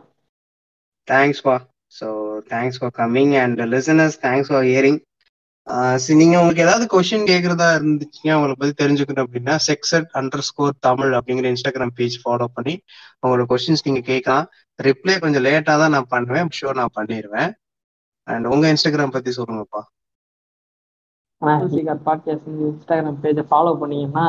[1.08, 1.56] தேங்க்ஸ் பா
[1.92, 2.06] so
[2.52, 5.00] thanks for coming and listeners thanks for hearing
[6.20, 11.52] நீங்க உங்களுக்கு ஏதாவது கொஸ்டின் கேக்குறதா இருந்துச்சுங்க உங்களை பத்தி தெரிஞ்சுக்கணும் அப்படின்னா செக்ஸட் அண்டர் ஸ்கோர் தமிழ் அப்படிங்கிற
[11.52, 12.74] இன்ஸ்டாகிராம் பேஜ் ஃபாலோ பண்ணி
[13.22, 14.46] உங்களோட கொஸ்டின்ஸ் நீங்க கேட்கலாம்.
[14.78, 16.50] ரிப்ளை கொஞ்சம் லேட்டா தான் நான் பண்ணுவேன்.
[16.58, 17.50] ஷூர் நான் பண்ணிடுவேன்
[18.28, 19.82] அண்ட் உங்க இன்ஸ்டாகிராம் பத்தி சொல்லுங்கப்பா.
[22.08, 24.26] பாட்காஸ்ட் இன்ஸ்டாகிராம் பேஜை ஃபாலோ பண்ணீங்கன்னா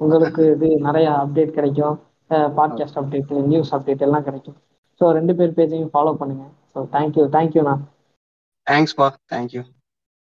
[0.00, 1.96] உங்களுக்கு இது நிறைய அப்டேட் கிடைக்கும்.
[2.30, 4.56] பாட்காஸ்ட் அப்டேட் நியூஸ் அப்டேட் எல்லாம் கிடைக்கும்.
[5.00, 6.44] ஸோ ரெண்டு பேர் பேஜையும் ஃபாலோ பண்ணுங்க.
[6.74, 7.74] ஸோ தேங்க்யூ தேங்க்யூண்ணா
[8.70, 9.62] தேங்க்ஸ்பா தேங்க்யூ